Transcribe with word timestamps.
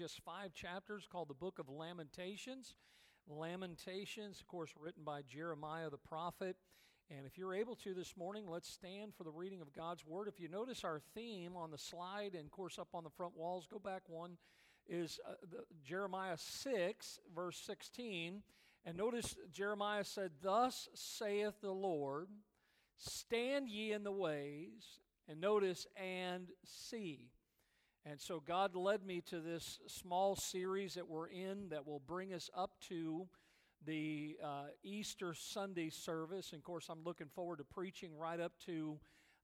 just 0.00 0.24
five 0.24 0.54
chapters 0.54 1.06
called 1.12 1.28
the 1.28 1.34
Book 1.34 1.58
of 1.58 1.68
Lamentations. 1.68 2.74
Lamentations, 3.28 4.40
of 4.40 4.48
course, 4.48 4.70
written 4.80 5.04
by 5.04 5.20
Jeremiah 5.28 5.90
the 5.90 5.98
prophet. 5.98 6.56
And 7.10 7.26
if 7.26 7.36
you're 7.36 7.52
able 7.52 7.76
to 7.76 7.92
this 7.92 8.16
morning, 8.16 8.46
let's 8.48 8.70
stand 8.70 9.14
for 9.14 9.24
the 9.24 9.30
reading 9.30 9.60
of 9.60 9.74
God's 9.74 10.06
Word. 10.06 10.26
If 10.26 10.40
you 10.40 10.48
notice 10.48 10.84
our 10.84 11.02
theme 11.14 11.54
on 11.54 11.70
the 11.70 11.76
slide 11.76 12.34
and, 12.34 12.46
of 12.46 12.50
course, 12.50 12.78
up 12.78 12.88
on 12.94 13.04
the 13.04 13.10
front 13.10 13.36
walls, 13.36 13.68
go 13.70 13.78
back 13.78 14.00
one, 14.06 14.38
is 14.88 15.20
uh, 15.28 15.32
the, 15.42 15.64
Jeremiah 15.84 16.38
6, 16.38 17.18
verse 17.34 17.58
16. 17.58 18.42
And 18.86 18.96
notice 18.96 19.36
Jeremiah 19.52 20.04
said, 20.04 20.30
Thus 20.40 20.88
saith 20.94 21.60
the 21.60 21.72
Lord, 21.72 22.28
stand 22.96 23.68
ye 23.68 23.92
in 23.92 24.04
the 24.04 24.12
ways, 24.12 25.00
and 25.28 25.42
notice, 25.42 25.86
and 25.94 26.48
see. 26.64 27.28
And 28.06 28.20
so 28.20 28.40
God 28.40 28.74
led 28.74 29.04
me 29.04 29.20
to 29.26 29.40
this 29.40 29.78
small 29.86 30.34
series 30.34 30.94
that 30.94 31.06
we're 31.06 31.28
in 31.28 31.68
that 31.68 31.86
will 31.86 32.00
bring 32.00 32.32
us 32.32 32.48
up 32.56 32.70
to 32.88 33.28
the 33.84 34.38
uh, 34.42 34.68
Easter 34.82 35.34
Sunday 35.34 35.90
service. 35.90 36.52
And 36.52 36.60
of 36.60 36.64
course, 36.64 36.88
I'm 36.88 37.04
looking 37.04 37.28
forward 37.28 37.58
to 37.58 37.64
preaching 37.64 38.16
right 38.16 38.40
up 38.40 38.52
to 38.66 38.98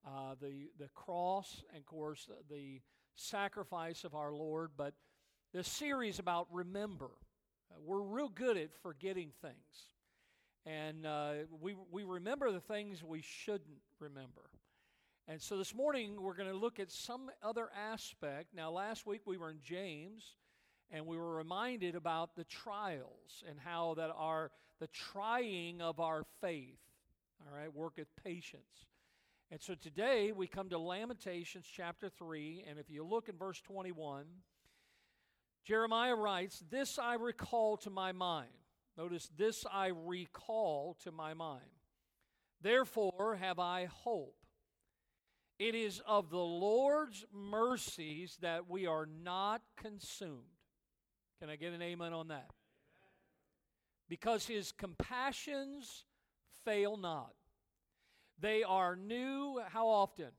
uh, 0.06 0.36
the, 0.40 0.70
the 0.78 0.88
cross 0.94 1.62
and, 1.74 1.80
of 1.80 1.86
course, 1.86 2.28
the 2.50 2.80
sacrifice 3.14 4.04
of 4.04 4.14
our 4.14 4.32
Lord. 4.32 4.70
But 4.76 4.94
the 5.52 5.62
series 5.62 6.18
about 6.18 6.46
remember. 6.50 7.10
Uh, 7.70 7.76
we're 7.84 8.02
real 8.02 8.28
good 8.28 8.56
at 8.56 8.70
forgetting 8.82 9.32
things. 9.42 9.54
And 10.64 11.06
uh, 11.06 11.32
we, 11.60 11.76
we 11.90 12.04
remember 12.04 12.50
the 12.50 12.60
things 12.60 13.02
we 13.04 13.22
shouldn't 13.22 13.80
remember. 14.00 14.50
And 15.28 15.42
so 15.42 15.58
this 15.58 15.74
morning 15.74 16.22
we're 16.22 16.36
going 16.36 16.48
to 16.48 16.56
look 16.56 16.78
at 16.78 16.92
some 16.92 17.30
other 17.42 17.68
aspect. 17.76 18.54
Now, 18.54 18.70
last 18.70 19.06
week 19.06 19.22
we 19.26 19.36
were 19.36 19.50
in 19.50 19.58
James 19.60 20.36
and 20.92 21.04
we 21.04 21.16
were 21.16 21.34
reminded 21.34 21.96
about 21.96 22.36
the 22.36 22.44
trials 22.44 23.42
and 23.48 23.58
how 23.58 23.94
that 23.94 24.12
are 24.16 24.52
the 24.78 24.86
trying 24.86 25.82
of 25.82 25.98
our 25.98 26.24
faith 26.40 26.78
all 27.40 27.58
right 27.58 27.72
worketh 27.74 28.08
patience. 28.22 28.86
And 29.50 29.60
so 29.60 29.74
today 29.74 30.32
we 30.32 30.46
come 30.46 30.68
to 30.70 30.78
lamentations 30.78 31.66
chapter 31.70 32.08
3 32.08 32.64
and 32.68 32.78
if 32.78 32.88
you 32.88 33.04
look 33.04 33.28
in 33.28 33.36
verse 33.36 33.60
21 33.60 34.24
jeremiah 35.64 36.14
writes 36.14 36.62
this 36.70 36.98
i 36.98 37.14
recall 37.14 37.76
to 37.78 37.90
my 37.90 38.12
mind. 38.12 38.48
Notice 38.96 39.28
this 39.36 39.64
i 39.72 39.88
recall 39.88 40.96
to 41.02 41.12
my 41.12 41.34
mind. 41.34 41.62
Therefore 42.62 43.38
have 43.40 43.58
i 43.58 43.86
hope 43.86 44.45
it 45.58 45.74
is 45.74 46.00
of 46.06 46.30
the 46.30 46.36
lord's 46.36 47.24
mercies 47.32 48.36
that 48.40 48.68
we 48.68 48.86
are 48.86 49.06
not 49.06 49.62
consumed 49.76 50.56
can 51.40 51.50
I 51.50 51.56
get 51.56 51.72
an 51.72 51.82
amen 51.82 52.12
on 52.12 52.28
that? 52.28 52.50
Because 54.08 54.46
his 54.46 54.72
compassions 54.72 56.04
fail 56.64 56.96
not. 56.96 57.32
They 58.40 58.62
are 58.62 58.96
new 58.96 59.60
how 59.68 59.88
often? 59.88 60.30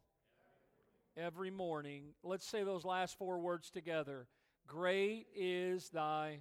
Every 1.15 1.51
morning. 1.51 2.13
Let's 2.23 2.47
say 2.47 2.63
those 2.63 2.85
last 2.85 3.17
four 3.17 3.39
words 3.39 3.69
together. 3.69 4.27
Great 4.67 5.27
is 5.35 5.89
thy 5.89 6.39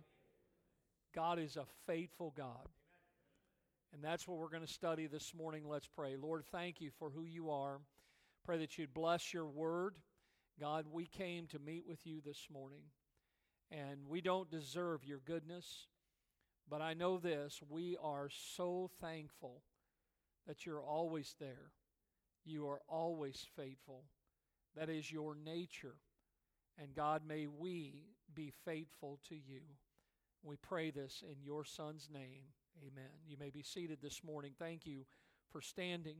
God 1.14 1.38
is 1.38 1.56
a 1.56 1.64
faithful 1.86 2.32
God. 2.36 2.68
And 3.92 4.02
that's 4.02 4.28
what 4.28 4.38
we're 4.38 4.50
going 4.50 4.66
to 4.66 4.72
study 4.72 5.06
this 5.06 5.32
morning. 5.34 5.64
Let's 5.66 5.86
pray. 5.86 6.16
Lord, 6.16 6.44
thank 6.52 6.80
you 6.80 6.90
for 6.98 7.08
who 7.10 7.24
you 7.24 7.50
are. 7.50 7.80
Pray 8.46 8.58
that 8.58 8.78
you'd 8.78 8.94
bless 8.94 9.34
your 9.34 9.48
word. 9.48 9.96
God, 10.60 10.86
we 10.92 11.06
came 11.06 11.48
to 11.48 11.58
meet 11.58 11.82
with 11.84 12.06
you 12.06 12.20
this 12.24 12.46
morning. 12.48 12.82
And 13.72 14.06
we 14.06 14.20
don't 14.20 14.48
deserve 14.48 15.04
your 15.04 15.18
goodness. 15.18 15.88
But 16.70 16.80
I 16.80 16.94
know 16.94 17.18
this 17.18 17.60
we 17.68 17.96
are 18.00 18.28
so 18.30 18.88
thankful 19.00 19.62
that 20.46 20.64
you're 20.64 20.80
always 20.80 21.34
there. 21.40 21.72
You 22.44 22.68
are 22.68 22.82
always 22.88 23.44
faithful. 23.56 24.04
That 24.76 24.90
is 24.90 25.10
your 25.10 25.34
nature. 25.34 25.96
And 26.80 26.94
God, 26.94 27.22
may 27.26 27.48
we 27.48 28.04
be 28.32 28.52
faithful 28.64 29.18
to 29.28 29.34
you. 29.34 29.62
We 30.44 30.54
pray 30.54 30.92
this 30.92 31.24
in 31.28 31.42
your 31.42 31.64
Son's 31.64 32.08
name. 32.12 32.44
Amen. 32.80 33.10
You 33.26 33.38
may 33.40 33.50
be 33.50 33.64
seated 33.64 33.98
this 34.00 34.22
morning. 34.22 34.52
Thank 34.56 34.86
you 34.86 35.04
for 35.50 35.60
standing. 35.60 36.18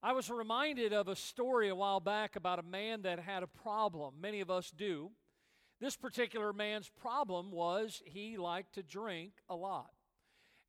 I 0.00 0.12
was 0.12 0.30
reminded 0.30 0.92
of 0.92 1.08
a 1.08 1.16
story 1.16 1.68
a 1.68 1.74
while 1.74 1.98
back 1.98 2.36
about 2.36 2.60
a 2.60 2.62
man 2.62 3.02
that 3.02 3.18
had 3.18 3.42
a 3.42 3.48
problem. 3.48 4.14
Many 4.20 4.40
of 4.40 4.48
us 4.48 4.70
do. 4.70 5.10
This 5.80 5.96
particular 5.96 6.52
man's 6.52 6.88
problem 6.88 7.50
was 7.50 8.00
he 8.04 8.36
liked 8.36 8.74
to 8.74 8.84
drink 8.84 9.32
a 9.48 9.56
lot. 9.56 9.90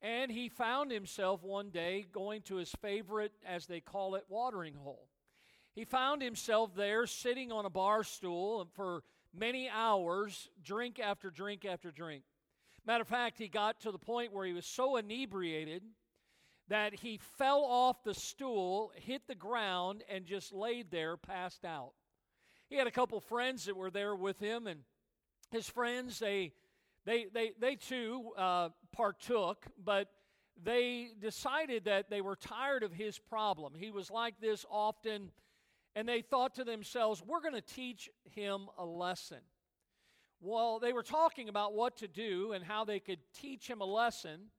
And 0.02 0.32
he 0.32 0.48
found 0.48 0.90
himself 0.90 1.44
one 1.44 1.70
day 1.70 2.06
going 2.10 2.42
to 2.42 2.56
his 2.56 2.72
favorite, 2.82 3.32
as 3.46 3.66
they 3.66 3.80
call 3.80 4.16
it, 4.16 4.24
watering 4.28 4.74
hole. 4.74 5.08
He 5.74 5.84
found 5.84 6.22
himself 6.22 6.74
there 6.74 7.06
sitting 7.06 7.52
on 7.52 7.66
a 7.66 7.70
bar 7.70 8.02
stool 8.02 8.66
for 8.72 9.04
many 9.32 9.68
hours, 9.68 10.48
drink 10.64 10.98
after 10.98 11.30
drink 11.30 11.64
after 11.64 11.92
drink. 11.92 12.24
Matter 12.84 13.02
of 13.02 13.08
fact, 13.08 13.38
he 13.38 13.46
got 13.46 13.80
to 13.82 13.92
the 13.92 13.98
point 13.98 14.32
where 14.32 14.46
he 14.46 14.52
was 14.52 14.66
so 14.66 14.96
inebriated 14.96 15.82
that 16.70 16.94
he 16.94 17.18
fell 17.36 17.64
off 17.64 18.02
the 18.04 18.14
stool, 18.14 18.92
hit 18.94 19.26
the 19.26 19.34
ground, 19.34 20.04
and 20.08 20.24
just 20.24 20.52
laid 20.52 20.90
there, 20.92 21.16
passed 21.16 21.64
out. 21.64 21.92
He 22.68 22.76
had 22.76 22.86
a 22.86 22.92
couple 22.92 23.20
friends 23.20 23.64
that 23.64 23.76
were 23.76 23.90
there 23.90 24.14
with 24.14 24.38
him, 24.38 24.68
and 24.68 24.80
his 25.50 25.68
friends, 25.68 26.20
they, 26.20 26.52
they, 27.04 27.26
they, 27.34 27.50
they 27.58 27.74
too 27.74 28.30
uh, 28.38 28.68
partook, 28.92 29.66
but 29.84 30.08
they 30.62 31.08
decided 31.20 31.86
that 31.86 32.08
they 32.08 32.20
were 32.20 32.36
tired 32.36 32.84
of 32.84 32.92
his 32.92 33.18
problem. 33.18 33.74
He 33.74 33.90
was 33.90 34.08
like 34.08 34.40
this 34.40 34.64
often, 34.70 35.32
and 35.96 36.08
they 36.08 36.22
thought 36.22 36.54
to 36.54 36.64
themselves, 36.64 37.20
we're 37.20 37.42
going 37.42 37.54
to 37.54 37.60
teach 37.60 38.08
him 38.30 38.68
a 38.78 38.84
lesson. 38.84 39.40
Well, 40.40 40.78
they 40.78 40.92
were 40.92 41.02
talking 41.02 41.48
about 41.48 41.74
what 41.74 41.96
to 41.96 42.06
do 42.06 42.52
and 42.52 42.64
how 42.64 42.84
they 42.84 43.00
could 43.00 43.18
teach 43.34 43.66
him 43.66 43.80
a 43.80 43.84
lesson, 43.84 44.50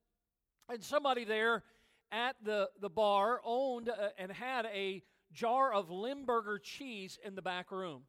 and 0.68 0.84
somebody 0.84 1.24
there 1.24 1.64
at 2.12 2.36
the, 2.44 2.70
the 2.80 2.90
bar 2.90 3.42
owned 3.44 3.90
uh, 3.90 4.10
and 4.18 4.32
had 4.32 4.66
a 4.66 5.04
jar 5.32 5.74
of 5.74 5.90
Limburger 5.90 6.60
cheese 6.60 7.18
in 7.24 7.36
the 7.36 7.42
back 7.42 7.72
room. 7.72 8.04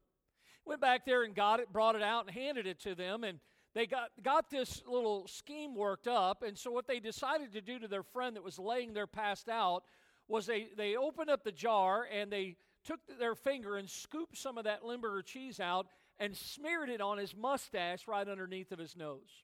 Went 0.65 0.81
back 0.81 1.05
there 1.05 1.25
and 1.25 1.35
got 1.35 1.61
it, 1.61 1.73
brought 1.73 1.97
it 1.97 2.03
out, 2.03 2.27
and 2.27 2.35
handed 2.35 2.67
it 2.67 2.81
to 2.81 2.95
them. 2.95 3.25
And 3.25 3.41
they 3.75 3.87
got, 3.87 4.11
got 4.23 4.51
this 4.51 4.83
little 4.87 5.27
scheme 5.27 5.75
worked 5.75 6.07
up. 6.07 6.43
And 6.43 6.57
so, 6.57 6.71
what 6.71 6.87
they 6.87 7.01
decided 7.01 7.53
to 7.53 7.61
do 7.61 7.79
to 7.79 7.89
their 7.89 8.03
friend 8.03 8.37
that 8.37 8.45
was 8.45 8.59
laying 8.59 8.93
there 8.93 9.07
passed 9.07 9.49
out 9.49 9.85
was 10.29 10.47
they, 10.47 10.69
they 10.77 10.97
opened 10.97 11.31
up 11.31 11.43
the 11.43 11.53
jar 11.53 12.07
and 12.13 12.31
they 12.31 12.57
took 12.85 13.01
their 13.19 13.35
finger 13.35 13.77
and 13.77 13.89
scooped 13.89 14.37
some 14.37 14.59
of 14.59 14.65
that 14.65 14.85
Limburger 14.85 15.23
cheese 15.23 15.61
out 15.61 15.87
and 16.19 16.37
smeared 16.37 16.89
it 16.89 17.01
on 17.01 17.19
his 17.19 17.35
mustache 17.35 18.07
right 18.07 18.29
underneath 18.29 18.73
of 18.73 18.79
his 18.79 18.97
nose. 18.97 19.43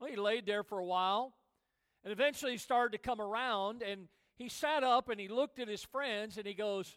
Well, 0.00 0.10
he 0.10 0.16
laid 0.16 0.46
there 0.46 0.62
for 0.62 0.78
a 0.78 0.84
while 0.84 1.34
and 2.04 2.12
eventually 2.12 2.52
he 2.52 2.58
started 2.58 2.92
to 2.92 2.98
come 2.98 3.20
around 3.20 3.82
and 3.82 4.08
he 4.34 4.48
sat 4.48 4.82
up 4.82 5.08
and 5.08 5.20
he 5.20 5.28
looked 5.28 5.58
at 5.58 5.68
his 5.68 5.84
friends 5.84 6.36
and 6.36 6.46
he 6.46 6.54
goes, 6.54 6.96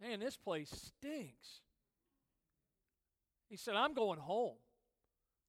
Man, 0.00 0.20
this 0.20 0.36
place 0.36 0.68
stinks. 0.70 1.60
He 3.48 3.56
said, 3.56 3.76
I'm 3.76 3.94
going 3.94 4.18
home. 4.18 4.56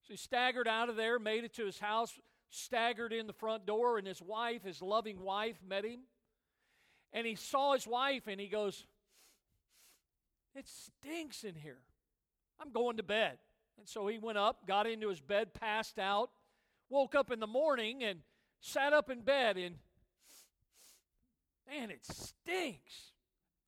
So 0.04 0.14
he 0.14 0.18
staggered 0.18 0.68
out 0.68 0.88
of 0.88 0.96
there, 0.96 1.20
made 1.20 1.44
it 1.44 1.54
to 1.56 1.66
his 1.66 1.80
house, 1.80 2.18
staggered 2.50 3.12
in 3.12 3.28
the 3.28 3.34
front 3.34 3.66
door, 3.66 3.98
and 3.98 4.08
his 4.08 4.22
wife, 4.22 4.64
his 4.64 4.82
loving 4.82 5.20
wife, 5.20 5.58
met 5.68 5.84
him. 5.84 6.02
And 7.12 7.28
he 7.28 7.36
saw 7.36 7.74
his 7.74 7.86
wife 7.86 8.28
and 8.28 8.40
he 8.40 8.48
goes, 8.48 8.86
It 10.56 10.66
stinks 10.68 11.44
in 11.44 11.56
here. 11.56 11.80
I'm 12.62 12.72
going 12.72 12.98
to 12.98 13.04
bed. 13.04 13.38
And 13.78 13.88
so 13.88 14.08
he 14.08 14.18
went 14.18 14.38
up, 14.38 14.66
got 14.66 14.88
into 14.88 15.10
his 15.10 15.20
bed, 15.20 15.54
passed 15.54 16.00
out, 16.00 16.30
woke 16.90 17.16
up 17.16 17.32
in 17.32 17.40
the 17.40 17.48
morning 17.48 18.04
and 18.04 18.20
sat 18.60 18.94
up 18.94 19.10
in 19.10 19.22
bed 19.22 19.58
and 19.58 19.76
man, 21.70 21.92
it 21.92 22.06
stinks. 22.06 23.12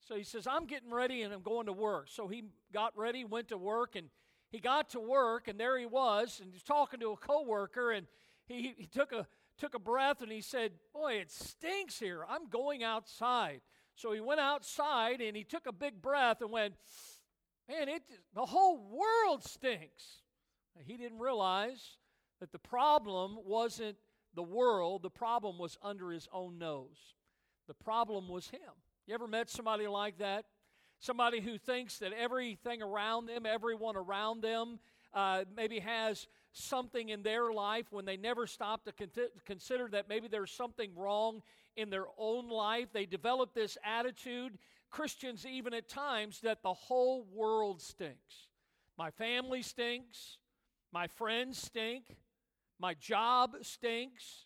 So 0.07 0.15
he 0.15 0.23
says, 0.23 0.47
I'm 0.47 0.65
getting 0.65 0.91
ready 0.91 1.21
and 1.21 1.33
I'm 1.33 1.41
going 1.41 1.67
to 1.67 1.73
work. 1.73 2.07
So 2.09 2.27
he 2.27 2.45
got 2.73 2.97
ready, 2.97 3.25
went 3.25 3.49
to 3.49 3.57
work, 3.57 3.95
and 3.95 4.07
he 4.49 4.59
got 4.59 4.89
to 4.91 4.99
work, 4.99 5.47
and 5.47 5.59
there 5.59 5.77
he 5.77 5.85
was, 5.85 6.39
and 6.41 6.51
he's 6.51 6.63
talking 6.63 6.99
to 7.01 7.11
a 7.11 7.17
coworker, 7.17 7.91
and 7.91 8.07
he, 8.47 8.73
he 8.75 8.87
took 8.87 9.11
a 9.11 9.27
took 9.59 9.75
a 9.75 9.79
breath 9.79 10.21
and 10.21 10.31
he 10.31 10.41
said, 10.41 10.71
Boy, 10.93 11.15
it 11.15 11.29
stinks 11.29 11.99
here. 11.99 12.23
I'm 12.27 12.47
going 12.47 12.83
outside. 12.83 13.61
So 13.95 14.13
he 14.13 14.21
went 14.21 14.39
outside 14.39 15.19
and 15.19 15.35
he 15.35 15.43
took 15.43 15.67
a 15.67 15.73
big 15.73 16.01
breath 16.01 16.41
and 16.41 16.49
went, 16.49 16.75
Man, 17.67 17.89
it 17.89 18.01
the 18.33 18.45
whole 18.45 18.77
world 18.77 19.43
stinks. 19.43 20.21
He 20.85 20.95
didn't 20.95 21.19
realize 21.19 21.97
that 22.39 22.51
the 22.51 22.59
problem 22.59 23.37
wasn't 23.45 23.97
the 24.35 24.43
world, 24.43 25.01
the 25.01 25.09
problem 25.09 25.57
was 25.57 25.77
under 25.81 26.11
his 26.11 26.27
own 26.31 26.57
nose. 26.57 27.15
The 27.67 27.73
problem 27.73 28.27
was 28.29 28.49
him. 28.49 28.59
You 29.07 29.13
ever 29.13 29.27
met 29.27 29.49
somebody 29.49 29.87
like 29.87 30.19
that? 30.19 30.45
Somebody 30.99 31.39
who 31.39 31.57
thinks 31.57 31.99
that 31.99 32.13
everything 32.13 32.81
around 32.81 33.27
them, 33.27 33.45
everyone 33.45 33.95
around 33.95 34.41
them, 34.41 34.79
uh, 35.13 35.45
maybe 35.55 35.79
has 35.79 36.27
something 36.51 37.09
in 37.09 37.23
their 37.23 37.51
life 37.51 37.85
when 37.91 38.05
they 38.05 38.17
never 38.17 38.45
stop 38.47 38.85
to 38.85 38.91
con- 38.91 39.09
consider 39.45 39.87
that 39.89 40.09
maybe 40.09 40.27
there's 40.27 40.51
something 40.51 40.91
wrong 40.95 41.41
in 41.75 41.89
their 41.89 42.05
own 42.17 42.49
life. 42.49 42.89
They 42.91 43.05
develop 43.05 43.53
this 43.53 43.77
attitude, 43.83 44.57
Christians 44.89 45.45
even 45.45 45.73
at 45.73 45.87
times, 45.87 46.41
that 46.41 46.61
the 46.61 46.73
whole 46.73 47.25
world 47.33 47.81
stinks. 47.81 48.47
My 48.97 49.11
family 49.11 49.61
stinks. 49.61 50.37
My 50.91 51.07
friends 51.07 51.57
stink. 51.61 52.17
My 52.79 52.93
job 52.93 53.57
stinks. 53.61 54.45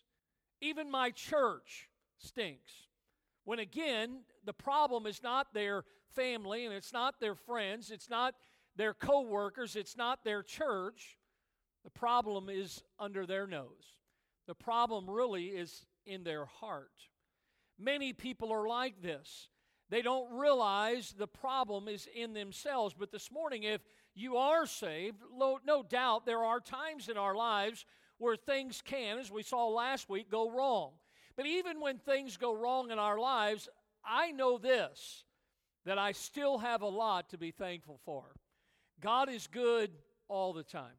Even 0.60 0.90
my 0.90 1.10
church 1.10 1.88
stinks. 2.18 2.72
When 3.44 3.58
again, 3.58 4.20
the 4.44 4.52
problem 4.52 5.06
is 5.06 5.22
not 5.22 5.52
their 5.54 5.84
family 6.14 6.64
and 6.64 6.74
it's 6.74 6.92
not 6.92 7.20
their 7.20 7.34
friends, 7.34 7.90
it's 7.90 8.08
not 8.08 8.34
their 8.76 8.94
coworkers, 8.94 9.76
it's 9.76 9.96
not 9.96 10.24
their 10.24 10.42
church. 10.42 11.18
The 11.84 11.90
problem 11.90 12.48
is 12.48 12.82
under 12.98 13.26
their 13.26 13.46
nose. 13.46 13.96
The 14.46 14.54
problem 14.54 15.08
really 15.08 15.48
is 15.48 15.86
in 16.06 16.24
their 16.24 16.46
heart. 16.46 16.92
Many 17.78 18.12
people 18.12 18.52
are 18.52 18.66
like 18.66 19.02
this. 19.02 19.48
They 19.90 20.00
don't 20.00 20.32
realize 20.32 21.14
the 21.16 21.26
problem 21.26 21.88
is 21.88 22.08
in 22.14 22.32
themselves. 22.32 22.94
But 22.98 23.12
this 23.12 23.30
morning, 23.30 23.64
if 23.64 23.82
you 24.14 24.36
are 24.36 24.66
saved, 24.66 25.18
no 25.36 25.82
doubt 25.88 26.24
there 26.24 26.44
are 26.44 26.60
times 26.60 27.08
in 27.08 27.18
our 27.18 27.34
lives 27.34 27.84
where 28.24 28.36
things 28.36 28.82
can, 28.84 29.18
as 29.18 29.30
we 29.30 29.42
saw 29.42 29.68
last 29.68 30.08
week, 30.08 30.30
go 30.30 30.50
wrong. 30.50 30.92
But 31.36 31.46
even 31.46 31.80
when 31.80 31.98
things 31.98 32.36
go 32.36 32.56
wrong 32.56 32.90
in 32.90 32.98
our 32.98 33.18
lives, 33.18 33.68
I 34.04 34.32
know 34.32 34.58
this 34.58 35.24
that 35.84 35.98
I 35.98 36.12
still 36.12 36.56
have 36.58 36.80
a 36.80 36.88
lot 36.88 37.28
to 37.28 37.38
be 37.38 37.50
thankful 37.50 38.00
for. 38.06 38.24
God 39.02 39.28
is 39.28 39.46
good 39.46 39.90
all 40.28 40.54
the 40.54 40.62
time. 40.62 40.96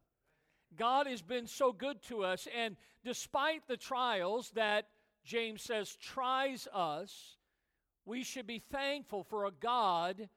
God 0.77 1.07
has 1.07 1.23
been 1.23 1.47
so 1.47 1.71
good 1.71 2.03
to 2.03 2.23
us, 2.23 2.47
and 2.55 2.75
despite 3.03 3.67
the 3.67 3.77
trials 3.77 4.51
that 4.51 4.85
James 5.23 5.63
says 5.63 5.95
tries 5.95 6.67
us, 6.71 7.37
we 8.05 8.23
should 8.23 8.45
be 8.45 8.59
thankful 8.59 9.23
for 9.23 9.45
a 9.45 9.51
God 9.51 10.29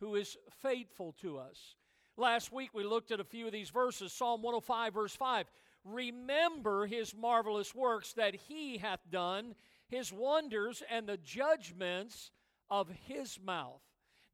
who 0.00 0.16
is 0.16 0.36
faithful 0.62 1.14
to 1.20 1.38
us. 1.38 1.76
Last 2.16 2.52
week 2.52 2.70
we 2.74 2.84
looked 2.84 3.12
at 3.12 3.20
a 3.20 3.24
few 3.24 3.46
of 3.46 3.52
these 3.52 3.70
verses 3.70 4.12
Psalm 4.12 4.42
105, 4.42 4.94
verse 4.94 5.14
5. 5.14 5.46
Remember 5.84 6.86
his 6.86 7.14
marvelous 7.14 7.74
works 7.74 8.12
that 8.14 8.34
he 8.34 8.78
hath 8.78 9.00
done, 9.10 9.54
his 9.88 10.12
wonders, 10.12 10.82
and 10.90 11.06
the 11.06 11.16
judgments 11.16 12.30
of 12.70 12.88
his 13.06 13.38
mouth. 13.42 13.82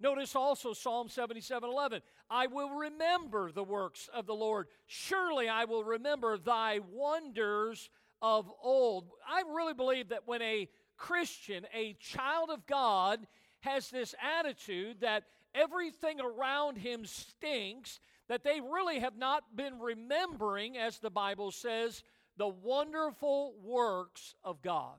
Notice 0.00 0.36
also 0.36 0.72
Psalm 0.72 1.08
77 1.08 1.68
11. 1.68 2.02
I 2.30 2.46
will 2.46 2.70
remember 2.70 3.50
the 3.50 3.64
works 3.64 4.08
of 4.14 4.26
the 4.26 4.34
Lord. 4.34 4.68
Surely 4.86 5.48
I 5.48 5.64
will 5.64 5.82
remember 5.82 6.38
thy 6.38 6.80
wonders 6.92 7.90
of 8.22 8.50
old. 8.62 9.10
I 9.28 9.42
really 9.52 9.74
believe 9.74 10.10
that 10.10 10.26
when 10.26 10.42
a 10.42 10.68
Christian, 10.96 11.66
a 11.74 11.94
child 11.94 12.50
of 12.50 12.66
God, 12.66 13.26
has 13.60 13.90
this 13.90 14.14
attitude 14.22 15.00
that 15.00 15.24
everything 15.54 16.20
around 16.20 16.78
him 16.78 17.04
stinks, 17.04 17.98
that 18.28 18.44
they 18.44 18.60
really 18.60 19.00
have 19.00 19.16
not 19.16 19.56
been 19.56 19.78
remembering, 19.78 20.76
as 20.76 20.98
the 20.98 21.10
Bible 21.10 21.50
says, 21.50 22.02
the 22.36 22.48
wonderful 22.48 23.54
works 23.62 24.34
of 24.44 24.62
God. 24.62 24.96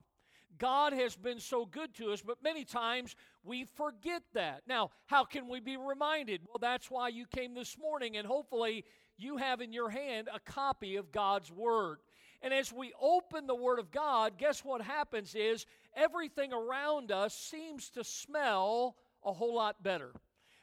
God 0.58 0.92
has 0.92 1.16
been 1.16 1.40
so 1.40 1.64
good 1.64 1.94
to 1.94 2.12
us, 2.12 2.20
but 2.20 2.42
many 2.42 2.64
times 2.64 3.16
we 3.42 3.64
forget 3.64 4.22
that. 4.34 4.62
Now, 4.66 4.90
how 5.06 5.24
can 5.24 5.48
we 5.48 5.58
be 5.58 5.76
reminded? 5.76 6.42
Well, 6.46 6.58
that's 6.60 6.90
why 6.90 7.08
you 7.08 7.24
came 7.24 7.54
this 7.54 7.78
morning, 7.78 8.16
and 8.16 8.26
hopefully 8.26 8.84
you 9.16 9.38
have 9.38 9.60
in 9.60 9.72
your 9.72 9.88
hand 9.88 10.28
a 10.32 10.40
copy 10.40 10.96
of 10.96 11.12
God's 11.12 11.50
Word. 11.50 11.98
And 12.42 12.52
as 12.52 12.72
we 12.72 12.92
open 13.00 13.46
the 13.46 13.54
Word 13.54 13.78
of 13.78 13.90
God, 13.90 14.38
guess 14.38 14.64
what 14.64 14.82
happens 14.82 15.34
is 15.34 15.66
everything 15.94 16.52
around 16.52 17.10
us 17.10 17.34
seems 17.34 17.88
to 17.90 18.04
smell 18.04 18.96
a 19.24 19.32
whole 19.32 19.54
lot 19.54 19.82
better. 19.82 20.12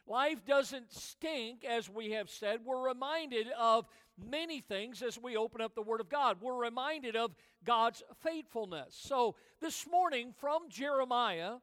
Life 0.07 0.45
doesn't 0.45 0.94
stink, 0.94 1.65
as 1.65 1.89
we 1.89 2.12
have 2.12 2.30
said. 2.30 2.62
We're 2.63 2.88
reminded 2.88 3.48
of 3.59 3.86
many 4.18 4.62
things 4.62 5.01
as 5.01 5.19
we 5.21 5.36
open 5.36 5.59
up 5.59 5.75
the 5.75 5.81
Word 5.81 6.00
of 6.00 6.07
God. 6.07 6.38
We're 6.42 6.56
reminded 6.56 7.18
of 7.18 7.36
God's 7.65 8.01
faithfulness. 8.24 8.98
So, 8.98 9.36
this 9.59 9.86
morning 9.86 10.33
from 10.39 10.69
Jeremiah, 10.69 11.56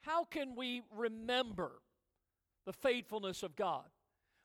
how 0.00 0.24
can 0.24 0.56
we 0.56 0.82
remember 0.96 1.72
the 2.64 2.72
faithfulness 2.72 3.42
of 3.42 3.56
God? 3.56 3.84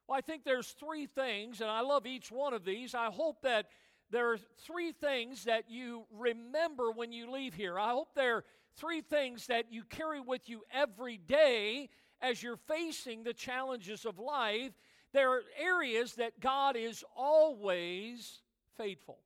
Well, 0.08 0.18
I 0.18 0.22
think 0.22 0.44
there's 0.44 0.72
three 0.72 1.06
things, 1.06 1.62
and 1.62 1.70
I 1.70 1.82
love 1.82 2.06
each 2.06 2.30
one 2.30 2.54
of 2.54 2.66
these. 2.66 2.94
I 2.94 3.06
hope 3.06 3.44
that 3.44 3.68
there 4.10 4.32
are 4.32 4.38
three 4.66 4.92
things 4.92 5.46
that 5.46 5.70
you 5.70 6.06
remember 6.12 6.92
when 6.92 7.14
you 7.14 7.32
leave 7.32 7.54
here. 7.54 7.80
I 7.80 7.92
hope 7.92 8.10
there 8.14 8.38
are 8.38 8.44
three 8.76 9.02
things 9.02 9.48
that 9.48 9.72
you 9.72 9.84
carry 9.84 10.20
with 10.20 10.50
you 10.50 10.64
every 10.72 11.18
day 11.18 11.90
as 12.22 12.42
you're 12.42 12.58
facing 12.68 13.24
the 13.24 13.34
challenges 13.34 14.06
of 14.06 14.20
life, 14.20 14.72
there 15.14 15.32
are 15.32 15.44
areas 15.60 16.16
that 16.16 16.40
God 16.40 16.76
is 16.76 17.04
always 17.16 18.42
faithful. 18.78 19.20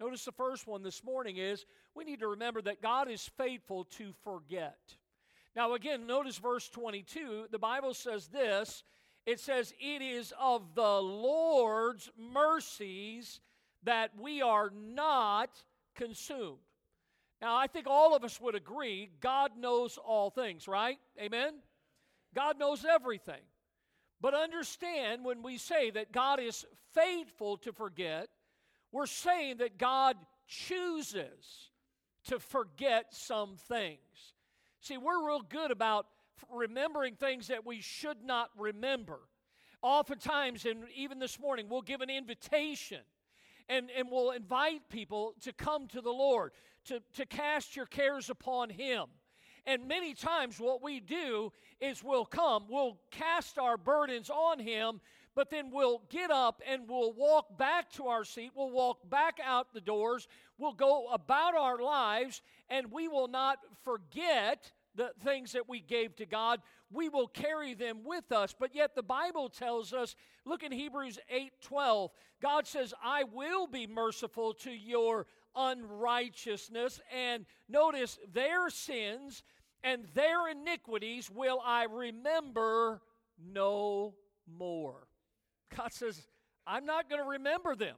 Notice 0.00 0.24
the 0.24 0.32
first 0.32 0.66
one 0.66 0.82
this 0.82 1.04
morning 1.04 1.36
is 1.36 1.64
we 1.94 2.04
need 2.04 2.20
to 2.20 2.28
remember 2.28 2.62
that 2.62 2.82
God 2.82 3.08
is 3.08 3.30
faithful 3.36 3.84
to 3.84 4.12
forget. 4.24 4.78
Now, 5.54 5.74
again, 5.74 6.06
notice 6.06 6.38
verse 6.38 6.68
22. 6.68 7.46
The 7.50 7.58
Bible 7.58 7.94
says 7.94 8.28
this 8.28 8.82
it 9.26 9.38
says, 9.38 9.72
It 9.78 10.02
is 10.02 10.32
of 10.40 10.74
the 10.74 11.00
Lord's 11.00 12.10
mercies 12.18 13.40
that 13.84 14.10
we 14.18 14.42
are 14.42 14.72
not 14.74 15.50
consumed. 15.94 16.58
Now, 17.40 17.56
I 17.56 17.66
think 17.66 17.86
all 17.88 18.14
of 18.14 18.24
us 18.24 18.40
would 18.40 18.54
agree 18.54 19.10
God 19.20 19.52
knows 19.58 19.98
all 19.98 20.30
things, 20.30 20.68
right? 20.68 20.98
Amen? 21.20 21.54
God 22.34 22.58
knows 22.58 22.84
everything. 22.84 23.42
But 24.20 24.34
understand 24.34 25.24
when 25.24 25.42
we 25.42 25.58
say 25.58 25.90
that 25.90 26.12
God 26.12 26.38
is 26.38 26.64
faithful 26.94 27.56
to 27.58 27.72
forget, 27.72 28.28
we're 28.92 29.06
saying 29.06 29.56
that 29.58 29.78
God 29.78 30.16
chooses 30.46 31.70
to 32.26 32.38
forget 32.38 33.06
some 33.10 33.56
things. 33.56 33.98
See, 34.80 34.96
we're 34.96 35.26
real 35.26 35.40
good 35.40 35.70
about 35.70 36.06
remembering 36.50 37.14
things 37.14 37.48
that 37.48 37.66
we 37.66 37.80
should 37.80 38.22
not 38.24 38.50
remember. 38.56 39.20
Oftentimes, 39.82 40.64
and 40.66 40.84
even 40.94 41.18
this 41.18 41.40
morning, 41.40 41.66
we'll 41.68 41.82
give 41.82 42.00
an 42.00 42.10
invitation 42.10 43.00
and, 43.68 43.90
and 43.96 44.08
we'll 44.10 44.30
invite 44.30 44.88
people 44.88 45.34
to 45.40 45.52
come 45.52 45.88
to 45.88 46.00
the 46.00 46.10
Lord, 46.10 46.52
to, 46.86 47.00
to 47.14 47.26
cast 47.26 47.74
your 47.74 47.86
cares 47.86 48.30
upon 48.30 48.70
Him. 48.70 49.06
And 49.66 49.86
many 49.86 50.14
times, 50.14 50.58
what 50.58 50.82
we 50.82 51.00
do 51.00 51.52
is 51.80 52.02
we'll 52.02 52.24
come, 52.24 52.64
we'll 52.68 52.98
cast 53.10 53.58
our 53.58 53.76
burdens 53.76 54.28
on 54.28 54.58
Him, 54.58 55.00
but 55.34 55.50
then 55.50 55.70
we'll 55.70 56.02
get 56.10 56.30
up 56.30 56.60
and 56.68 56.88
we'll 56.88 57.12
walk 57.12 57.56
back 57.58 57.90
to 57.92 58.06
our 58.08 58.24
seat, 58.24 58.50
we'll 58.54 58.70
walk 58.70 59.08
back 59.08 59.38
out 59.42 59.72
the 59.72 59.80
doors, 59.80 60.28
we'll 60.58 60.72
go 60.72 61.06
about 61.12 61.54
our 61.54 61.80
lives, 61.80 62.42
and 62.68 62.90
we 62.90 63.08
will 63.08 63.28
not 63.28 63.58
forget 63.84 64.72
the 64.94 65.12
things 65.24 65.52
that 65.52 65.68
we 65.68 65.80
gave 65.80 66.14
to 66.16 66.26
God. 66.26 66.60
We 66.90 67.08
will 67.08 67.28
carry 67.28 67.74
them 67.74 68.00
with 68.04 68.30
us. 68.30 68.54
But 68.58 68.74
yet 68.74 68.94
the 68.94 69.02
Bible 69.02 69.48
tells 69.48 69.92
us, 69.92 70.14
look 70.44 70.62
in 70.62 70.72
Hebrews 70.72 71.18
8 71.30 71.52
12, 71.62 72.10
God 72.42 72.66
says, 72.66 72.92
I 73.02 73.24
will 73.24 73.66
be 73.66 73.86
merciful 73.86 74.52
to 74.54 74.70
your 74.70 75.26
unrighteousness. 75.54 77.00
And 77.14 77.46
notice 77.68 78.18
their 78.32 78.70
sins 78.70 79.42
and 79.82 80.04
their 80.14 80.48
iniquities 80.48 81.30
will 81.30 81.60
I 81.64 81.84
remember 81.84 83.00
no 83.52 84.14
more. 84.46 85.06
God 85.76 85.92
says, 85.92 86.26
I'm 86.66 86.84
not 86.84 87.08
going 87.08 87.22
to 87.22 87.28
remember 87.28 87.74
them. 87.74 87.96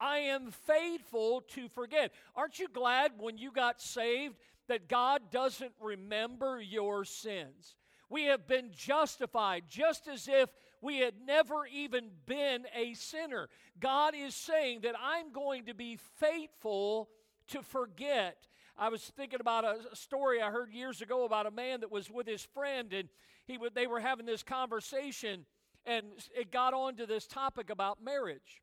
I 0.00 0.18
am 0.18 0.50
faithful 0.50 1.42
to 1.48 1.68
forget. 1.68 2.12
Aren't 2.34 2.58
you 2.58 2.68
glad 2.68 3.12
when 3.18 3.36
you 3.36 3.52
got 3.52 3.82
saved 3.82 4.36
that 4.68 4.88
God 4.88 5.30
doesn't 5.30 5.72
remember 5.80 6.60
your 6.60 7.04
sins? 7.04 7.76
We 8.08 8.24
have 8.24 8.48
been 8.48 8.70
justified 8.74 9.64
just 9.68 10.08
as 10.08 10.26
if 10.26 10.48
we 10.80 10.98
had 10.98 11.14
never 11.24 11.66
even 11.66 12.10
been 12.26 12.66
a 12.74 12.94
sinner. 12.94 13.48
God 13.78 14.14
is 14.14 14.34
saying 14.34 14.80
that 14.82 14.94
I'm 15.00 15.32
going 15.32 15.66
to 15.66 15.74
be 15.74 15.98
faithful 16.16 17.08
to 17.48 17.62
forget. 17.62 18.46
I 18.78 18.88
was 18.88 19.02
thinking 19.02 19.40
about 19.40 19.64
a 19.64 19.94
story 19.94 20.40
I 20.40 20.50
heard 20.50 20.72
years 20.72 21.02
ago 21.02 21.24
about 21.24 21.46
a 21.46 21.50
man 21.50 21.80
that 21.80 21.90
was 21.90 22.10
with 22.10 22.26
his 22.26 22.42
friend, 22.42 22.92
and 22.92 23.08
he 23.46 23.58
they 23.74 23.86
were 23.86 24.00
having 24.00 24.26
this 24.26 24.42
conversation, 24.42 25.44
and 25.84 26.06
it 26.36 26.50
got 26.50 26.72
on 26.72 26.96
to 26.96 27.06
this 27.06 27.26
topic 27.26 27.68
about 27.68 28.02
marriage. 28.02 28.62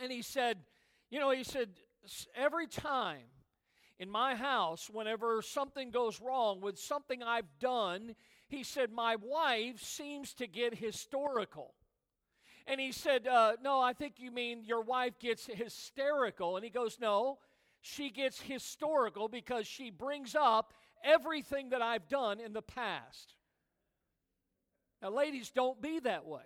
And 0.00 0.12
he 0.12 0.22
said, 0.22 0.58
You 1.10 1.18
know, 1.18 1.30
he 1.30 1.42
said, 1.42 1.70
every 2.34 2.66
time 2.66 3.24
in 3.98 4.10
my 4.10 4.34
house, 4.34 4.90
whenever 4.92 5.40
something 5.42 5.90
goes 5.90 6.20
wrong 6.20 6.60
with 6.60 6.78
something 6.78 7.22
I've 7.22 7.58
done, 7.58 8.14
he 8.48 8.62
said, 8.62 8.92
My 8.92 9.16
wife 9.16 9.82
seems 9.82 10.34
to 10.34 10.46
get 10.46 10.74
historical. 10.74 11.74
And 12.66 12.80
he 12.80 12.92
said, 12.92 13.26
uh, 13.26 13.54
No, 13.62 13.80
I 13.80 13.92
think 13.92 14.14
you 14.18 14.30
mean 14.30 14.64
your 14.64 14.82
wife 14.82 15.18
gets 15.18 15.46
hysterical. 15.46 16.56
And 16.56 16.64
he 16.64 16.70
goes, 16.70 16.98
No, 17.00 17.38
she 17.80 18.10
gets 18.10 18.40
historical 18.40 19.28
because 19.28 19.66
she 19.66 19.90
brings 19.90 20.34
up 20.34 20.72
everything 21.04 21.70
that 21.70 21.82
I've 21.82 22.08
done 22.08 22.40
in 22.40 22.52
the 22.52 22.62
past. 22.62 23.34
Now, 25.02 25.10
ladies, 25.10 25.50
don't 25.50 25.80
be 25.80 26.00
that 26.00 26.26
way. 26.26 26.42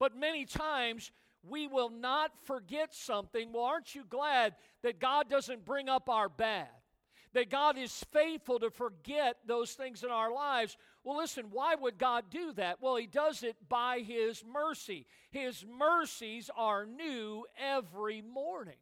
But 0.00 0.16
many 0.16 0.46
times 0.46 1.12
we 1.42 1.66
will 1.66 1.90
not 1.90 2.32
forget 2.44 2.94
something. 2.94 3.52
Well, 3.52 3.64
aren't 3.64 3.94
you 3.94 4.04
glad 4.08 4.54
that 4.82 5.00
God 5.00 5.28
doesn't 5.28 5.64
bring 5.64 5.88
up 5.88 6.08
our 6.08 6.28
bad? 6.28 6.68
That 7.34 7.50
God 7.50 7.78
is 7.78 8.04
faithful 8.12 8.58
to 8.60 8.70
forget 8.70 9.36
those 9.46 9.72
things 9.72 10.02
in 10.02 10.10
our 10.10 10.32
lives. 10.32 10.76
Well, 11.04 11.18
listen, 11.18 11.46
why 11.50 11.74
would 11.74 11.98
God 11.98 12.24
do 12.30 12.52
that? 12.52 12.78
Well, 12.80 12.96
He 12.96 13.06
does 13.06 13.42
it 13.42 13.56
by 13.68 14.00
His 14.00 14.44
mercy. 14.44 15.06
His 15.30 15.64
mercies 15.66 16.50
are 16.56 16.86
new 16.86 17.44
every 17.58 18.22
morning. 18.22 18.76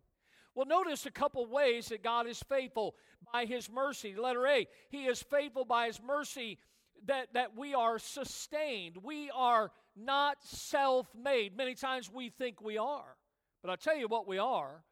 Well, 0.54 0.66
notice 0.66 1.06
a 1.06 1.10
couple 1.10 1.46
ways 1.46 1.88
that 1.88 2.02
God 2.02 2.26
is 2.26 2.42
faithful 2.48 2.94
by 3.32 3.46
His 3.46 3.70
mercy. 3.70 4.14
Letter 4.14 4.46
A, 4.46 4.66
He 4.90 5.06
is 5.06 5.22
faithful 5.22 5.64
by 5.64 5.86
His 5.86 6.00
mercy 6.02 6.58
that, 7.06 7.32
that 7.32 7.56
we 7.56 7.74
are 7.74 7.98
sustained. 7.98 8.98
We 9.02 9.30
are 9.30 9.70
not 9.96 10.36
self 10.44 11.06
made. 11.14 11.56
Many 11.56 11.74
times 11.74 12.10
we 12.12 12.28
think 12.28 12.60
we 12.60 12.76
are. 12.76 13.16
But 13.62 13.70
I'll 13.70 13.76
tell 13.76 13.96
you 13.96 14.08
what 14.08 14.28
we 14.28 14.38
are 14.38 14.82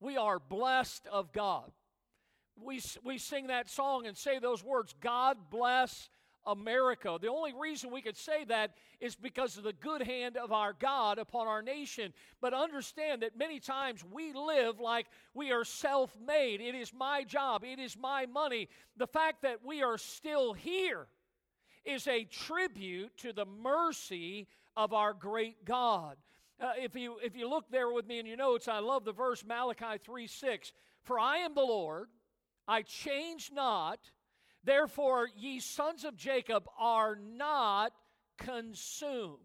we 0.00 0.16
are 0.16 0.38
blessed 0.38 1.06
of 1.10 1.32
God. 1.32 1.70
We, 2.58 2.80
we 3.04 3.18
sing 3.18 3.48
that 3.48 3.68
song 3.68 4.06
and 4.06 4.16
say 4.16 4.38
those 4.38 4.64
words 4.64 4.94
God 5.00 5.36
bless 5.50 6.08
America. 6.46 7.18
The 7.20 7.28
only 7.28 7.52
reason 7.58 7.90
we 7.90 8.02
could 8.02 8.16
say 8.16 8.44
that 8.44 8.72
is 9.00 9.14
because 9.14 9.56
of 9.56 9.64
the 9.64 9.72
good 9.72 10.02
hand 10.02 10.36
of 10.36 10.52
our 10.52 10.72
God 10.72 11.18
upon 11.18 11.46
our 11.46 11.62
nation. 11.62 12.12
But 12.40 12.54
understand 12.54 13.22
that 13.22 13.36
many 13.36 13.60
times 13.60 14.04
we 14.10 14.32
live 14.32 14.80
like 14.80 15.06
we 15.34 15.52
are 15.52 15.64
self 15.64 16.16
made. 16.24 16.60
It 16.60 16.74
is 16.74 16.92
my 16.92 17.24
job, 17.24 17.64
it 17.64 17.78
is 17.78 17.96
my 17.96 18.26
money. 18.26 18.68
The 18.96 19.06
fact 19.06 19.42
that 19.42 19.64
we 19.64 19.82
are 19.82 19.98
still 19.98 20.52
here 20.52 21.06
is 21.84 22.06
a 22.06 22.24
tribute 22.24 23.16
to 23.18 23.32
the 23.32 23.46
mercy 23.46 24.48
of 24.76 24.92
our 24.92 25.12
great 25.12 25.64
God. 25.64 26.16
Uh, 26.60 26.72
if, 26.80 26.94
you, 26.94 27.16
if 27.22 27.36
you 27.36 27.48
look 27.48 27.70
there 27.70 27.90
with 27.90 28.06
me 28.06 28.18
in 28.18 28.26
your 28.26 28.36
notes, 28.36 28.66
I 28.66 28.78
love 28.78 29.04
the 29.04 29.12
verse 29.12 29.44
Malachi 29.44 29.98
3 30.02 30.26
6. 30.26 30.72
For 31.02 31.18
I 31.18 31.38
am 31.38 31.54
the 31.54 31.60
Lord, 31.60 32.08
I 32.66 32.82
change 32.82 33.50
not. 33.52 33.98
Therefore, 34.66 35.28
ye 35.36 35.60
sons 35.60 36.04
of 36.04 36.16
Jacob 36.16 36.68
are 36.76 37.14
not 37.16 37.92
consumed. 38.36 39.38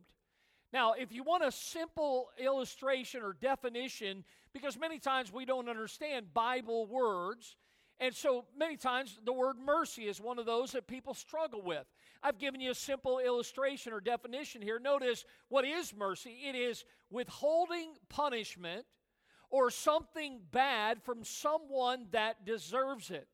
Now, 0.73 0.93
if 0.93 1.11
you 1.11 1.23
want 1.23 1.43
a 1.43 1.51
simple 1.51 2.29
illustration 2.39 3.21
or 3.21 3.33
definition, 3.33 4.23
because 4.51 4.79
many 4.79 4.97
times 4.97 5.31
we 5.31 5.45
don't 5.45 5.69
understand 5.69 6.33
Bible 6.33 6.87
words, 6.87 7.55
and 7.99 8.15
so 8.15 8.45
many 8.57 8.77
times 8.77 9.19
the 9.23 9.31
word 9.31 9.57
mercy 9.63 10.07
is 10.07 10.19
one 10.19 10.39
of 10.39 10.47
those 10.47 10.71
that 10.71 10.87
people 10.87 11.13
struggle 11.13 11.61
with. 11.61 11.85
I've 12.23 12.39
given 12.39 12.59
you 12.59 12.71
a 12.71 12.75
simple 12.75 13.19
illustration 13.19 13.93
or 13.93 14.01
definition 14.01 14.59
here. 14.59 14.79
Notice 14.79 15.23
what 15.49 15.65
is 15.65 15.93
mercy 15.95 16.39
it 16.49 16.55
is 16.55 16.83
withholding 17.11 17.93
punishment 18.09 18.85
or 19.51 19.69
something 19.69 20.39
bad 20.51 21.03
from 21.03 21.23
someone 21.23 22.07
that 22.11 22.43
deserves 22.43 23.11
it. 23.11 23.27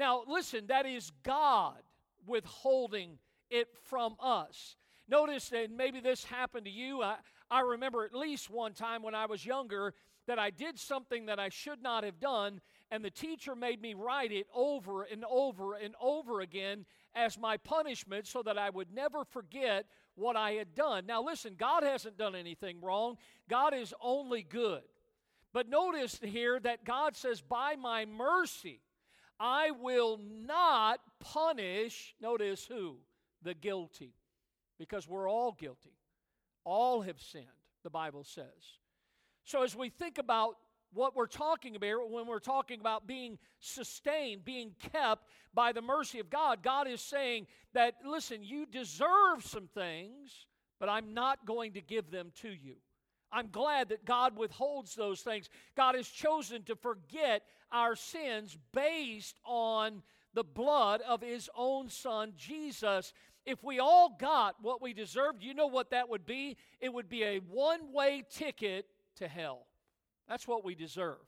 Now, 0.00 0.22
listen, 0.26 0.68
that 0.68 0.86
is 0.86 1.12
God 1.22 1.76
withholding 2.26 3.18
it 3.50 3.68
from 3.82 4.16
us. 4.18 4.76
Notice 5.06 5.50
that 5.50 5.70
maybe 5.70 6.00
this 6.00 6.24
happened 6.24 6.64
to 6.64 6.70
you. 6.70 7.02
I, 7.02 7.16
I 7.50 7.60
remember 7.60 8.06
at 8.06 8.14
least 8.14 8.48
one 8.48 8.72
time 8.72 9.02
when 9.02 9.14
I 9.14 9.26
was 9.26 9.44
younger 9.44 9.92
that 10.26 10.38
I 10.38 10.48
did 10.48 10.78
something 10.78 11.26
that 11.26 11.38
I 11.38 11.50
should 11.50 11.82
not 11.82 12.04
have 12.04 12.18
done, 12.18 12.62
and 12.90 13.04
the 13.04 13.10
teacher 13.10 13.54
made 13.54 13.82
me 13.82 13.92
write 13.92 14.32
it 14.32 14.46
over 14.54 15.02
and 15.02 15.22
over 15.30 15.74
and 15.74 15.94
over 16.00 16.40
again 16.40 16.86
as 17.14 17.38
my 17.38 17.58
punishment 17.58 18.26
so 18.26 18.42
that 18.42 18.56
I 18.56 18.70
would 18.70 18.94
never 18.94 19.26
forget 19.26 19.84
what 20.14 20.34
I 20.34 20.52
had 20.52 20.74
done. 20.74 21.04
Now, 21.04 21.22
listen, 21.22 21.56
God 21.58 21.82
hasn't 21.82 22.16
done 22.16 22.34
anything 22.34 22.80
wrong, 22.80 23.18
God 23.50 23.74
is 23.74 23.92
only 24.00 24.44
good. 24.44 24.80
But 25.52 25.68
notice 25.68 26.18
here 26.22 26.58
that 26.60 26.86
God 26.86 27.16
says, 27.16 27.42
By 27.42 27.76
my 27.76 28.06
mercy, 28.06 28.80
I 29.40 29.70
will 29.70 30.20
not 30.22 31.00
punish, 31.18 32.14
notice 32.20 32.66
who? 32.66 32.98
The 33.42 33.54
guilty. 33.54 34.12
Because 34.78 35.08
we're 35.08 35.28
all 35.28 35.52
guilty. 35.52 35.96
All 36.64 37.00
have 37.00 37.20
sinned, 37.20 37.46
the 37.82 37.90
Bible 37.90 38.22
says. 38.22 38.78
So 39.44 39.62
as 39.62 39.74
we 39.74 39.88
think 39.88 40.18
about 40.18 40.56
what 40.92 41.14
we're 41.14 41.26
talking 41.26 41.76
about 41.76 42.10
when 42.10 42.26
we're 42.26 42.38
talking 42.38 42.80
about 42.80 43.06
being 43.06 43.38
sustained, 43.60 44.44
being 44.44 44.72
kept 44.92 45.24
by 45.54 45.72
the 45.72 45.82
mercy 45.82 46.18
of 46.18 46.30
God. 46.30 46.62
God 46.62 46.88
is 46.88 47.00
saying 47.00 47.46
that, 47.74 47.94
listen, 48.04 48.42
you 48.42 48.66
deserve 48.66 49.44
some 49.44 49.68
things, 49.68 50.46
but 50.78 50.88
I'm 50.88 51.14
not 51.14 51.46
going 51.46 51.72
to 51.74 51.80
give 51.80 52.10
them 52.10 52.32
to 52.42 52.48
you. 52.48 52.76
I'm 53.32 53.48
glad 53.48 53.90
that 53.90 54.04
God 54.04 54.36
withholds 54.36 54.94
those 54.94 55.20
things. 55.20 55.48
God 55.76 55.94
has 55.94 56.08
chosen 56.08 56.62
to 56.64 56.76
forget 56.76 57.42
our 57.70 57.94
sins 57.94 58.56
based 58.72 59.38
on 59.44 60.02
the 60.34 60.44
blood 60.44 61.00
of 61.02 61.22
His 61.22 61.48
own 61.54 61.88
Son, 61.88 62.32
Jesus. 62.36 63.12
If 63.46 63.62
we 63.64 63.78
all 63.78 64.16
got 64.18 64.56
what 64.62 64.82
we 64.82 64.92
deserved, 64.92 65.42
you 65.42 65.54
know 65.54 65.66
what 65.66 65.90
that 65.90 66.08
would 66.08 66.26
be? 66.26 66.56
It 66.80 66.92
would 66.92 67.08
be 67.08 67.24
a 67.24 67.38
one 67.38 67.92
way 67.92 68.24
ticket 68.30 68.86
to 69.16 69.28
hell. 69.28 69.66
That's 70.28 70.46
what 70.46 70.64
we 70.64 70.74
deserve. 70.74 71.18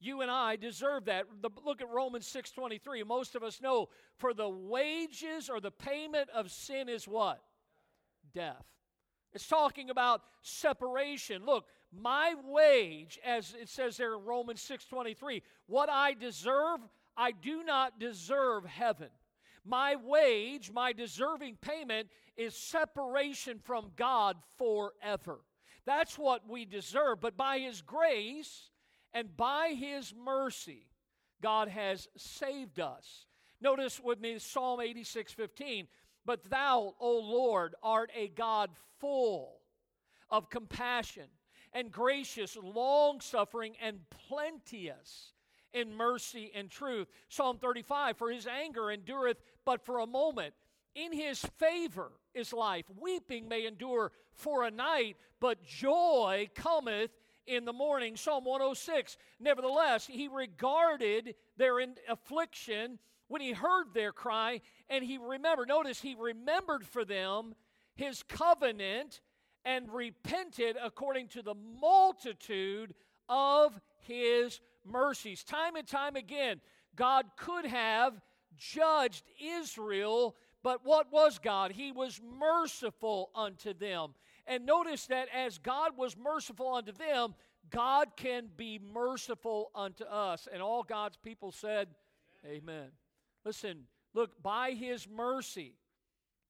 You 0.00 0.22
and 0.22 0.30
I 0.30 0.56
deserve 0.56 1.04
that. 1.04 1.26
The, 1.42 1.50
look 1.64 1.82
at 1.82 1.88
Romans 1.90 2.26
6:23. 2.26 3.06
Most 3.06 3.34
of 3.34 3.42
us 3.42 3.60
know 3.60 3.90
for 4.16 4.32
the 4.32 4.48
wages 4.48 5.50
or 5.50 5.60
the 5.60 5.70
payment 5.70 6.30
of 6.30 6.50
sin 6.50 6.88
is 6.88 7.06
what? 7.06 7.42
Death. 8.32 8.64
It's 9.32 9.46
talking 9.46 9.90
about 9.90 10.22
separation. 10.42 11.44
Look, 11.44 11.66
my 11.92 12.34
wage 12.44 13.18
as 13.24 13.54
it 13.60 13.68
says 13.68 13.96
there 13.96 14.14
in 14.14 14.24
Romans 14.24 14.60
6:23, 14.62 15.42
what 15.66 15.88
I 15.88 16.14
deserve, 16.14 16.80
I 17.16 17.32
do 17.32 17.62
not 17.62 17.98
deserve 17.98 18.64
heaven. 18.64 19.10
My 19.64 19.96
wage, 19.96 20.70
my 20.70 20.92
deserving 20.92 21.56
payment 21.56 22.08
is 22.36 22.56
separation 22.56 23.58
from 23.58 23.92
God 23.96 24.36
forever. 24.56 25.40
That's 25.84 26.18
what 26.18 26.48
we 26.48 26.64
deserve. 26.64 27.20
But 27.20 27.36
by 27.36 27.58
His 27.58 27.82
grace 27.82 28.70
and 29.12 29.36
by 29.36 29.74
His 29.76 30.14
mercy, 30.14 30.86
God 31.42 31.68
has 31.68 32.08
saved 32.16 32.80
us. 32.80 33.26
Notice 33.60 34.00
with 34.00 34.20
me 34.20 34.38
Psalm 34.38 34.80
86 34.80 35.32
15. 35.32 35.88
But 36.30 36.48
thou, 36.48 36.94
O 37.00 37.18
Lord, 37.18 37.74
art 37.82 38.12
a 38.14 38.28
God 38.28 38.70
full 39.00 39.62
of 40.30 40.48
compassion 40.48 41.24
and 41.72 41.90
gracious, 41.90 42.56
long 42.62 43.20
suffering, 43.20 43.74
and 43.82 43.98
plenteous 44.28 45.32
in 45.72 45.92
mercy 45.96 46.52
and 46.54 46.70
truth. 46.70 47.08
Psalm 47.28 47.58
35 47.58 48.16
For 48.16 48.30
his 48.30 48.46
anger 48.46 48.92
endureth 48.92 49.42
but 49.64 49.84
for 49.84 49.98
a 49.98 50.06
moment, 50.06 50.54
in 50.94 51.12
his 51.12 51.44
favor 51.58 52.12
is 52.32 52.52
life. 52.52 52.84
Weeping 52.96 53.48
may 53.48 53.66
endure 53.66 54.12
for 54.32 54.62
a 54.62 54.70
night, 54.70 55.16
but 55.40 55.64
joy 55.64 56.48
cometh 56.54 57.10
in 57.48 57.64
the 57.64 57.72
morning. 57.72 58.14
Psalm 58.14 58.44
106 58.44 59.16
Nevertheless, 59.40 60.06
he 60.06 60.28
regarded 60.28 61.34
their 61.56 61.80
affliction 62.08 63.00
when 63.30 63.40
he 63.40 63.52
heard 63.52 63.94
their 63.94 64.12
cry, 64.12 64.60
and 64.90 65.02
he 65.02 65.16
remembered. 65.16 65.68
Notice, 65.68 66.00
he 66.00 66.14
remembered 66.18 66.86
for 66.86 67.04
them 67.04 67.54
his 67.94 68.22
covenant 68.22 69.20
and 69.64 69.92
repented 69.92 70.76
according 70.82 71.28
to 71.28 71.42
the 71.42 71.54
multitude 71.54 72.94
of 73.28 73.80
his 74.00 74.60
mercies. 74.84 75.44
Time 75.44 75.76
and 75.76 75.86
time 75.86 76.16
again, 76.16 76.60
God 76.94 77.26
could 77.36 77.64
have 77.64 78.20
judged 78.58 79.24
Israel 79.40 80.36
but 80.62 80.84
what 80.84 81.10
was 81.10 81.38
God? 81.38 81.72
He 81.72 81.92
was 81.92 82.20
merciful 82.38 83.30
unto 83.34 83.72
them. 83.72 84.14
And 84.46 84.66
notice 84.66 85.06
that 85.06 85.28
as 85.34 85.58
God 85.58 85.96
was 85.96 86.16
merciful 86.16 86.74
unto 86.74 86.92
them, 86.92 87.34
God 87.70 88.08
can 88.16 88.48
be 88.56 88.78
merciful 88.78 89.70
unto 89.74 90.04
us. 90.04 90.48
And 90.52 90.60
all 90.60 90.82
God's 90.82 91.16
people 91.16 91.52
said, 91.52 91.88
Amen. 92.44 92.58
Amen. 92.62 92.90
Listen, 93.44 93.86
look, 94.14 94.42
by 94.42 94.72
His 94.72 95.08
mercy, 95.08 95.74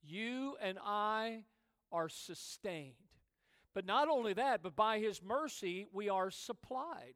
you 0.02 0.56
and 0.60 0.78
I 0.84 1.44
are 1.92 2.08
sustained. 2.08 2.94
But 3.74 3.86
not 3.86 4.08
only 4.08 4.32
that, 4.34 4.62
but 4.62 4.74
by 4.74 4.98
His 4.98 5.22
mercy, 5.22 5.86
we 5.92 6.08
are 6.08 6.30
supplied. 6.30 7.14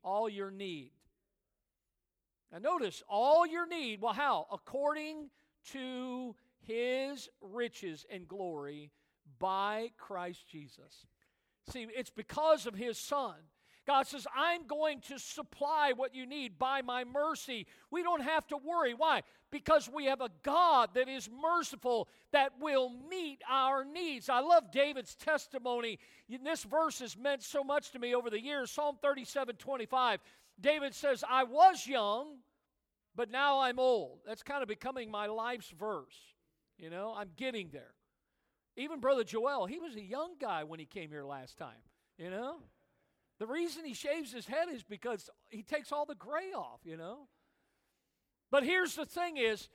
All 0.03 0.29
your 0.29 0.51
need. 0.51 0.91
Now 2.53 2.59
notice, 2.59 3.03
all 3.09 3.47
your 3.47 3.67
need, 3.67 4.01
well, 4.03 4.13
how? 4.13 4.47
According 4.53 5.31
to 5.73 6.35
his 6.67 7.29
riches 7.41 8.05
and 8.11 8.29
glory 8.29 8.91
by 9.39 9.91
Christ 9.97 10.47
Jesus. 10.49 11.07
See, 11.71 11.87
it's 11.97 12.11
because 12.11 12.67
of 12.67 12.75
his 12.75 12.99
son. 12.99 13.35
God 13.87 14.07
says, 14.09 14.27
I'm 14.37 14.67
going 14.67 15.01
to 15.03 15.19
supply 15.19 15.93
what 15.95 16.15
you 16.15 16.27
need 16.27 16.59
by 16.59 16.83
my 16.83 17.05
mercy. 17.05 17.67
We 17.91 18.03
don't 18.03 18.23
have 18.23 18.47
to 18.49 18.57
worry. 18.57 18.95
Why? 18.95 19.23
Because 19.53 19.89
we 19.89 20.07
have 20.07 20.21
a 20.21 20.31
God 20.43 20.91
that 20.95 21.09
is 21.09 21.31
merciful, 21.31 22.09
that 22.33 22.53
will 22.61 22.91
meet 23.09 23.43
our 23.49 23.85
needs. 23.85 24.29
I 24.29 24.41
love 24.41 24.73
David's 24.73 25.15
testimony. 25.15 26.01
This 26.29 26.65
verse 26.65 26.99
has 26.99 27.17
meant 27.17 27.45
so 27.45 27.63
much 27.63 27.93
to 27.93 28.01
me 28.01 28.15
over 28.15 28.29
the 28.29 28.43
years. 28.43 28.73
Psalm 28.73 28.97
37 29.01 29.57
25. 29.57 30.21
David 30.61 30.95
says, 30.95 31.23
I 31.29 31.45
was 31.45 31.87
young, 31.87 32.39
but 33.15 33.31
now 33.31 33.61
I'm 33.61 33.79
old. 33.79 34.19
That's 34.27 34.43
kind 34.43 34.63
of 34.63 34.69
becoming 34.69 35.11
my 35.11 35.27
life's 35.27 35.71
verse. 35.71 36.17
You 36.77 36.91
know, 36.91 37.15
I'm 37.17 37.31
getting 37.37 37.69
there. 37.73 37.95
Even 38.77 39.01
Brother 39.01 39.25
Joel, 39.25 39.67
he 39.67 39.79
was 39.79 39.95
a 39.95 40.03
young 40.03 40.33
guy 40.41 40.65
when 40.65 40.81
he 40.81 40.87
came 40.87 41.11
here 41.11 41.25
last 41.25 41.57
time. 41.57 41.81
You 42.19 42.31
know? 42.31 42.57
The 43.39 43.47
reason 43.47 43.85
he 43.85 43.95
shaves 43.95 44.33
his 44.33 44.47
head 44.47 44.69
is 44.73 44.83
because 44.83 45.29
he 45.51 45.63
takes 45.63 45.93
all 45.93 46.07
the 46.07 46.15
gray 46.15 46.53
off, 46.57 46.81
you 46.85 46.97
know? 46.97 47.29
But 48.51 48.65
here's 48.65 48.95
the 48.95 49.05
thing 49.05 49.37
is, 49.37 49.69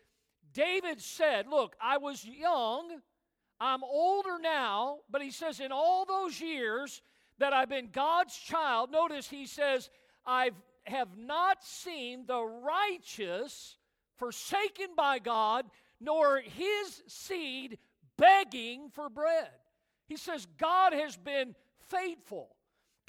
David 0.53 0.99
said, 0.99 1.47
Look, 1.47 1.75
I 1.81 1.97
was 1.97 2.25
young, 2.25 3.01
I'm 3.59 3.83
older 3.83 4.39
now, 4.41 4.97
but 5.09 5.21
he 5.21 5.29
says, 5.29 5.59
in 5.59 5.71
all 5.71 6.05
those 6.05 6.41
years 6.41 7.01
that 7.37 7.53
I've 7.53 7.69
been 7.69 7.89
God's 7.91 8.35
child, 8.35 8.91
notice 8.91 9.29
he 9.29 9.45
says, 9.45 9.89
I've 10.25 10.55
have 10.85 11.15
not 11.15 11.63
seen 11.63 12.25
the 12.25 12.41
righteous 12.41 13.77
forsaken 14.17 14.87
by 14.97 15.19
God, 15.19 15.65
nor 15.99 16.39
his 16.39 17.03
seed 17.07 17.77
begging 18.17 18.89
for 18.89 19.09
bread. 19.09 19.49
He 20.07 20.17
says, 20.17 20.47
God 20.57 20.93
has 20.93 21.15
been 21.17 21.55
faithful. 21.89 22.55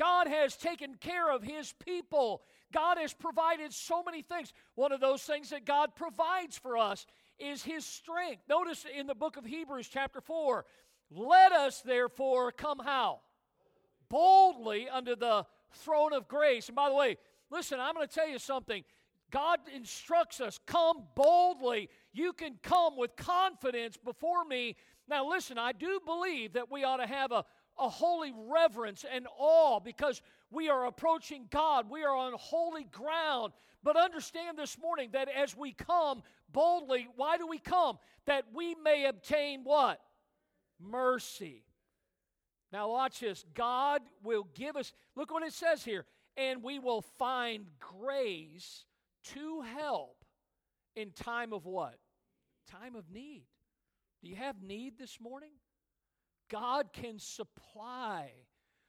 God 0.02 0.26
has 0.26 0.56
taken 0.56 0.96
care 0.96 1.30
of 1.30 1.42
his 1.42 1.72
people. 1.84 2.42
God 2.72 2.98
has 2.98 3.12
provided 3.12 3.72
so 3.72 4.02
many 4.02 4.22
things. 4.22 4.52
One 4.74 4.90
of 4.90 5.00
those 5.00 5.22
things 5.22 5.50
that 5.50 5.64
God 5.64 5.94
provides 5.94 6.58
for 6.58 6.76
us 6.76 7.06
is 7.38 7.62
his 7.62 7.84
strength. 7.84 8.42
Notice 8.48 8.84
in 8.98 9.06
the 9.06 9.14
book 9.14 9.36
of 9.36 9.44
Hebrews, 9.44 9.88
chapter 9.88 10.20
4, 10.20 10.64
let 11.10 11.52
us 11.52 11.82
therefore 11.82 12.50
come 12.50 12.80
how? 12.80 13.20
Boldly 14.08 14.88
unto 14.88 15.14
the 15.14 15.46
throne 15.72 16.12
of 16.12 16.26
grace. 16.26 16.68
And 16.68 16.74
by 16.74 16.88
the 16.88 16.94
way, 16.94 17.16
Listen, 17.52 17.80
I'm 17.80 17.94
going 17.94 18.08
to 18.08 18.12
tell 18.12 18.28
you 18.28 18.38
something. 18.38 18.82
God 19.30 19.58
instructs 19.76 20.40
us 20.40 20.58
come 20.66 21.02
boldly. 21.14 21.90
You 22.14 22.32
can 22.32 22.58
come 22.62 22.96
with 22.96 23.14
confidence 23.14 23.98
before 23.98 24.46
me. 24.46 24.76
Now, 25.06 25.28
listen, 25.28 25.58
I 25.58 25.72
do 25.72 26.00
believe 26.04 26.54
that 26.54 26.70
we 26.70 26.82
ought 26.82 26.96
to 26.96 27.06
have 27.06 27.30
a, 27.30 27.44
a 27.78 27.88
holy 27.88 28.32
reverence 28.50 29.04
and 29.10 29.26
awe 29.38 29.80
because 29.80 30.22
we 30.50 30.68
are 30.68 30.86
approaching 30.86 31.46
God. 31.50 31.90
We 31.90 32.04
are 32.04 32.14
on 32.14 32.34
holy 32.36 32.84
ground. 32.84 33.52
But 33.82 33.96
understand 33.96 34.58
this 34.58 34.78
morning 34.78 35.10
that 35.12 35.28
as 35.28 35.56
we 35.56 35.72
come 35.72 36.22
boldly, 36.52 37.08
why 37.16 37.38
do 37.38 37.46
we 37.46 37.58
come? 37.58 37.98
That 38.26 38.44
we 38.54 38.74
may 38.74 39.06
obtain 39.06 39.64
what? 39.64 40.00
Mercy. 40.80 41.64
Now, 42.72 42.90
watch 42.90 43.20
this. 43.20 43.44
God 43.54 44.02
will 44.22 44.46
give 44.54 44.76
us, 44.76 44.92
look 45.16 45.30
what 45.30 45.42
it 45.42 45.52
says 45.52 45.84
here 45.84 46.06
and 46.36 46.62
we 46.62 46.78
will 46.78 47.02
find 47.02 47.66
grace 47.78 48.84
to 49.34 49.62
help 49.62 50.24
in 50.96 51.10
time 51.10 51.52
of 51.52 51.66
what? 51.66 51.98
Time 52.70 52.96
of 52.96 53.10
need. 53.10 53.44
Do 54.22 54.28
you 54.28 54.36
have 54.36 54.62
need 54.62 54.98
this 54.98 55.18
morning? 55.20 55.50
God 56.52 56.92
can 56.92 57.18
supply 57.18 58.30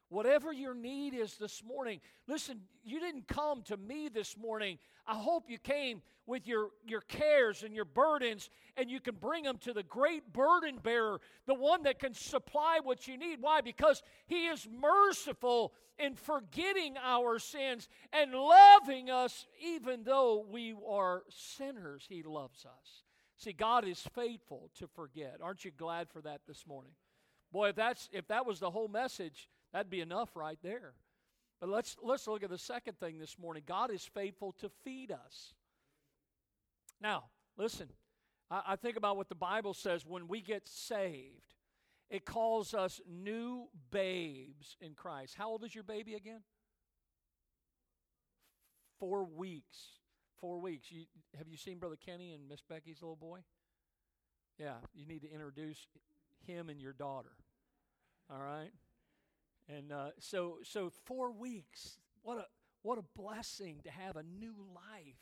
whatever 0.10 0.52
your 0.52 0.76
need 0.76 1.14
is 1.14 1.38
this 1.38 1.64
morning. 1.66 2.02
Listen, 2.28 2.60
you 2.84 3.00
didn't 3.00 3.28
come 3.28 3.62
to 3.64 3.78
me 3.78 4.10
this 4.10 4.38
morning. 4.38 4.78
I 5.08 5.16
hope 5.16 5.50
you 5.50 5.58
came 5.58 6.02
with 6.26 6.46
your, 6.46 6.70
your 6.86 7.00
cares 7.02 7.64
and 7.64 7.74
your 7.74 7.86
burdens 7.86 8.50
and 8.76 8.92
you 8.92 9.00
can 9.00 9.16
bring 9.16 9.44
them 9.44 9.58
to 9.60 9.72
the 9.72 9.82
great 9.82 10.34
burden 10.34 10.78
bearer, 10.84 11.22
the 11.48 11.54
one 11.54 11.84
that 11.84 12.00
can 12.00 12.14
supply 12.14 12.80
what 12.84 13.08
you 13.08 13.18
need. 13.18 13.38
Why? 13.40 13.62
Because 13.62 14.04
he 14.28 14.48
is 14.48 14.68
merciful 14.70 15.74
in 15.98 16.16
forgetting 16.16 16.98
our 17.02 17.40
sins 17.40 17.88
and 18.12 18.34
loving 18.34 19.10
us 19.10 19.48
even 19.66 20.04
though 20.04 20.46
we 20.52 20.76
are 20.86 21.24
sinners. 21.30 22.06
He 22.10 22.24
loves 22.24 22.66
us. 22.66 23.04
See, 23.38 23.54
God 23.54 23.88
is 23.88 24.00
faithful 24.14 24.70
to 24.80 24.88
forget. 24.88 25.38
Aren't 25.42 25.64
you 25.64 25.72
glad 25.72 26.10
for 26.10 26.22
that 26.22 26.42
this 26.46 26.66
morning? 26.68 26.92
Boy, 27.54 27.70
if 27.70 27.76
that's 27.76 28.10
if 28.12 28.28
that 28.30 28.48
was 28.48 28.60
the 28.60 28.72
whole 28.72 28.88
message, 28.88 29.48
that'd 29.72 29.90
be 29.90 30.02
enough 30.02 30.36
right 30.36 30.58
there. 30.64 30.94
But 31.62 31.70
let's 31.70 31.96
let's 32.02 32.28
look 32.28 32.44
at 32.44 32.50
the 32.50 32.58
second 32.58 33.00
thing 33.00 33.20
this 33.20 33.38
morning. 33.40 33.62
God 33.66 33.92
is 33.92 34.04
faithful 34.04 34.54
to 34.54 34.70
feed 34.84 35.12
us. 35.12 35.54
Now, 37.00 37.26
listen, 37.56 37.90
I, 38.50 38.62
I 38.70 38.76
think 38.76 38.98
about 38.98 39.18
what 39.18 39.30
the 39.30 39.36
Bible 39.36 39.76
says 39.76 40.04
when 40.04 40.28
we 40.28 40.42
get 40.42 40.68
saved. 40.68 41.54
It 42.10 42.26
calls 42.26 42.74
us 42.74 43.02
new 43.08 43.70
babes 43.92 44.76
in 44.82 44.94
Christ. 44.94 45.36
How 45.38 45.50
old 45.50 45.64
is 45.64 45.74
your 45.74 45.84
baby 45.84 46.16
again? 46.16 46.42
Four 49.00 49.26
weeks. 49.26 49.78
Four 50.40 50.60
weeks. 50.60 50.92
You, 50.92 51.06
have 51.38 51.48
you 51.48 51.58
seen 51.58 51.80
Brother 51.80 51.98
Kenny 52.04 52.34
and 52.34 52.48
Miss 52.48 52.62
Becky's 52.62 53.02
little 53.02 53.16
boy? 53.16 53.40
Yeah, 54.60 54.76
you 54.94 55.08
need 55.08 55.22
to 55.22 55.32
introduce 55.32 55.88
him 56.46 56.70
and 56.70 56.80
your 56.80 56.94
daughter. 56.94 57.32
All 58.30 58.42
right? 58.42 58.72
And 59.68 59.92
uh, 59.92 60.10
so, 60.20 60.58
so 60.64 60.92
four 61.06 61.32
weeks. 61.32 61.98
What 62.22 62.38
a 62.38 62.46
what 62.84 62.98
a 62.98 63.20
blessing 63.20 63.80
to 63.86 63.92
have 63.92 64.18
a 64.18 64.24
new 64.24 64.54
life. 64.76 65.16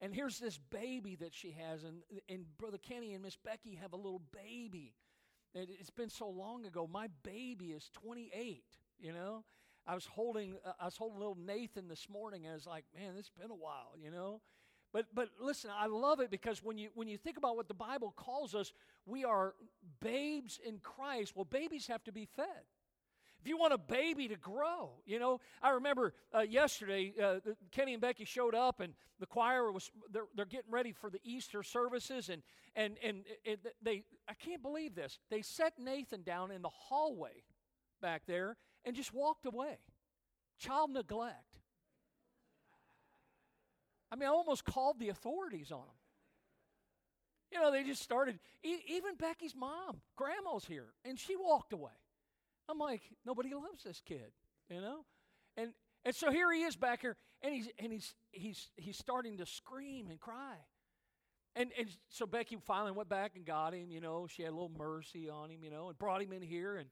And 0.00 0.12
here's 0.12 0.38
this 0.38 0.58
baby 0.58 1.16
that 1.16 1.32
she 1.32 1.52
has, 1.52 1.84
and 1.84 2.02
and 2.28 2.44
Brother 2.58 2.78
Kenny 2.78 3.14
and 3.14 3.22
Miss 3.22 3.36
Becky 3.36 3.76
have 3.80 3.92
a 3.92 3.96
little 3.96 4.22
baby. 4.32 4.94
it, 5.54 5.70
has 5.78 5.90
been 5.90 6.10
so 6.10 6.28
long 6.28 6.66
ago. 6.66 6.88
My 6.92 7.08
baby 7.22 7.66
is 7.66 7.90
28, 7.94 8.64
you 8.98 9.12
know. 9.12 9.44
I 9.86 9.94
was 9.94 10.06
holding 10.06 10.56
uh, 10.64 10.72
I 10.80 10.86
was 10.86 10.96
holding 10.96 11.18
little 11.18 11.38
Nathan 11.38 11.88
this 11.88 12.08
morning 12.08 12.44
and 12.44 12.52
I 12.52 12.54
was 12.54 12.66
like, 12.66 12.84
man, 12.94 13.14
it's 13.18 13.30
been 13.30 13.50
a 13.50 13.54
while, 13.54 13.92
you 13.96 14.10
know. 14.10 14.40
But 14.94 15.06
but 15.12 15.28
listen, 15.40 15.70
I 15.76 15.86
love 15.86 16.20
it 16.20 16.30
because 16.30 16.62
when 16.62 16.78
you 16.78 16.88
when 16.94 17.08
you 17.08 17.18
think 17.18 17.36
about 17.36 17.56
what 17.56 17.66
the 17.66 17.74
Bible 17.74 18.14
calls 18.16 18.54
us, 18.54 18.72
we 19.04 19.24
are 19.24 19.54
babes 20.00 20.60
in 20.64 20.78
Christ. 20.78 21.34
Well, 21.34 21.44
babies 21.44 21.88
have 21.88 22.04
to 22.04 22.12
be 22.12 22.26
fed. 22.36 22.46
If 23.40 23.48
you 23.48 23.58
want 23.58 23.74
a 23.74 23.78
baby 23.78 24.28
to 24.28 24.36
grow, 24.36 24.92
you 25.04 25.18
know, 25.18 25.40
I 25.60 25.70
remember 25.70 26.14
uh, 26.32 26.40
yesterday, 26.42 27.12
uh, 27.22 27.40
Kenny 27.72 27.92
and 27.92 28.00
Becky 28.00 28.24
showed 28.24 28.54
up, 28.54 28.78
and 28.80 28.94
the 29.18 29.26
choir 29.26 29.70
was 29.72 29.90
they're, 30.12 30.28
they're 30.36 30.46
getting 30.46 30.70
ready 30.70 30.92
for 30.92 31.10
the 31.10 31.20
Easter 31.24 31.64
services, 31.64 32.28
and 32.28 32.42
and 32.76 32.96
and 33.02 33.24
it, 33.44 33.66
they 33.82 34.04
I 34.28 34.34
can't 34.34 34.62
believe 34.62 34.94
this. 34.94 35.18
They 35.28 35.42
set 35.42 35.72
Nathan 35.76 36.22
down 36.22 36.52
in 36.52 36.62
the 36.62 36.70
hallway 36.70 37.42
back 38.00 38.22
there 38.28 38.56
and 38.84 38.94
just 38.94 39.12
walked 39.12 39.44
away. 39.44 39.78
Child 40.56 40.92
neglect. 40.92 41.53
I 44.14 44.16
mean, 44.16 44.28
I 44.28 44.32
almost 44.32 44.64
called 44.64 45.00
the 45.00 45.08
authorities 45.08 45.72
on 45.72 45.80
them. 45.80 45.88
You 47.50 47.60
know, 47.60 47.72
they 47.72 47.82
just 47.82 48.00
started. 48.00 48.38
even 48.62 49.16
Becky's 49.16 49.56
mom, 49.56 50.00
grandma's 50.14 50.64
here, 50.64 50.86
and 51.04 51.18
she 51.18 51.34
walked 51.34 51.72
away. 51.72 51.90
I'm 52.68 52.78
like, 52.78 53.02
nobody 53.26 53.52
loves 53.52 53.82
this 53.82 54.00
kid, 54.06 54.30
you 54.70 54.80
know? 54.80 55.04
And 55.56 55.72
and 56.04 56.14
so 56.14 56.30
here 56.30 56.52
he 56.52 56.62
is 56.62 56.76
back 56.76 57.00
here, 57.00 57.16
and 57.42 57.52
he's 57.52 57.68
and 57.76 57.92
he's 57.92 58.14
he's 58.30 58.70
he's 58.76 58.96
starting 58.96 59.38
to 59.38 59.46
scream 59.46 60.10
and 60.10 60.20
cry. 60.20 60.58
And 61.56 61.70
and 61.76 61.88
so 62.08 62.24
Becky 62.24 62.56
finally 62.64 62.92
went 62.92 63.08
back 63.08 63.32
and 63.34 63.44
got 63.44 63.74
him, 63.74 63.90
you 63.90 64.00
know, 64.00 64.28
she 64.28 64.42
had 64.42 64.50
a 64.50 64.54
little 64.54 64.70
mercy 64.78 65.28
on 65.28 65.50
him, 65.50 65.64
you 65.64 65.70
know, 65.70 65.88
and 65.88 65.98
brought 65.98 66.22
him 66.22 66.32
in 66.32 66.42
here 66.42 66.76
and 66.76 66.88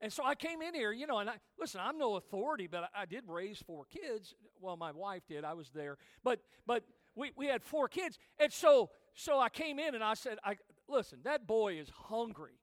and 0.00 0.12
so 0.12 0.24
I 0.24 0.34
came 0.34 0.62
in 0.62 0.74
here, 0.74 0.92
you 0.92 1.06
know, 1.06 1.18
and 1.18 1.28
I 1.28 1.34
listen, 1.58 1.80
I'm 1.82 1.98
no 1.98 2.16
authority, 2.16 2.66
but 2.66 2.90
I, 2.94 3.02
I 3.02 3.06
did 3.06 3.24
raise 3.26 3.58
four 3.58 3.84
kids. 3.84 4.34
Well, 4.60 4.76
my 4.76 4.92
wife 4.92 5.22
did, 5.28 5.44
I 5.44 5.54
was 5.54 5.70
there. 5.70 5.98
But 6.24 6.40
but 6.66 6.84
we, 7.14 7.32
we 7.36 7.46
had 7.46 7.62
four 7.62 7.88
kids. 7.88 8.18
And 8.38 8.52
so 8.52 8.90
so 9.14 9.38
I 9.38 9.48
came 9.48 9.78
in 9.78 9.94
and 9.94 10.04
I 10.04 10.14
said, 10.14 10.38
I 10.44 10.56
listen, 10.88 11.20
that 11.24 11.46
boy 11.46 11.74
is 11.78 11.90
hungry. 11.90 12.58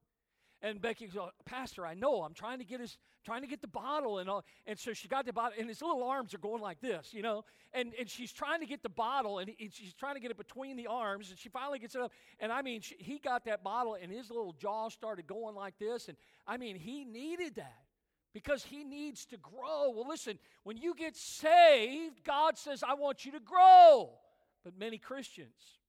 And 0.62 0.82
Becky 0.82 1.08
goes, 1.08 1.30
Pastor, 1.46 1.86
I 1.86 1.94
know. 1.94 2.24
I'm 2.24 2.34
trying 2.34 2.58
to 2.60 2.66
get 2.66 2.80
his, 2.80 2.98
trying 3.28 3.42
to 3.42 3.48
get 3.48 3.62
the 3.62 3.68
bottle, 3.68 4.20
and 4.20 4.30
all. 4.30 4.46
And 4.66 4.80
so 4.80 4.94
she 4.94 5.10
got 5.10 5.26
the 5.26 5.34
bottle, 5.34 5.58
and 5.60 5.68
his 5.68 5.82
little 5.82 6.02
arms 6.02 6.34
are 6.34 6.38
going 6.38 6.62
like 6.62 6.80
this, 6.80 7.14
you 7.14 7.22
know. 7.22 7.44
And 7.74 7.94
and 8.00 8.10
she's 8.10 8.32
trying 8.32 8.62
to 8.62 8.66
get 8.66 8.82
the 8.82 8.90
bottle, 8.90 9.40
and 9.40 9.50
he, 9.50 9.70
she's 9.70 9.94
trying 9.94 10.16
to 10.16 10.22
get 10.22 10.32
it 10.32 10.38
between 10.38 10.78
the 10.78 10.88
arms, 10.88 11.30
and 11.30 11.38
she 11.38 11.50
finally 11.50 11.78
gets 11.78 11.94
it 11.94 12.02
up. 12.02 12.14
And 12.40 12.54
I 12.54 12.62
mean, 12.62 12.80
she, 12.80 12.96
he 12.98 13.20
got 13.20 13.44
that 13.44 13.66
bottle, 13.66 13.98
and 14.02 14.10
his 14.10 14.30
little 14.30 14.54
jaw 14.54 14.88
started 14.88 15.28
going 15.28 15.56
like 15.56 15.78
this. 15.78 16.08
And 16.08 16.18
I 16.48 16.56
mean, 16.56 16.78
he 16.78 17.04
needed 17.04 17.56
that 17.56 17.84
because 18.34 18.64
he 18.64 18.86
needs 18.86 19.26
to 19.26 19.38
grow. 19.38 19.92
Well, 19.94 20.08
listen, 20.08 20.40
when 20.64 20.78
you 20.78 20.96
get 20.96 21.18
saved, 21.18 22.24
God 22.24 22.58
says, 22.58 22.82
"I 22.82 22.94
want 22.94 23.26
you 23.26 23.34
to 23.34 23.42
grow." 23.42 24.12
But 24.64 24.80
many 24.80 24.98
Christians, 24.98 25.80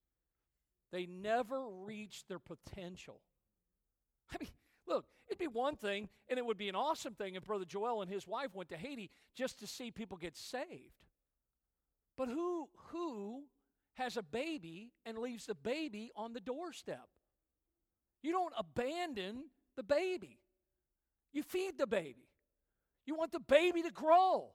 they 0.90 1.06
never 1.06 1.68
reach 1.68 2.24
their 2.26 2.40
potential. 2.40 3.20
I 4.32 4.38
mean, 4.40 4.50
look, 4.88 5.06
it'd 5.28 5.38
be 5.38 5.46
one 5.46 5.76
thing, 5.76 6.08
and 6.28 6.38
it 6.38 6.44
would 6.44 6.58
be 6.58 6.68
an 6.68 6.74
awesome 6.74 7.14
thing 7.14 7.34
if 7.34 7.44
Brother 7.44 7.64
Joel 7.64 8.02
and 8.02 8.10
his 8.10 8.26
wife 8.26 8.54
went 8.54 8.70
to 8.70 8.76
Haiti 8.76 9.10
just 9.36 9.60
to 9.60 9.66
see 9.66 9.90
people 9.90 10.16
get 10.16 10.36
saved. 10.36 11.04
But 12.16 12.28
who 12.28 12.68
who 12.90 13.44
has 13.94 14.16
a 14.16 14.22
baby 14.22 14.92
and 15.06 15.18
leaves 15.18 15.46
the 15.46 15.54
baby 15.54 16.10
on 16.16 16.32
the 16.32 16.40
doorstep? 16.40 17.08
You 18.22 18.32
don't 18.32 18.54
abandon 18.56 19.44
the 19.76 19.82
baby. 19.82 20.40
You 21.32 21.42
feed 21.42 21.78
the 21.78 21.86
baby. 21.86 22.28
You 23.06 23.14
want 23.14 23.32
the 23.32 23.40
baby 23.40 23.82
to 23.82 23.90
grow. 23.90 24.50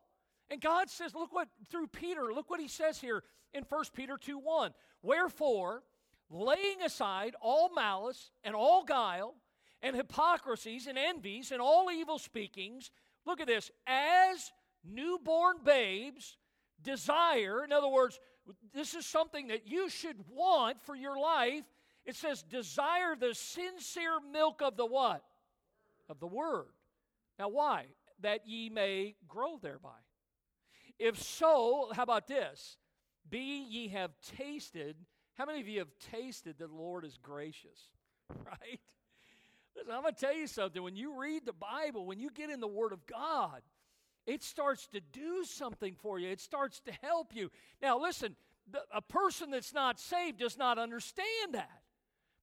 And 0.50 0.60
God 0.60 0.90
says, 0.90 1.16
look 1.16 1.34
what 1.34 1.48
through 1.70 1.88
Peter, 1.88 2.34
look 2.34 2.50
what 2.50 2.60
he 2.60 2.68
says 2.68 3.00
here 3.00 3.24
in 3.54 3.64
1 3.68 3.84
Peter 3.94 4.18
2 4.18 4.38
1. 4.38 4.72
Wherefore, 5.02 5.84
laying 6.30 6.82
aside 6.86 7.36
all 7.42 7.72
malice 7.74 8.32
and 8.44 8.56
all 8.56 8.84
guile 8.84 9.36
and 9.84 9.96
hypocrisies 9.96 10.88
and 10.88 10.98
envies 10.98 11.52
and 11.52 11.62
all 11.62 11.92
evil 11.92 12.18
speakings. 12.18 12.90
Look 13.26 13.42
at 13.42 13.48
this. 13.48 13.70
As 13.86 14.52
newborn 14.84 15.58
babes 15.64 16.38
desire, 16.82 17.64
in 17.64 17.72
other 17.74 17.90
words, 17.90 18.20
this 18.74 18.96
is 18.96 19.06
something 19.06 19.48
that 19.48 19.68
you 19.68 19.90
should 19.90 20.18
want 20.30 20.82
for 20.84 20.96
your 20.96 21.20
life. 21.20 21.64
It 22.06 22.16
says, 22.16 22.42
desire 22.44 23.16
the 23.18 23.34
sincere 23.34 24.20
milk 24.32 24.62
of 24.62 24.78
the 24.78 24.86
what? 24.86 25.24
Of 26.10 26.20
the 26.20 26.28
word. 26.28 26.72
Now, 27.38 27.50
why? 27.50 27.86
That 28.22 28.48
ye 28.48 28.70
may 28.70 29.16
grow 29.28 29.58
thereby. 29.62 29.90
If 30.98 31.22
so, 31.22 31.90
how 31.94 32.04
about 32.04 32.28
this? 32.28 32.78
Be 33.30 33.66
ye 33.70 33.90
have 33.90 34.12
tasted. 34.38 34.96
How 35.36 35.46
many 35.46 35.60
of 35.60 35.68
you 35.68 35.80
have 35.80 35.92
tasted 36.12 36.58
that 36.60 36.70
the 36.70 36.74
Lord 36.74 37.06
is 37.06 37.18
gracious? 37.22 37.90
Right? 38.46 38.80
Listen, 39.76 39.94
I'm 39.94 40.02
going 40.02 40.14
to 40.14 40.20
tell 40.20 40.36
you 40.36 40.48
something. 40.48 40.82
When 40.82 40.96
you 40.96 41.20
read 41.20 41.46
the 41.46 41.54
Bible, 41.54 42.06
when 42.06 42.20
you 42.20 42.30
get 42.30 42.50
in 42.50 42.60
the 42.60 42.68
Word 42.68 42.94
of 42.94 43.06
God, 43.06 43.62
it 44.26 44.44
starts 44.44 44.88
to 44.88 45.02
do 45.02 45.44
something 45.44 45.96
for 45.96 46.20
you, 46.20 46.30
it 46.30 46.40
starts 46.40 46.80
to 46.82 46.92
help 47.02 47.36
you. 47.36 47.50
Now, 47.82 48.00
listen, 48.00 48.36
the, 48.72 48.80
a 48.94 49.02
person 49.02 49.52
that's 49.52 49.74
not 49.74 50.00
saved 50.00 50.40
does 50.40 50.58
not 50.58 50.78
understand 50.78 51.54
that. 51.54 51.82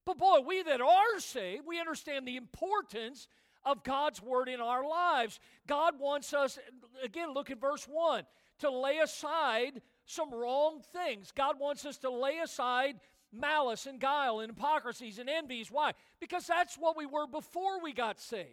But 0.05 0.17
boy, 0.17 0.39
we 0.45 0.63
that 0.63 0.81
are 0.81 1.19
saved, 1.19 1.63
we 1.65 1.79
understand 1.79 2.27
the 2.27 2.37
importance 2.37 3.27
of 3.63 3.83
God's 3.83 4.21
Word 4.21 4.49
in 4.49 4.59
our 4.59 4.87
lives. 4.87 5.39
God 5.67 5.99
wants 5.99 6.33
us, 6.33 6.57
again, 7.03 7.33
look 7.33 7.51
at 7.51 7.61
verse 7.61 7.87
1, 7.87 8.23
to 8.59 8.71
lay 8.71 8.97
aside 8.97 9.81
some 10.05 10.33
wrong 10.33 10.81
things. 10.93 11.31
God 11.31 11.59
wants 11.59 11.85
us 11.85 11.97
to 11.99 12.09
lay 12.09 12.39
aside 12.39 12.99
malice 13.33 13.85
and 13.85 13.99
guile 13.99 14.39
and 14.39 14.51
hypocrisies 14.51 15.19
and 15.19 15.29
envies. 15.29 15.71
Why? 15.71 15.93
Because 16.19 16.47
that's 16.47 16.75
what 16.75 16.97
we 16.97 17.05
were 17.05 17.27
before 17.27 17.81
we 17.81 17.93
got 17.93 18.19
saved. 18.19 18.47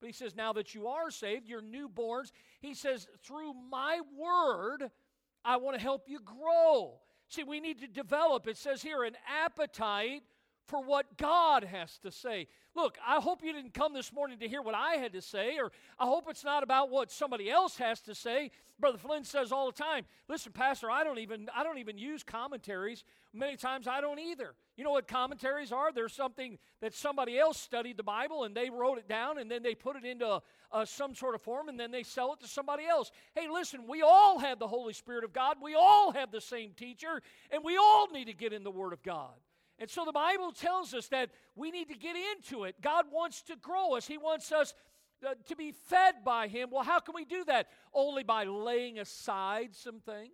But 0.00 0.08
he 0.08 0.12
says, 0.12 0.36
now 0.36 0.52
that 0.52 0.74
you 0.74 0.88
are 0.88 1.10
saved, 1.10 1.48
you're 1.48 1.62
newborns, 1.62 2.30
he 2.60 2.74
says, 2.74 3.06
through 3.24 3.54
my 3.70 4.00
word, 4.18 4.90
I 5.44 5.56
want 5.56 5.76
to 5.76 5.82
help 5.82 6.04
you 6.08 6.20
grow. 6.20 7.00
See, 7.28 7.42
we 7.42 7.60
need 7.60 7.80
to 7.80 7.86
develop, 7.86 8.46
it 8.46 8.56
says 8.56 8.82
here, 8.82 9.04
an 9.04 9.16
appetite 9.28 10.22
for 10.66 10.82
what 10.82 11.18
God 11.18 11.64
has 11.64 11.98
to 11.98 12.10
say. 12.10 12.48
Look, 12.74 12.98
I 13.06 13.20
hope 13.20 13.44
you 13.44 13.52
didn't 13.52 13.74
come 13.74 13.92
this 13.92 14.12
morning 14.12 14.38
to 14.40 14.48
hear 14.48 14.62
what 14.62 14.74
I 14.74 14.94
had 14.94 15.12
to 15.12 15.20
say, 15.20 15.58
or 15.58 15.70
I 15.98 16.06
hope 16.06 16.24
it's 16.28 16.42
not 16.42 16.62
about 16.62 16.90
what 16.90 17.10
somebody 17.10 17.50
else 17.50 17.76
has 17.76 18.00
to 18.02 18.14
say. 18.14 18.50
Brother 18.80 18.98
Flynn 18.98 19.22
says 19.22 19.52
all 19.52 19.66
the 19.70 19.80
time, 19.80 20.04
listen, 20.28 20.50
Pastor, 20.50 20.90
I 20.90 21.04
don't 21.04 21.18
even 21.18 21.48
I 21.54 21.62
don't 21.62 21.78
even 21.78 21.98
use 21.98 22.24
commentaries. 22.24 23.04
Many 23.32 23.56
times 23.56 23.86
I 23.86 24.00
don't 24.00 24.18
either. 24.18 24.54
You 24.76 24.82
know 24.82 24.90
what 24.90 25.06
commentaries 25.06 25.70
are? 25.70 25.92
There's 25.92 26.12
something 26.12 26.58
that 26.80 26.94
somebody 26.94 27.38
else 27.38 27.60
studied 27.60 27.96
the 27.96 28.02
Bible 28.02 28.42
and 28.42 28.56
they 28.56 28.70
wrote 28.70 28.98
it 28.98 29.08
down 29.08 29.38
and 29.38 29.48
then 29.48 29.62
they 29.62 29.76
put 29.76 29.94
it 29.94 30.04
into 30.04 30.42
some 30.84 31.14
sort 31.14 31.36
of 31.36 31.42
form 31.42 31.68
and 31.68 31.78
then 31.78 31.92
they 31.92 32.02
sell 32.02 32.32
it 32.32 32.40
to 32.40 32.48
somebody 32.48 32.84
else. 32.84 33.12
Hey, 33.36 33.46
listen, 33.48 33.86
we 33.86 34.02
all 34.02 34.40
have 34.40 34.58
the 34.58 34.66
Holy 34.66 34.92
Spirit 34.92 35.22
of 35.22 35.32
God. 35.32 35.58
We 35.62 35.76
all 35.76 36.12
have 36.12 36.32
the 36.32 36.40
same 36.40 36.72
teacher 36.72 37.22
and 37.52 37.62
we 37.62 37.76
all 37.76 38.08
need 38.10 38.24
to 38.24 38.34
get 38.34 38.52
in 38.52 38.64
the 38.64 38.70
Word 38.72 38.92
of 38.92 39.02
God. 39.04 39.34
And 39.78 39.90
so 39.90 40.04
the 40.04 40.12
Bible 40.12 40.52
tells 40.52 40.94
us 40.94 41.08
that 41.08 41.30
we 41.56 41.70
need 41.70 41.88
to 41.88 41.98
get 41.98 42.16
into 42.16 42.64
it. 42.64 42.80
God 42.80 43.06
wants 43.12 43.42
to 43.42 43.56
grow 43.56 43.96
us, 43.96 44.06
He 44.06 44.18
wants 44.18 44.52
us 44.52 44.74
uh, 45.26 45.34
to 45.46 45.56
be 45.56 45.72
fed 45.72 46.16
by 46.24 46.48
Him. 46.48 46.68
Well, 46.70 46.84
how 46.84 47.00
can 47.00 47.14
we 47.14 47.24
do 47.24 47.44
that? 47.46 47.68
Only 47.92 48.22
by 48.22 48.44
laying 48.44 48.98
aside 48.98 49.74
some 49.74 50.00
things 50.00 50.30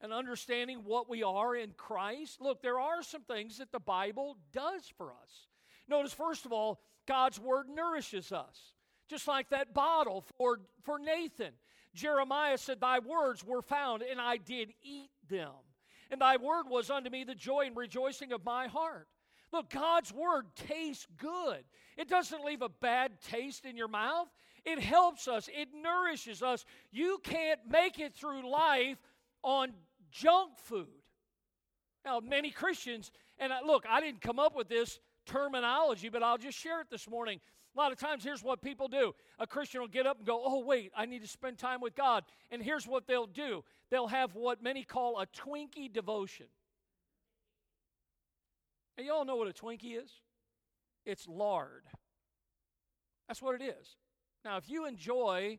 and 0.00 0.12
understanding 0.12 0.82
what 0.84 1.10
we 1.10 1.22
are 1.22 1.56
in 1.56 1.72
Christ. 1.76 2.40
Look, 2.40 2.62
there 2.62 2.78
are 2.78 3.02
some 3.02 3.22
things 3.22 3.58
that 3.58 3.72
the 3.72 3.80
Bible 3.80 4.36
does 4.52 4.90
for 4.96 5.10
us. 5.10 5.48
Notice, 5.88 6.12
first 6.12 6.46
of 6.46 6.52
all, 6.52 6.80
God's 7.06 7.40
Word 7.40 7.66
nourishes 7.68 8.32
us, 8.32 8.74
just 9.08 9.26
like 9.26 9.50
that 9.50 9.74
bottle 9.74 10.24
for, 10.36 10.60
for 10.84 10.98
Nathan. 10.98 11.52
Jeremiah 11.94 12.58
said, 12.58 12.80
Thy 12.80 13.00
words 13.00 13.44
were 13.44 13.62
found, 13.62 14.02
and 14.02 14.20
I 14.20 14.36
did 14.36 14.72
eat 14.82 15.10
them 15.28 15.50
and 16.10 16.20
thy 16.20 16.36
word 16.36 16.64
was 16.68 16.90
unto 16.90 17.10
me 17.10 17.24
the 17.24 17.34
joy 17.34 17.66
and 17.66 17.76
rejoicing 17.76 18.32
of 18.32 18.44
my 18.44 18.66
heart. 18.66 19.08
Look, 19.52 19.70
God's 19.70 20.12
word 20.12 20.46
tastes 20.54 21.06
good. 21.16 21.64
It 21.96 22.08
doesn't 22.08 22.44
leave 22.44 22.62
a 22.62 22.68
bad 22.68 23.20
taste 23.20 23.64
in 23.64 23.76
your 23.76 23.88
mouth. 23.88 24.28
It 24.64 24.80
helps 24.80 25.28
us, 25.28 25.48
it 25.52 25.68
nourishes 25.74 26.42
us. 26.42 26.64
You 26.90 27.18
can't 27.22 27.60
make 27.68 27.98
it 27.98 28.14
through 28.14 28.50
life 28.50 28.98
on 29.42 29.72
junk 30.10 30.58
food. 30.58 30.88
Now, 32.04 32.20
many 32.20 32.50
Christians, 32.50 33.10
and 33.38 33.52
look, 33.66 33.84
I 33.88 34.00
didn't 34.00 34.20
come 34.20 34.38
up 34.38 34.54
with 34.54 34.68
this 34.68 34.98
terminology, 35.26 36.08
but 36.08 36.22
I'll 36.22 36.38
just 36.38 36.58
share 36.58 36.80
it 36.80 36.88
this 36.90 37.08
morning. 37.08 37.40
A 37.74 37.78
lot 37.78 37.92
of 37.92 37.98
times, 37.98 38.24
here's 38.24 38.42
what 38.42 38.62
people 38.62 38.88
do 38.88 39.14
a 39.38 39.46
Christian 39.46 39.80
will 39.80 39.88
get 39.88 40.06
up 40.06 40.18
and 40.18 40.26
go, 40.26 40.42
Oh, 40.44 40.64
wait, 40.64 40.92
I 40.96 41.06
need 41.06 41.22
to 41.22 41.28
spend 41.28 41.58
time 41.58 41.80
with 41.80 41.94
God. 41.94 42.24
And 42.50 42.62
here's 42.62 42.86
what 42.86 43.06
they'll 43.06 43.26
do 43.26 43.64
they'll 43.90 44.08
have 44.08 44.34
what 44.34 44.62
many 44.62 44.84
call 44.84 45.20
a 45.20 45.26
Twinkie 45.26 45.92
devotion. 45.92 46.46
And 48.96 49.06
you 49.06 49.12
all 49.12 49.24
know 49.24 49.36
what 49.36 49.48
a 49.48 49.52
Twinkie 49.52 50.02
is? 50.02 50.10
It's 51.06 51.26
lard. 51.28 51.84
That's 53.28 53.40
what 53.40 53.60
it 53.60 53.64
is. 53.64 53.96
Now, 54.44 54.56
if 54.56 54.68
you 54.68 54.86
enjoy 54.86 55.58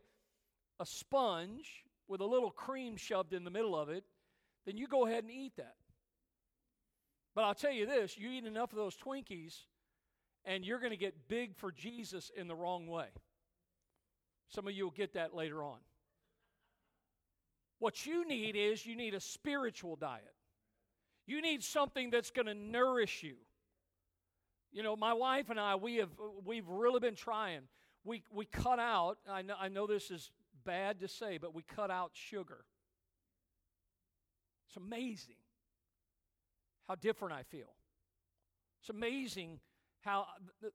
a 0.80 0.86
sponge 0.86 1.86
with 2.08 2.22
a 2.22 2.26
little 2.26 2.52
cream 2.52 2.98
shoved 2.98 3.34
in 3.34 3.44
the 3.44 3.52
middle 3.52 3.78
of 3.78 3.90
it, 3.90 4.04
then 4.66 4.78
you 4.78 4.88
go 4.88 5.06
ahead 5.06 5.24
and 5.24 5.32
eat 5.32 5.56
that. 5.58 5.76
But 7.36 7.44
I'll 7.44 7.56
tell 7.56 7.72
you 7.72 7.86
this 7.86 8.18
you 8.18 8.30
eat 8.30 8.46
enough 8.46 8.72
of 8.72 8.78
those 8.78 8.98
Twinkies, 8.98 9.64
and 10.46 10.66
you're 10.66 10.80
going 10.80 10.92
to 10.92 10.98
get 10.98 11.28
big 11.28 11.56
for 11.56 11.72
Jesus 11.72 12.32
in 12.36 12.48
the 12.48 12.56
wrong 12.56 12.88
way. 12.88 13.08
Some 14.50 14.68
of 14.68 14.74
you 14.74 14.86
will 14.86 14.92
get 14.92 15.14
that 15.14 15.36
later 15.36 15.64
on. 15.64 15.78
What 17.80 18.06
you 18.06 18.28
need 18.28 18.56
is 18.56 18.86
you 18.86 18.96
need 18.96 19.14
a 19.14 19.20
spiritual 19.20 19.96
diet. 19.96 20.34
You 21.26 21.42
need 21.42 21.64
something 21.64 22.10
that's 22.10 22.32
going 22.32 22.48
to 22.48 22.54
nourish 22.54 23.24
you. 23.24 23.36
You 24.72 24.84
know, 24.84 24.96
my 24.96 25.14
wife 25.14 25.50
and 25.50 25.60
I, 25.60 25.76
we 25.76 25.98
have 25.98 26.10
we've 26.46 26.68
really 26.68 27.00
been 27.00 27.16
trying. 27.16 27.62
We 28.04 28.24
we 28.32 28.46
cut 28.46 28.80
out. 28.80 29.18
I 29.30 29.42
know 29.42 29.56
I 29.60 29.68
know 29.68 29.88
this 29.88 30.12
is 30.12 30.32
bad 30.66 31.00
to 31.00 31.08
say, 31.08 31.38
but 31.38 31.56
we 31.56 31.64
cut 31.64 31.90
out 31.90 32.12
sugar. 32.14 32.66
It's 34.68 34.78
amazing 34.78 35.36
how 36.88 36.96
different 36.96 37.34
I 37.34 37.44
feel. 37.44 37.74
It's 38.82 38.90
amazing 38.90 39.60
how 40.02 40.26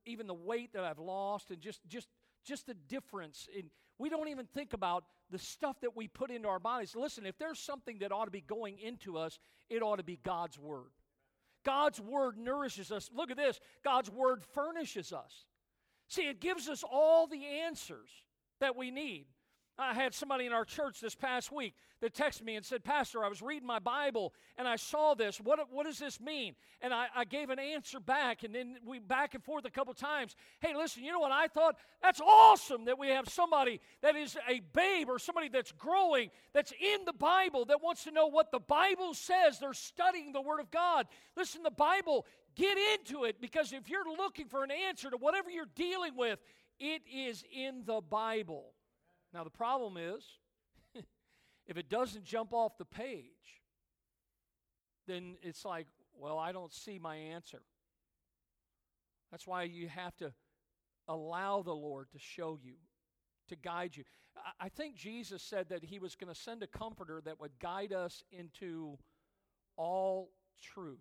even 0.07 0.27
the 0.27 0.35
weight 0.35 0.73
that 0.75 0.85
I've 0.85 0.99
lost 0.99 1.51
and 1.51 1.61
just 1.61 1.81
just 1.89 2.09
just 2.45 2.67
the 2.67 2.75
difference 2.75 3.49
in 3.57 3.71
we 3.99 4.09
don't 4.09 4.29
even 4.29 4.47
think 4.47 4.73
about 4.73 5.05
the 5.31 5.39
stuff 5.39 5.81
that 5.81 5.97
we 5.97 6.09
put 6.09 6.31
into 6.31 6.49
our 6.49 6.59
bodies. 6.59 6.97
Listen, 6.97 7.27
if 7.27 7.39
there's 7.39 7.61
something 7.61 7.99
that 7.99 8.13
ought 8.13 8.25
to 8.25 8.31
be 8.31 8.41
going 8.41 8.79
into 8.79 9.17
us, 9.17 9.39
it 9.71 9.83
ought 9.83 9.97
to 9.97 10.03
be 10.03 10.19
God's 10.23 10.59
word. 10.59 10.91
God's 11.65 12.01
word 12.01 12.37
nourishes 12.37 12.93
us. 12.93 13.11
Look 13.15 13.31
at 13.31 13.37
this 13.37 13.59
God's 13.83 14.11
word 14.11 14.43
furnishes 14.55 15.13
us. 15.13 15.47
See, 16.09 16.29
it 16.29 16.41
gives 16.41 16.69
us 16.69 16.85
all 16.85 17.27
the 17.27 17.45
answers 17.45 18.09
that 18.61 18.77
we 18.77 18.91
need. 18.91 19.27
I 19.77 19.93
had 19.93 20.15
somebody 20.15 20.47
in 20.47 20.53
our 20.53 20.65
church 20.65 21.01
this 21.01 21.17
past 21.17 21.51
week 21.51 21.75
that 22.01 22.15
texted 22.15 22.43
me 22.43 22.55
and 22.55 22.65
said, 22.65 22.85
Pastor, 22.85 23.25
I 23.25 23.29
was 23.29 23.43
reading 23.43 23.67
my 23.67 23.81
Bible 23.81 24.33
and 24.57 24.69
I 24.69 24.77
saw 24.77 25.15
this. 25.15 25.41
What, 25.41 25.59
what 25.73 25.85
does 25.85 25.99
this 25.99 26.21
mean? 26.21 26.55
And 26.81 26.95
I, 26.95 27.07
I 27.15 27.25
gave 27.25 27.51
an 27.51 27.59
answer 27.59 27.99
back, 27.99 28.45
and 28.45 28.55
then 28.55 28.77
we 28.87 29.01
back 29.01 29.35
and 29.35 29.43
forth 29.43 29.65
a 29.65 29.71
couple 29.71 29.93
times. 29.95 30.37
Hey, 30.61 30.75
listen, 30.77 31.03
you 31.03 31.11
know 31.11 31.19
what 31.19 31.33
I 31.33 31.49
thought? 31.49 31.77
That's 32.03 32.21
awesome 32.21 32.85
that 32.85 32.99
we 32.99 33.09
have 33.09 33.29
somebody 33.29 33.81
that 34.03 34.15
is 34.15 34.37
a 34.49 34.61
babe 34.73 35.09
or 35.09 35.19
somebody 35.19 35.49
that's 35.49 35.73
growing, 35.73 36.31
that's 36.53 36.73
in 36.73 37.05
the 37.05 37.13
Bible, 37.13 37.65
that 37.65 37.83
wants 37.83 38.05
to 38.05 38.13
know 38.13 38.29
what 38.29 38.53
the 38.53 38.61
Bible 38.61 39.15
says. 39.15 39.59
They're 39.59 39.73
studying 39.73 40.33
the 40.33 40.43
Word 40.43 40.61
of 40.61 40.71
God. 40.71 41.07
Listen, 41.37 41.63
the 41.65 41.71
Bible, 41.71 42.27
get 42.55 42.79
into 42.93 43.25
it 43.25 43.41
because 43.41 43.73
if 43.73 43.89
you're 43.89 44.09
looking 44.17 44.47
for 44.47 44.63
an 44.63 44.71
answer 44.71 45.11
to 45.11 45.17
whatever 45.17 45.51
you're 45.51 45.67
dealing 45.75 46.17
with, 46.17 46.39
it 46.79 47.03
is 47.13 47.43
in 47.53 47.83
the 47.87 48.01
Bible. 48.01 48.74
Now, 49.35 49.43
the 49.43 49.51
problem 49.51 49.97
is, 49.97 50.25
if 51.67 51.77
it 51.77 51.91
doesn't 51.91 52.25
jump 52.25 52.55
off 52.55 52.79
the 52.79 52.85
page, 52.85 53.63
then 55.09 55.37
it's 55.43 55.65
like, 55.65 55.89
well, 56.17 56.39
I 56.39 56.53
don't 56.53 56.73
see 56.73 57.01
my 57.01 57.17
answer. 57.17 57.61
That's 59.33 59.47
why 59.47 59.65
you 59.65 59.89
have 59.89 60.17
to 60.19 60.33
allow 61.09 61.63
the 61.63 61.75
Lord 61.75 62.13
to 62.13 62.19
show 62.21 62.57
you, 62.63 62.75
to 63.49 63.57
guide 63.57 63.97
you. 63.97 64.05
I 64.61 64.69
think 64.69 64.95
Jesus 64.95 65.43
said 65.43 65.69
that 65.69 65.83
he 65.83 65.99
was 65.99 66.15
going 66.15 66.33
to 66.33 66.41
send 66.41 66.63
a 66.63 66.69
comforter 66.69 67.21
that 67.25 67.41
would 67.41 67.59
guide 67.59 67.93
us 67.93 68.23
into 68.31 68.97
all 69.77 70.31
truth. 70.63 70.99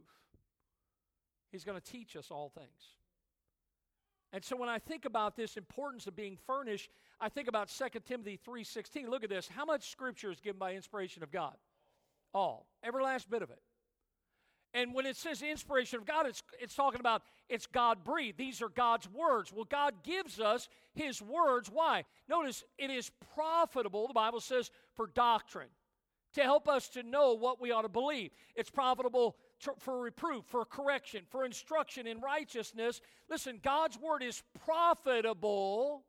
He's 1.52 1.64
going 1.64 1.80
to 1.80 1.92
teach 1.92 2.16
us 2.16 2.32
all 2.32 2.50
things. 2.50 2.98
And 4.34 4.44
so 4.44 4.56
when 4.56 4.70
I 4.70 4.80
think 4.80 5.06
about 5.06 5.36
this 5.36 5.58
importance 5.58 6.08
of 6.08 6.16
being 6.16 6.38
furnished, 6.48 6.90
I 7.20 7.30
think 7.30 7.48
about 7.48 7.70
2 7.70 8.06
Timothy 8.06 8.38
3:16. 8.38 9.10
Look 9.10 9.24
at 9.24 9.30
this. 9.30 9.48
How 9.48 9.66
much 9.66 9.90
scripture 9.90 10.32
is 10.32 10.40
given 10.40 10.60
by 10.60 10.74
inspiration 10.74 11.24
of 11.24 11.32
God? 11.32 11.56
All. 12.34 12.68
Every 12.84 13.04
last 13.04 13.30
bit 13.30 13.42
of 13.42 13.50
it. 13.50 13.62
And 14.74 14.94
when 14.94 15.06
it 15.06 15.16
says 15.16 15.42
inspiration 15.42 16.00
of 16.00 16.06
God, 16.06 16.26
it's, 16.26 16.42
it's 16.60 16.74
talking 16.74 17.00
about 17.00 17.22
it's 17.48 17.68
God 17.68 18.04
breathed. 18.04 18.40
These 18.40 18.62
are 18.62 18.70
God's 18.70 19.08
words. 19.10 19.54
Well, 19.54 19.66
God 19.66 20.04
gives 20.04 20.40
us 20.40 20.68
His 20.96 21.22
words. 21.22 21.70
Why? 21.70 22.06
Notice 22.28 22.64
it 22.80 22.90
is 22.90 23.12
profitable, 23.36 24.08
the 24.08 24.14
Bible 24.14 24.40
says, 24.40 24.72
for 24.96 25.08
doctrine, 25.08 25.70
to 26.34 26.42
help 26.42 26.68
us 26.68 26.90
to 26.90 27.04
know 27.04 27.34
what 27.34 27.62
we 27.62 27.72
ought 27.72 27.84
to 27.84 27.90
believe. 27.90 28.32
It's 28.56 28.72
profitable 28.72 29.36
for 29.78 30.02
reproof, 30.02 30.46
for 30.46 30.66
correction, 30.66 31.24
for 31.30 31.46
instruction 31.46 32.08
in 32.08 32.20
righteousness. 32.20 33.00
Listen, 33.30 33.60
God's 33.62 34.00
word 34.00 34.24
is 34.24 34.42
profitable. 34.66 36.04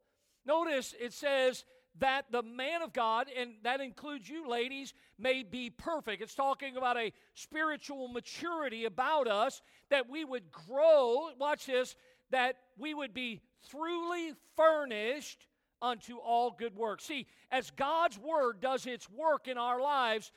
Notice 0.47 0.95
it 1.01 1.13
says 1.13 1.65
that 1.99 2.27
the 2.31 2.43
man 2.43 2.83
of 2.83 2.93
God, 2.93 3.29
and 3.39 3.53
that 3.63 3.81
includes 3.81 4.29
you 4.29 4.49
ladies, 4.49 4.95
may 5.19 5.43
be 5.43 5.71
perfect. 5.71 6.23
It's 6.23 6.35
talking 6.35 6.77
about 6.77 6.97
a 6.97 7.13
spiritual 7.35 8.09
maturity 8.09 8.85
about 8.85 9.29
us, 9.29 9.63
that 9.91 10.09
we 10.09 10.25
would 10.25 10.51
grow, 10.51 11.29
watch 11.39 11.67
this, 11.67 11.95
that 12.31 12.57
we 12.77 12.95
would 12.95 13.15
be 13.15 13.41
truly 13.71 14.33
furnished 14.57 15.47
unto 15.81 16.17
all 16.17 16.51
good 16.51 16.75
works. 16.75 17.05
See, 17.05 17.27
as 17.51 17.71
God's 17.71 18.19
word 18.19 18.61
does 18.61 18.87
its 18.87 19.09
work 19.11 19.47
in 19.47 19.59
our 19.59 19.81
lives, 19.81 20.33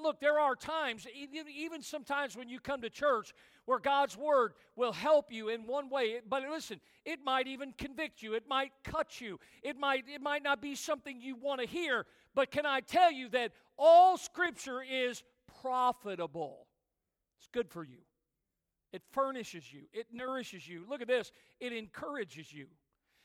Look, 0.00 0.20
there 0.20 0.38
are 0.38 0.54
times, 0.54 1.06
even 1.12 1.82
sometimes 1.82 2.36
when 2.36 2.48
you 2.48 2.60
come 2.60 2.82
to 2.82 2.90
church, 2.90 3.34
where 3.66 3.78
God's 3.78 4.16
word 4.16 4.54
will 4.76 4.92
help 4.92 5.32
you 5.32 5.48
in 5.48 5.66
one 5.66 5.90
way. 5.90 6.20
But 6.26 6.44
listen, 6.48 6.80
it 7.04 7.18
might 7.24 7.46
even 7.46 7.72
convict 7.76 8.22
you. 8.22 8.34
It 8.34 8.44
might 8.48 8.72
cut 8.84 9.20
you. 9.20 9.38
It 9.62 9.78
might, 9.78 10.04
it 10.12 10.22
might 10.22 10.42
not 10.42 10.62
be 10.62 10.74
something 10.74 11.20
you 11.20 11.36
want 11.36 11.60
to 11.60 11.66
hear. 11.66 12.06
But 12.34 12.50
can 12.50 12.64
I 12.64 12.80
tell 12.80 13.12
you 13.12 13.28
that 13.30 13.52
all 13.76 14.16
scripture 14.16 14.82
is 14.82 15.22
profitable? 15.60 16.66
It's 17.38 17.48
good 17.52 17.68
for 17.68 17.84
you. 17.84 17.98
It 18.92 19.02
furnishes 19.12 19.72
you. 19.72 19.82
It 19.92 20.06
nourishes 20.12 20.66
you. 20.66 20.84
Look 20.88 21.02
at 21.02 21.08
this. 21.08 21.32
It 21.60 21.72
encourages 21.72 22.52
you. 22.52 22.66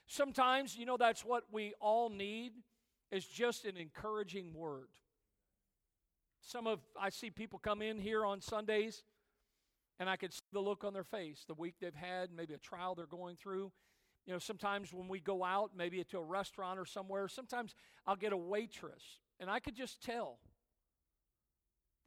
Sometimes, 0.07 0.75
you 0.75 0.85
know, 0.85 0.97
that's 0.97 1.23
what 1.23 1.43
we 1.51 1.73
all 1.79 2.09
need 2.09 2.51
is 3.11 3.25
just 3.25 3.65
an 3.65 3.77
encouraging 3.77 4.53
word. 4.53 4.87
Some 6.41 6.65
of 6.65 6.79
I 6.99 7.09
see 7.09 7.29
people 7.29 7.59
come 7.59 7.81
in 7.81 7.99
here 7.99 8.25
on 8.25 8.41
Sundays 8.41 9.03
and 10.01 10.09
I 10.09 10.15
could 10.15 10.33
see 10.33 10.41
the 10.51 10.59
look 10.59 10.83
on 10.83 10.93
their 10.93 11.03
face, 11.03 11.43
the 11.47 11.53
week 11.53 11.75
they've 11.79 11.93
had, 11.93 12.31
maybe 12.35 12.55
a 12.55 12.57
trial 12.57 12.95
they're 12.95 13.05
going 13.05 13.35
through. 13.35 13.71
You 14.25 14.33
know, 14.33 14.39
sometimes 14.39 14.91
when 14.91 15.07
we 15.07 15.19
go 15.19 15.43
out, 15.43 15.73
maybe 15.77 16.03
to 16.03 16.17
a 16.17 16.23
restaurant 16.23 16.79
or 16.79 16.85
somewhere, 16.85 17.27
sometimes 17.27 17.75
I'll 18.07 18.15
get 18.15 18.33
a 18.33 18.37
waitress 18.37 19.03
and 19.39 19.47
I 19.47 19.59
could 19.59 19.75
just 19.75 20.01
tell 20.01 20.39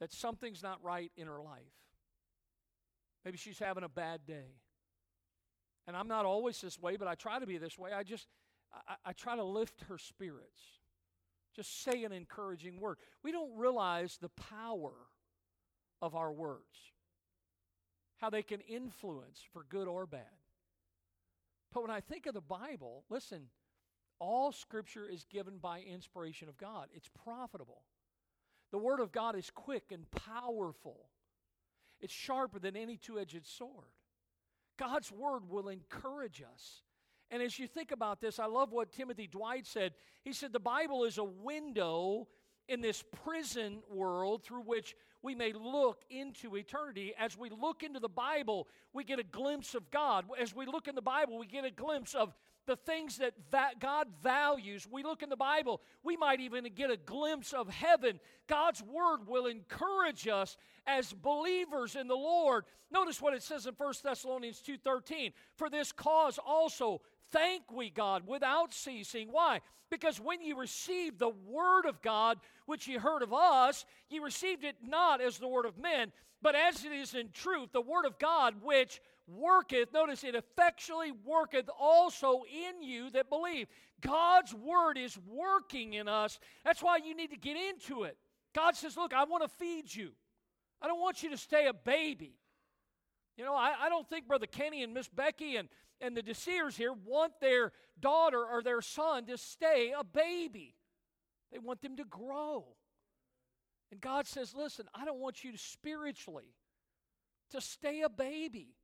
that 0.00 0.12
something's 0.12 0.61
not 0.61 0.83
right 0.83 1.12
in 1.16 1.28
her 1.28 1.40
life. 1.40 1.62
Maybe 3.24 3.38
she's 3.38 3.61
having 3.61 3.85
a 3.85 3.88
bad 3.88 4.26
day. 4.26 4.57
And 5.87 5.96
I'm 5.96 6.09
not 6.09 6.24
always 6.24 6.61
this 6.61 6.80
way, 6.80 6.96
but 6.96 7.07
I 7.07 7.14
try 7.14 7.38
to 7.38 7.46
be 7.46 7.59
this 7.59 7.78
way. 7.78 7.92
I 7.92 8.02
just, 8.02 8.26
I, 8.88 8.96
I 9.07 9.12
try 9.12 9.37
to 9.37 9.44
lift 9.44 9.83
her 9.88 9.98
spirits. 9.98 10.62
Just 11.54 11.85
say 11.85 12.02
an 12.02 12.11
encouraging 12.11 12.80
word. 12.80 12.98
We 13.22 13.30
don't 13.30 13.57
realize 13.57 14.18
the 14.20 14.30
power 14.30 14.94
of 16.02 16.16
our 16.16 16.33
words, 16.33 16.92
how 18.24 18.30
they 18.30 18.42
can 18.42 18.60
influence 18.60 19.42
for 19.52 19.66
good 19.68 19.87
or 19.87 20.06
bad. 20.06 20.22
But 21.74 21.82
when 21.82 21.90
I 21.90 22.00
think 22.00 22.24
of 22.24 22.32
the 22.32 22.40
Bible, 22.40 23.04
listen, 23.10 23.48
all 24.18 24.50
scripture 24.50 25.06
is 25.06 25.26
given 25.30 25.58
by 25.58 25.80
inspiration 25.80 26.48
of 26.48 26.56
God, 26.56 26.88
it's 26.94 27.10
profitable. 27.22 27.82
The 28.72 28.78
Word 28.78 29.00
of 29.00 29.12
God 29.12 29.37
is 29.37 29.50
quick 29.54 29.92
and 29.92 30.10
powerful, 30.10 31.10
it's 32.00 32.14
sharper 32.14 32.58
than 32.58 32.76
any 32.76 32.96
two 32.96 33.18
edged 33.18 33.46
sword. 33.46 33.92
God's 34.78 35.12
Word 35.12 35.50
will 35.50 35.68
encourage 35.68 36.42
us. 36.42 36.80
And 37.30 37.42
as 37.42 37.58
you 37.58 37.66
think 37.66 37.90
about 37.90 38.22
this, 38.22 38.38
I 38.38 38.46
love 38.46 38.72
what 38.72 38.90
Timothy 38.90 39.26
Dwight 39.26 39.66
said. 39.66 39.92
He 40.22 40.32
said, 40.32 40.52
The 40.52 40.60
Bible 40.60 41.04
is 41.04 41.18
a 41.18 41.24
window 41.24 42.28
in 42.68 42.81
this 42.81 43.03
prison 43.24 43.79
world 43.90 44.42
through 44.42 44.62
which 44.62 44.96
we 45.22 45.35
may 45.35 45.53
look 45.53 46.03
into 46.11 46.57
eternity. 46.57 47.14
As 47.18 47.37
we 47.37 47.50
look 47.50 47.83
into 47.83 48.00
the 48.00 48.09
Bible, 48.09 48.68
we 48.92 49.05
get 49.05 49.18
a 49.18 49.24
glimpse 49.24 49.74
of 49.74 49.90
God. 49.90 50.27
As 50.40 50.55
we 50.55 50.66
look 50.66 50.87
in 50.87 50.94
the 50.94 51.03
Bible, 51.03 51.38
we 51.38 51.46
get 51.46 51.64
a 51.64 51.70
glimpse 51.70 52.14
of 52.14 52.35
the 52.66 52.77
things 52.77 53.18
that, 53.18 53.35
that 53.50 53.81
God 53.81 54.09
values. 54.22 54.87
We 54.90 55.03
look 55.03 55.22
in 55.22 55.29
the 55.29 55.37
Bible, 55.37 55.81
we 56.03 56.16
might 56.16 56.40
even 56.40 56.66
get 56.74 56.90
a 56.90 56.96
glimpse 56.96 57.53
of 57.53 57.68
heaven. 57.68 58.20
God's 58.46 58.83
word 58.83 59.27
will 59.27 59.46
encourage 59.46 60.29
us 60.29 60.57
as 60.87 61.12
believers 61.12 61.96
in 61.96 62.09
the 62.09 62.14
Lord. 62.14 62.64
Notice 62.90 63.20
what 63.20 63.35
it 63.35 63.42
says 63.42 63.66
in 63.66 63.74
1 63.74 63.94
Thessalonians 64.03 64.61
2:13. 64.61 65.33
For 65.57 65.70
this 65.70 65.92
cause 65.92 66.38
also 66.38 67.00
thank 67.31 67.70
we 67.72 67.90
God 67.90 68.27
without 68.27 68.72
ceasing. 68.72 69.29
Why? 69.31 69.61
Because 69.90 70.20
when 70.20 70.42
you 70.42 70.59
received 70.59 71.18
the 71.18 71.29
word 71.29 71.87
of 71.87 72.03
God, 72.03 72.40
which 72.66 72.87
you 72.88 72.98
heard 72.98 73.22
of 73.22 73.33
us, 73.33 73.85
you 74.09 74.24
received 74.24 74.64
it 74.64 74.77
not 74.83 75.20
as 75.20 75.38
the 75.38 75.48
word 75.48 75.66
of 75.66 75.79
men, 75.79 76.12
but 76.42 76.55
as 76.55 76.85
it 76.85 76.92
is 76.92 77.14
in 77.14 77.31
truth, 77.31 77.70
the 77.72 77.81
word 77.81 78.05
of 78.05 78.18
God, 78.18 78.62
which 78.62 79.00
worketh, 79.26 79.92
notice 79.92 80.24
it 80.24 80.34
effectually 80.34 81.12
worketh 81.24 81.68
also 81.78 82.42
in 82.44 82.82
you 82.82 83.10
that 83.10 83.28
believe. 83.28 83.68
God's 84.00 84.54
word 84.54 84.98
is 84.98 85.18
working 85.26 85.94
in 85.94 86.08
us. 86.08 86.38
That's 86.64 86.82
why 86.82 86.98
you 86.98 87.14
need 87.14 87.30
to 87.30 87.38
get 87.38 87.56
into 87.56 88.04
it. 88.04 88.16
God 88.54 88.76
says, 88.76 88.96
Look, 88.96 89.12
I 89.12 89.24
want 89.24 89.42
to 89.42 89.48
feed 89.48 89.94
you. 89.94 90.12
I 90.82 90.87
don't 90.87 91.00
want 91.00 91.22
you 91.22 91.30
to 91.30 91.38
stay 91.38 91.66
a 91.66 91.72
baby. 91.72 92.34
You 93.37 93.44
know, 93.44 93.54
I, 93.54 93.74
I 93.80 93.88
don't 93.88 94.08
think 94.08 94.28
Brother 94.28 94.46
Kenny 94.46 94.82
and 94.82 94.94
Miss 94.94 95.08
Becky 95.08 95.56
and, 95.56 95.68
and 96.00 96.16
the 96.16 96.22
Desirs 96.22 96.76
here 96.76 96.92
want 96.92 97.32
their 97.40 97.72
daughter 97.98 98.44
or 98.44 98.62
their 98.62 98.80
son 98.80 99.26
to 99.26 99.38
stay 99.38 99.92
a 99.98 100.04
baby. 100.04 100.74
They 101.52 101.58
want 101.58 101.82
them 101.82 101.96
to 101.96 102.04
grow. 102.04 102.66
And 103.90 104.00
God 104.00 104.26
says, 104.26 104.54
listen, 104.54 104.87
I 104.94 105.04
don't 105.04 105.18
want 105.18 105.44
you 105.44 105.52
to 105.52 105.58
spiritually 105.58 106.54
to 107.50 107.60
stay 107.60 108.02
a 108.02 108.08
baby. 108.08 108.74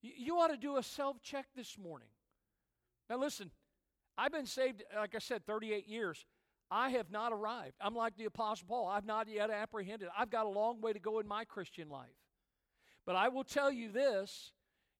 You, 0.00 0.38
ought 0.38 0.48
to 0.48 0.56
do 0.56 0.76
a 0.76 0.82
self 0.82 1.20
check 1.22 1.46
this 1.56 1.76
morning. 1.76 2.08
Now, 3.10 3.18
listen, 3.18 3.50
I've 4.16 4.32
been 4.32 4.46
saved, 4.46 4.84
like 4.96 5.14
I 5.14 5.18
said, 5.18 5.44
38 5.44 5.88
years. 5.88 6.24
I 6.70 6.90
have 6.90 7.10
not 7.10 7.32
arrived. 7.32 7.74
I'm 7.80 7.94
like 7.94 8.16
the 8.16 8.26
Apostle 8.26 8.66
Paul. 8.68 8.88
I've 8.88 9.06
not 9.06 9.26
yet 9.28 9.50
apprehended. 9.50 10.08
I've 10.16 10.30
got 10.30 10.44
a 10.46 10.50
long 10.50 10.80
way 10.80 10.92
to 10.92 10.98
go 10.98 11.18
in 11.18 11.26
my 11.26 11.44
Christian 11.44 11.88
life. 11.88 12.08
But 13.06 13.16
I 13.16 13.28
will 13.28 13.44
tell 13.44 13.72
you 13.72 13.90
this 13.90 14.52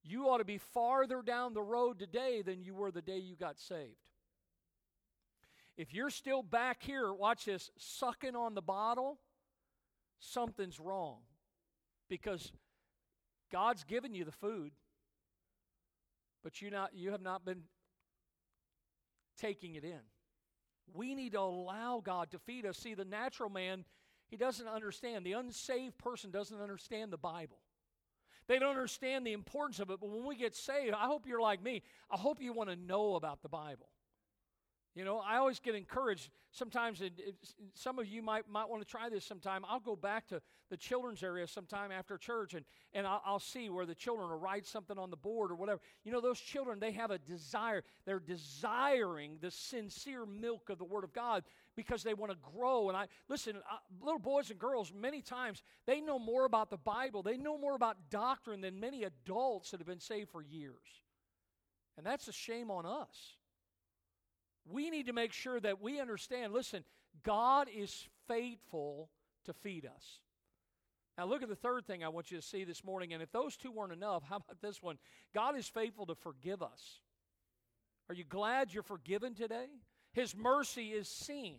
you 0.03 0.29
ought 0.29 0.39
to 0.39 0.45
be 0.45 0.59
farther 0.59 1.21
down 1.23 1.53
the 1.53 1.63
road 1.63 1.99
today 1.99 2.43
than 2.43 2.63
you 2.63 2.75
were 2.75 2.91
the 2.91 3.03
day 3.03 3.19
you 3.19 3.37
got 3.37 3.59
saved. 3.59 3.97
If 5.77 5.93
you're 5.93 6.11
still 6.11 6.43
back 6.43 6.83
here, 6.83 7.13
watch 7.13 7.45
this, 7.45 7.71
sucking 7.77 8.35
on 8.35 8.55
the 8.55 8.63
bottle, 8.63 9.21
something's 10.19 10.81
wrong. 10.81 11.19
Because 12.09 12.51
God's 13.53 13.85
given 13.85 14.15
you 14.15 14.25
the 14.25 14.33
food, 14.33 14.73
but 16.43 16.61
you 16.61 16.71
not 16.71 16.95
you 16.95 17.13
have 17.13 17.23
not 17.23 17.45
been 17.45 17.63
taking 19.39 19.75
it 19.75 19.85
in. 19.85 20.01
We 20.95 21.15
need 21.15 21.33
to 21.33 21.41
allow 21.41 22.03
God 22.05 22.31
to 22.31 22.39
feed 22.39 22.67
us. 22.67 22.79
See, 22.79 22.95
the 22.95 23.05
natural 23.05 23.51
man, 23.51 23.85
he 24.29 24.37
doesn't 24.37 24.67
understand. 24.67 25.25
The 25.25 25.33
unsaved 25.33 25.99
person 25.99 26.31
doesn't 26.31 26.61
understand 26.61 27.13
the 27.13 27.19
Bible. 27.19 27.59
They 28.47 28.59
don't 28.59 28.71
understand 28.71 29.27
the 29.27 29.35
importance 29.35 29.79
of 29.79 29.91
it. 29.91 30.01
But 30.01 30.09
when 30.09 30.25
we 30.25 30.35
get 30.35 30.57
saved, 30.57 30.95
I 30.95 31.07
hope 31.07 31.27
you're 31.27 31.41
like 31.41 31.63
me. 31.63 31.83
I 32.11 32.17
hope 32.17 32.41
you 32.41 32.53
want 32.53 32.71
to 32.71 32.77
know 32.77 33.15
about 33.15 33.43
the 33.43 33.49
Bible. 33.49 33.89
You 34.99 35.05
know, 35.05 35.19
I 35.25 35.37
always 35.37 35.61
get 35.61 35.77
encouraged. 35.77 36.29
Sometimes, 36.51 37.01
it, 37.03 37.13
it, 37.19 37.37
some 37.75 38.01
of 38.01 38.09
you 38.09 38.21
might, 38.21 38.49
might 38.51 38.69
want 38.69 38.83
to 38.83 38.89
try 38.89 39.09
this 39.09 39.25
sometime. 39.25 39.65
I'll 39.69 39.79
go 39.79 39.95
back 39.95 40.27
to 40.27 40.43
the 40.71 40.77
children's 40.77 41.23
area 41.23 41.47
sometime 41.47 41.93
after 41.93 42.19
church 42.19 42.55
and, 42.55 42.65
and 42.93 43.07
I'll, 43.07 43.23
I'll 43.25 43.39
see 43.39 43.71
where 43.71 43.87
the 43.87 43.95
children 43.95 44.29
will 44.29 44.41
write 44.41 44.67
something 44.67 44.99
on 44.99 45.11
the 45.11 45.17
board 45.17 45.53
or 45.53 45.55
whatever. 45.55 45.81
You 46.03 46.11
know, 46.11 46.21
those 46.21 46.41
children, 46.41 46.81
they 46.81 46.91
have 46.91 47.13
a 47.13 47.19
desire. 47.19 47.85
They're 48.07 48.19
desiring 48.19 49.39
the 49.41 49.53
sincere 49.53 50.27
milk 50.27 50.69
of 50.69 50.79
the 50.79 50.85
Word 50.85 51.05
of 51.05 51.13
God 51.13 51.45
because 51.77 52.03
they 52.03 52.15
want 52.15 52.33
to 52.33 52.39
grow. 52.53 52.89
And 52.89 52.99
I, 52.99 53.07
listen, 53.29 53.55
uh, 53.55 53.77
little 54.01 54.19
boys 54.19 54.51
and 54.51 54.59
girls, 54.59 54.93
many 54.93 55.23
times, 55.23 55.63
they 55.87 56.01
know 56.01 56.19
more 56.19 56.45
about 56.45 56.71
the 56.71 56.77
Bible, 56.77 57.23
they 57.23 57.37
know 57.37 57.57
more 57.57 57.77
about 57.77 57.97
doctrine 58.11 58.63
than 58.63 58.81
many 58.81 59.05
adults 59.05 59.71
that 59.71 59.79
have 59.79 59.87
been 59.87 60.01
saved 60.01 60.31
for 60.31 60.43
years. 60.43 60.75
And 61.97 62.05
that's 62.05 62.27
a 62.27 62.33
shame 62.33 62.69
on 62.69 62.85
us 62.85 63.38
we 64.67 64.91
need 64.91 65.07
to 65.07 65.13
make 65.13 65.33
sure 65.33 65.61
that 65.61 65.81
we 65.81 66.01
understand 66.01 66.53
listen, 66.53 66.85
God 67.23 67.69
is 67.75 68.07
faithful 68.27 69.11
to 69.45 69.53
feed 69.53 69.87
us. 69.87 70.21
Now, 71.17 71.27
look 71.27 71.43
at 71.43 71.49
the 71.49 71.57
third 71.57 71.85
thing 71.85 72.05
I 72.05 72.09
want 72.09 72.31
you 72.31 72.39
to 72.39 72.47
see 72.47 72.63
this 72.63 72.85
morning. 72.85 73.13
And 73.13 73.21
if 73.21 73.33
those 73.33 73.57
two 73.57 73.73
weren't 73.73 73.93
enough, 73.93 74.23
how 74.29 74.37
about 74.37 74.61
this 74.63 74.83
one? 74.83 74.99
God 75.35 75.57
is 75.57 75.67
faithful 75.69 76.07
to 76.07 76.15
forgive 76.15 76.63
us. 76.63 77.01
Are 78.09 78.15
you 78.15 78.25
glad 78.25 78.73
you're 78.73 78.83
forgiven 78.83 79.35
today? 79.35 79.67
His 80.13 80.35
mercy 80.35 80.89
is 80.89 81.09
seen 81.09 81.59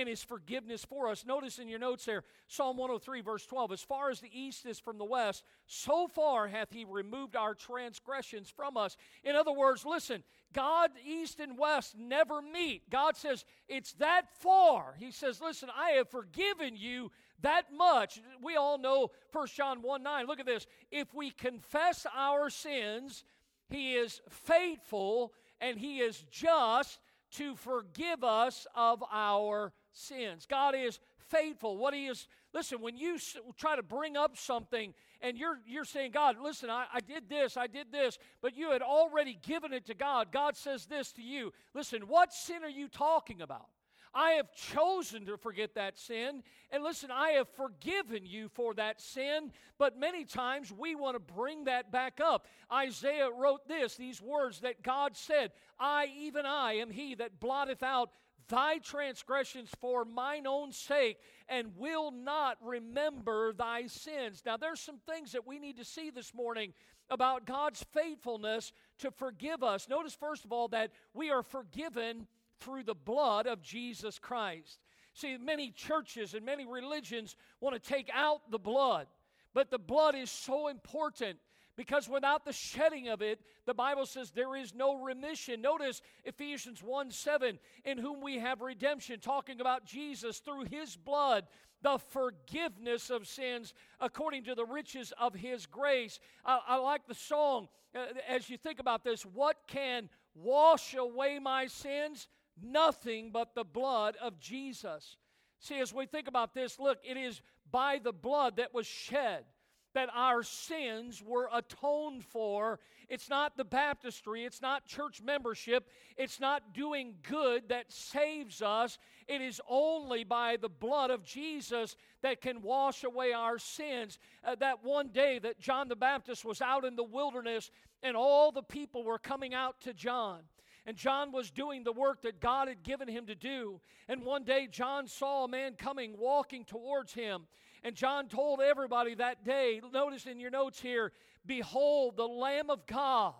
and 0.00 0.08
his 0.08 0.22
forgiveness 0.22 0.84
for 0.84 1.08
us. 1.08 1.24
Notice 1.24 1.58
in 1.58 1.68
your 1.68 1.78
notes 1.78 2.04
there, 2.04 2.24
Psalm 2.48 2.76
103, 2.76 3.20
verse 3.20 3.46
12 3.46 3.72
As 3.72 3.82
far 3.82 4.10
as 4.10 4.20
the 4.20 4.30
east 4.32 4.66
is 4.66 4.78
from 4.78 4.98
the 4.98 5.04
west, 5.04 5.44
so 5.66 6.08
far 6.08 6.48
hath 6.48 6.72
he 6.72 6.84
removed 6.84 7.36
our 7.36 7.54
transgressions 7.54 8.50
from 8.50 8.76
us. 8.76 8.96
In 9.24 9.36
other 9.36 9.52
words, 9.52 9.84
listen, 9.84 10.22
God, 10.52 10.90
east 11.06 11.38
and 11.38 11.56
west 11.56 11.96
never 11.96 12.42
meet. 12.42 12.90
God 12.90 13.16
says, 13.16 13.44
It's 13.68 13.92
that 13.94 14.26
far. 14.40 14.94
He 14.98 15.10
says, 15.10 15.40
Listen, 15.40 15.68
I 15.76 15.90
have 15.90 16.08
forgiven 16.08 16.76
you 16.76 17.10
that 17.42 17.66
much. 17.72 18.20
We 18.42 18.56
all 18.56 18.78
know 18.78 19.10
1 19.32 19.46
John 19.54 19.82
1 19.82 20.02
9. 20.02 20.26
Look 20.26 20.40
at 20.40 20.46
this. 20.46 20.66
If 20.90 21.14
we 21.14 21.30
confess 21.30 22.06
our 22.14 22.50
sins, 22.50 23.24
he 23.68 23.94
is 23.94 24.20
faithful 24.28 25.32
and 25.60 25.78
he 25.78 25.98
is 25.98 26.24
just 26.30 26.98
to 27.32 27.54
forgive 27.54 28.24
us 28.24 28.66
of 28.74 29.04
our 29.12 29.72
sins. 29.92 30.46
God 30.48 30.74
is 30.74 30.98
faithful. 31.28 31.76
What 31.76 31.94
He 31.94 32.06
is, 32.06 32.26
listen, 32.52 32.80
when 32.80 32.96
you 32.96 33.18
try 33.56 33.76
to 33.76 33.82
bring 33.82 34.16
up 34.16 34.36
something 34.36 34.94
and 35.20 35.36
you're, 35.36 35.58
you're 35.66 35.84
saying, 35.84 36.12
God, 36.12 36.36
listen, 36.42 36.70
I, 36.70 36.86
I 36.92 37.00
did 37.00 37.28
this, 37.28 37.56
I 37.56 37.66
did 37.66 37.92
this, 37.92 38.18
but 38.42 38.56
you 38.56 38.70
had 38.70 38.82
already 38.82 39.38
given 39.42 39.72
it 39.72 39.86
to 39.86 39.94
God. 39.94 40.32
God 40.32 40.56
says 40.56 40.86
this 40.86 41.12
to 41.12 41.22
you. 41.22 41.52
Listen, 41.74 42.02
what 42.02 42.32
sin 42.32 42.64
are 42.64 42.70
you 42.70 42.88
talking 42.88 43.42
about? 43.42 43.66
I 44.12 44.30
have 44.32 44.52
chosen 44.52 45.26
to 45.26 45.36
forget 45.36 45.74
that 45.74 45.98
sin. 45.98 46.42
And 46.70 46.82
listen, 46.82 47.10
I 47.12 47.30
have 47.30 47.48
forgiven 47.48 48.26
you 48.26 48.48
for 48.48 48.74
that 48.74 49.00
sin. 49.00 49.52
But 49.78 49.98
many 49.98 50.24
times 50.24 50.72
we 50.72 50.94
want 50.94 51.14
to 51.14 51.34
bring 51.34 51.64
that 51.64 51.92
back 51.92 52.20
up. 52.20 52.46
Isaiah 52.72 53.30
wrote 53.30 53.68
this, 53.68 53.96
these 53.96 54.20
words 54.20 54.60
that 54.60 54.82
God 54.82 55.16
said, 55.16 55.52
I, 55.78 56.08
even 56.18 56.44
I, 56.44 56.74
am 56.74 56.90
he 56.90 57.14
that 57.16 57.38
blotteth 57.38 57.82
out 57.82 58.10
thy 58.48 58.78
transgressions 58.78 59.70
for 59.80 60.04
mine 60.04 60.46
own 60.46 60.72
sake 60.72 61.18
and 61.48 61.76
will 61.76 62.10
not 62.10 62.56
remember 62.62 63.52
thy 63.52 63.86
sins. 63.86 64.42
Now, 64.44 64.56
there's 64.56 64.80
some 64.80 64.98
things 64.98 65.32
that 65.32 65.46
we 65.46 65.58
need 65.58 65.76
to 65.78 65.84
see 65.84 66.10
this 66.10 66.34
morning 66.34 66.72
about 67.10 67.44
God's 67.44 67.84
faithfulness 67.92 68.72
to 68.98 69.10
forgive 69.10 69.62
us. 69.62 69.88
Notice, 69.88 70.14
first 70.14 70.44
of 70.44 70.52
all, 70.52 70.68
that 70.68 70.92
we 71.12 71.30
are 71.30 71.42
forgiven 71.42 72.26
through 72.60 72.84
the 72.84 72.94
blood 72.94 73.46
of 73.46 73.62
Jesus 73.62 74.18
Christ. 74.18 74.78
See, 75.14 75.36
many 75.36 75.70
churches 75.70 76.34
and 76.34 76.46
many 76.46 76.66
religions 76.66 77.36
want 77.60 77.74
to 77.74 77.88
take 77.88 78.10
out 78.14 78.50
the 78.50 78.58
blood, 78.58 79.06
but 79.52 79.70
the 79.70 79.78
blood 79.78 80.14
is 80.14 80.30
so 80.30 80.68
important 80.68 81.38
because 81.80 82.10
without 82.10 82.44
the 82.44 82.52
shedding 82.52 83.08
of 83.08 83.22
it, 83.22 83.40
the 83.64 83.72
Bible 83.72 84.04
says 84.04 84.30
there 84.30 84.54
is 84.54 84.74
no 84.74 85.02
remission. 85.02 85.62
Notice 85.62 86.02
Ephesians 86.26 86.82
1 86.82 87.10
7, 87.10 87.58
in 87.86 87.96
whom 87.96 88.20
we 88.20 88.38
have 88.38 88.60
redemption, 88.60 89.18
talking 89.18 89.62
about 89.62 89.86
Jesus 89.86 90.40
through 90.40 90.66
his 90.70 90.94
blood, 90.94 91.46
the 91.80 91.96
forgiveness 91.96 93.08
of 93.08 93.26
sins 93.26 93.72
according 93.98 94.44
to 94.44 94.54
the 94.54 94.66
riches 94.66 95.14
of 95.18 95.32
his 95.32 95.64
grace. 95.64 96.20
I, 96.44 96.60
I 96.68 96.76
like 96.76 97.06
the 97.08 97.14
song 97.14 97.68
uh, 97.96 98.08
as 98.28 98.50
you 98.50 98.58
think 98.58 98.78
about 98.78 99.02
this 99.02 99.24
what 99.24 99.56
can 99.66 100.10
wash 100.34 100.92
away 100.92 101.38
my 101.38 101.66
sins? 101.66 102.28
Nothing 102.62 103.30
but 103.32 103.54
the 103.54 103.64
blood 103.64 104.16
of 104.20 104.38
Jesus. 104.38 105.16
See, 105.60 105.80
as 105.80 105.94
we 105.94 106.04
think 106.04 106.28
about 106.28 106.52
this, 106.52 106.78
look, 106.78 106.98
it 107.02 107.16
is 107.16 107.40
by 107.70 108.00
the 108.04 108.12
blood 108.12 108.56
that 108.56 108.74
was 108.74 108.86
shed 108.86 109.46
that 109.94 110.08
our 110.14 110.42
sins 110.42 111.22
were 111.24 111.48
atoned 111.52 112.24
for. 112.24 112.78
It's 113.08 113.28
not 113.28 113.56
the 113.56 113.64
baptistry, 113.64 114.44
it's 114.44 114.62
not 114.62 114.86
church 114.86 115.20
membership, 115.22 115.88
it's 116.16 116.38
not 116.38 116.74
doing 116.74 117.14
good 117.28 117.68
that 117.68 117.90
saves 117.90 118.62
us. 118.62 118.98
It 119.26 119.40
is 119.40 119.60
only 119.68 120.24
by 120.24 120.56
the 120.56 120.68
blood 120.68 121.10
of 121.10 121.24
Jesus 121.24 121.96
that 122.22 122.40
can 122.40 122.62
wash 122.62 123.04
away 123.04 123.32
our 123.32 123.58
sins. 123.58 124.18
Uh, 124.44 124.54
that 124.56 124.84
one 124.84 125.08
day 125.08 125.38
that 125.40 125.60
John 125.60 125.88
the 125.88 125.96
Baptist 125.96 126.44
was 126.44 126.60
out 126.60 126.84
in 126.84 126.96
the 126.96 127.04
wilderness 127.04 127.70
and 128.02 128.16
all 128.16 128.52
the 128.52 128.62
people 128.62 129.04
were 129.04 129.18
coming 129.18 129.54
out 129.54 129.80
to 129.82 129.92
John. 129.92 130.40
And 130.86 130.96
John 130.96 131.30
was 131.30 131.50
doing 131.50 131.84
the 131.84 131.92
work 131.92 132.22
that 132.22 132.40
God 132.40 132.68
had 132.68 132.82
given 132.82 133.06
him 133.06 133.26
to 133.26 133.34
do. 133.34 133.80
And 134.08 134.24
one 134.24 134.44
day, 134.44 134.66
John 134.70 135.06
saw 135.06 135.44
a 135.44 135.48
man 135.48 135.74
coming, 135.74 136.16
walking 136.18 136.64
towards 136.64 137.12
him. 137.12 137.42
And 137.82 137.94
John 137.94 138.28
told 138.28 138.60
everybody 138.60 139.14
that 139.14 139.44
day, 139.44 139.80
notice 139.92 140.26
in 140.26 140.40
your 140.40 140.50
notes 140.50 140.80
here, 140.80 141.12
Behold, 141.46 142.16
the 142.16 142.28
Lamb 142.28 142.68
of 142.68 142.86
God, 142.86 143.34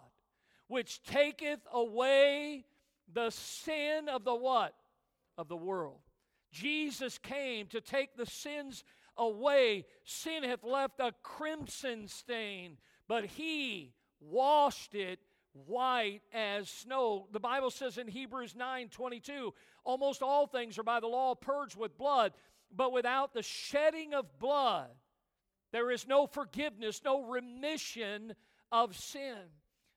which 0.69 1.03
taketh 1.03 1.61
away 1.73 2.65
the 3.13 3.31
sin 3.31 4.09
of 4.09 4.25
the 4.25 4.35
what? 4.35 4.75
Of 5.37 5.49
the 5.49 5.57
world. 5.57 6.01
Jesus 6.51 7.19
came 7.19 7.67
to 7.69 7.81
take 7.81 8.17
the 8.17 8.27
sins 8.27 8.83
away. 9.17 9.85
Sin 10.05 10.43
hath 10.43 10.65
left 10.65 11.01
a 11.01 11.13
crimson 11.23 12.09
stain, 12.09 12.79
but 13.07 13.27
he 13.27 13.93
washed 14.21 14.95
it 14.95 15.21
white 15.53 16.21
as 16.33 16.69
snow. 16.69 17.27
The 17.33 17.41
Bible 17.41 17.71
says 17.71 17.99
in 17.99 18.09
Hebrews 18.09 18.55
9 18.57 18.89
22, 18.89 19.55
almost 19.85 20.23
all 20.23 20.47
things 20.47 20.79
are 20.79 20.85
by 20.85 21.01
the 21.01 21.07
law 21.07 21.35
purged 21.35 21.77
with 21.77 21.99
blood, 21.99 22.33
but 22.75 22.93
without 22.93 23.35
the 23.35 23.43
shedding 23.43 24.15
of 24.15 24.39
blood, 24.39 24.91
there 25.73 25.91
is 25.91 26.07
no 26.07 26.27
forgiveness, 26.27 27.01
no 27.05 27.23
remission 27.23 28.35
of 28.73 28.97
sin. 28.97 29.37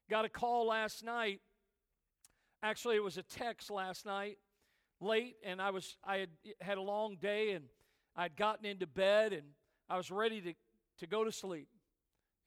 Got 0.10 0.26
a 0.26 0.30
call 0.30 0.68
last 0.68 1.04
night. 1.04 1.42
Actually, 2.62 2.96
it 2.96 3.04
was 3.04 3.18
a 3.18 3.24
text 3.24 3.70
last 3.70 4.06
night, 4.06 4.38
late, 5.02 5.36
and 5.44 5.62
I 5.62 5.72
was 5.72 5.98
I 6.04 6.18
had 6.18 6.30
had 6.62 6.78
a 6.78 6.82
long 6.82 7.18
day 7.20 7.52
and 7.52 7.66
I'd 8.16 8.36
gotten 8.36 8.66
into 8.66 8.88
bed 8.88 9.34
and 9.34 9.44
I 9.90 9.98
was 9.98 10.12
ready 10.12 10.42
to, 10.42 10.54
to 11.00 11.08
go 11.08 11.24
to 11.24 11.32
sleep. 11.32 11.68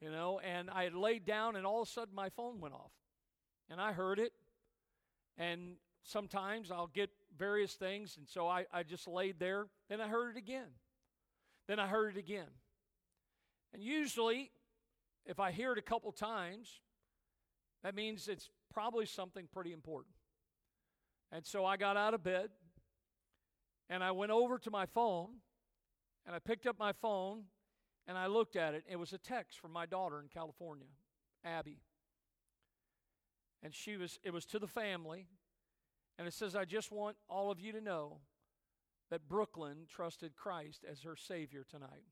You 0.00 0.10
know, 0.10 0.40
and 0.40 0.70
I 0.70 0.84
had 0.84 0.94
laid 0.94 1.24
down 1.24 1.56
and 1.56 1.66
all 1.66 1.82
of 1.82 1.88
a 1.88 1.90
sudden 1.90 2.14
my 2.14 2.28
phone 2.28 2.60
went 2.60 2.74
off. 2.74 2.92
And 3.70 3.80
I 3.80 3.92
heard 3.92 4.18
it. 4.18 4.32
And 5.38 5.76
sometimes 6.02 6.70
I'll 6.70 6.86
get 6.86 7.10
various 7.38 7.74
things, 7.74 8.16
and 8.16 8.28
so 8.28 8.48
I, 8.48 8.66
I 8.72 8.82
just 8.82 9.06
laid 9.06 9.38
there. 9.38 9.66
Then 9.88 10.00
I 10.00 10.08
heard 10.08 10.36
it 10.36 10.38
again. 10.38 10.68
Then 11.68 11.78
I 11.78 11.86
heard 11.86 12.16
it 12.16 12.18
again. 12.18 12.48
And 13.72 13.82
usually, 13.82 14.50
if 15.26 15.40
I 15.40 15.50
hear 15.50 15.72
it 15.72 15.78
a 15.78 15.82
couple 15.82 16.12
times, 16.12 16.80
that 17.82 17.94
means 17.94 18.28
it's 18.28 18.50
probably 18.72 19.06
something 19.06 19.48
pretty 19.52 19.72
important. 19.72 20.14
And 21.32 21.44
so 21.44 21.64
I 21.64 21.76
got 21.76 21.96
out 21.96 22.14
of 22.14 22.22
bed 22.22 22.50
and 23.90 24.02
I 24.02 24.12
went 24.12 24.32
over 24.32 24.58
to 24.58 24.70
my 24.70 24.86
phone 24.86 25.28
and 26.24 26.34
I 26.34 26.38
picked 26.38 26.66
up 26.66 26.78
my 26.78 26.92
phone 26.92 27.44
and 28.06 28.16
I 28.16 28.26
looked 28.26 28.56
at 28.56 28.74
it. 28.74 28.84
It 28.88 28.96
was 28.96 29.12
a 29.12 29.18
text 29.18 29.58
from 29.58 29.72
my 29.72 29.86
daughter 29.86 30.20
in 30.20 30.28
California, 30.28 30.86
Abby. 31.44 31.80
And 33.62 33.74
she 33.74 33.96
was 33.96 34.18
it 34.22 34.32
was 34.32 34.44
to 34.46 34.58
the 34.58 34.68
family 34.68 35.26
and 36.18 36.26
it 36.26 36.34
says 36.34 36.54
I 36.54 36.64
just 36.64 36.90
want 36.90 37.16
all 37.28 37.50
of 37.50 37.60
you 37.60 37.72
to 37.72 37.80
know 37.80 38.18
that 39.10 39.28
Brooklyn 39.28 39.86
trusted 39.88 40.34
Christ 40.36 40.84
as 40.90 41.02
her 41.02 41.16
savior 41.16 41.64
tonight. 41.68 42.04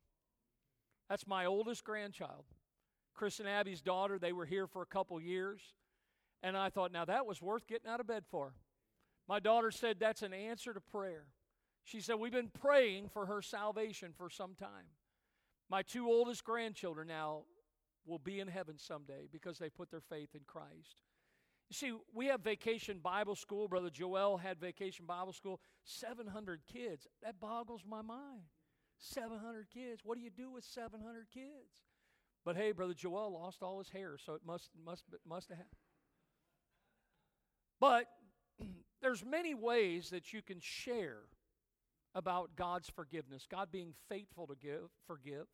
That's 1.09 1.27
my 1.27 1.47
oldest 1.47 1.85
grandchild. 1.85 2.45
Chris 3.15 3.39
and 3.39 3.49
Abby's 3.49 3.81
daughter, 3.81 4.19
they 4.19 4.33
were 4.33 4.47
here 4.47 4.67
for 4.67 4.83
a 4.83 4.87
couple 4.87 5.21
years. 5.21 5.61
And 6.43 6.57
I 6.57 6.69
thought, 6.69 6.93
now 6.93 7.05
that 7.05 7.27
was 7.27 7.41
worth 7.41 7.67
getting 7.67 7.89
out 7.89 8.01
of 8.01 8.07
bed 8.07 8.25
for. 8.31 8.55
My 9.29 9.41
daughter 9.41 9.71
said 9.71 9.97
that's 9.99 10.23
an 10.23 10.35
answer 10.35 10.75
to 10.75 10.81
prayer. 10.81 11.27
She 11.85 12.01
said, 12.01 12.17
We've 12.17 12.33
been 12.33 12.51
praying 12.51 13.09
for 13.09 13.27
her 13.27 13.41
salvation 13.41 14.13
for 14.17 14.29
some 14.29 14.55
time. 14.55 14.89
My 15.71 15.83
two 15.83 16.07
oldest 16.07 16.45
grandchildren 16.45 17.09
now 17.09 17.43
will 18.07 18.19
be 18.19 18.41
in 18.41 18.49
heaven 18.49 18.79
someday 18.79 19.29
because 19.31 19.59
they 19.59 19.71
put 19.71 19.91
their 19.91 20.01
faith 20.01 20.31
in 20.35 20.43
Christ. 20.47 21.01
You 21.71 21.75
see, 21.75 21.93
we 22.15 22.27
have 22.27 22.41
vacation 22.41 22.99
Bible 23.03 23.35
school. 23.35 23.69
Brother 23.69 23.91
Joel 23.91 24.37
had 24.37 24.61
vacation 24.61 25.07
Bible 25.07 25.33
school. 25.33 25.61
700 25.85 26.61
kids. 26.71 27.07
That 27.23 27.41
boggles 27.41 27.83
my 27.89 28.03
mind. 28.03 28.43
700 28.99 29.69
kids. 29.73 30.03
What 30.05 30.17
do 30.17 30.23
you 30.23 30.31
do 30.31 30.51
with 30.51 30.65
700 30.65 31.27
kids? 31.33 31.83
But 32.45 32.57
hey, 32.57 32.73
Brother 32.73 32.95
Joel 32.95 33.33
lost 33.33 33.63
all 33.63 33.79
his 33.79 33.89
hair, 33.89 34.17
so 34.25 34.35
it 34.35 34.43
must, 34.47 34.71
must, 34.85 35.05
must 35.27 35.49
have 35.49 35.59
happened. 35.59 35.77
But 37.81 38.07
there's 39.03 39.25
many 39.25 39.55
ways 39.55 40.11
that 40.11 40.33
you 40.33 40.43
can 40.43 40.59
share 40.61 41.23
about 42.15 42.57
God's 42.57 42.89
forgiveness, 42.89 43.47
God 43.51 43.73
being 43.73 43.95
faithful 44.09 44.47
to 44.47 44.55
give, 44.55 44.91
forgive. 45.07 45.47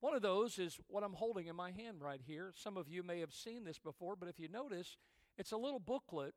One 0.00 0.14
of 0.14 0.22
those 0.22 0.58
is 0.58 0.78
what 0.88 1.02
I'm 1.02 1.12
holding 1.14 1.46
in 1.46 1.56
my 1.56 1.70
hand 1.70 1.98
right 2.00 2.20
here. 2.26 2.52
Some 2.54 2.76
of 2.76 2.88
you 2.88 3.02
may 3.02 3.20
have 3.20 3.32
seen 3.32 3.64
this 3.64 3.78
before, 3.78 4.16
but 4.16 4.28
if 4.28 4.38
you 4.38 4.48
notice, 4.48 4.96
it's 5.38 5.52
a 5.52 5.56
little 5.56 5.80
booklet, 5.80 6.34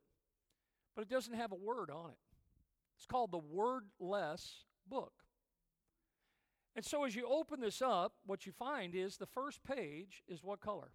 but 0.95 1.01
it 1.03 1.09
doesn't 1.09 1.33
have 1.33 1.51
a 1.51 1.55
word 1.55 1.89
on 1.89 2.09
it. 2.09 2.17
It's 2.97 3.05
called 3.05 3.31
the 3.31 3.37
Wordless 3.37 4.65
Book. 4.89 5.13
And 6.75 6.85
so 6.85 7.05
as 7.05 7.15
you 7.15 7.27
open 7.27 7.59
this 7.59 7.81
up, 7.81 8.13
what 8.25 8.45
you 8.45 8.51
find 8.51 8.93
is 8.95 9.17
the 9.17 9.25
first 9.25 9.63
page 9.63 10.23
is 10.27 10.43
what 10.43 10.61
color? 10.61 10.91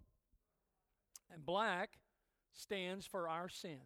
And 1.31 1.45
black 1.45 1.99
stands 2.53 3.05
for 3.05 3.27
our 3.27 3.49
sin. 3.49 3.79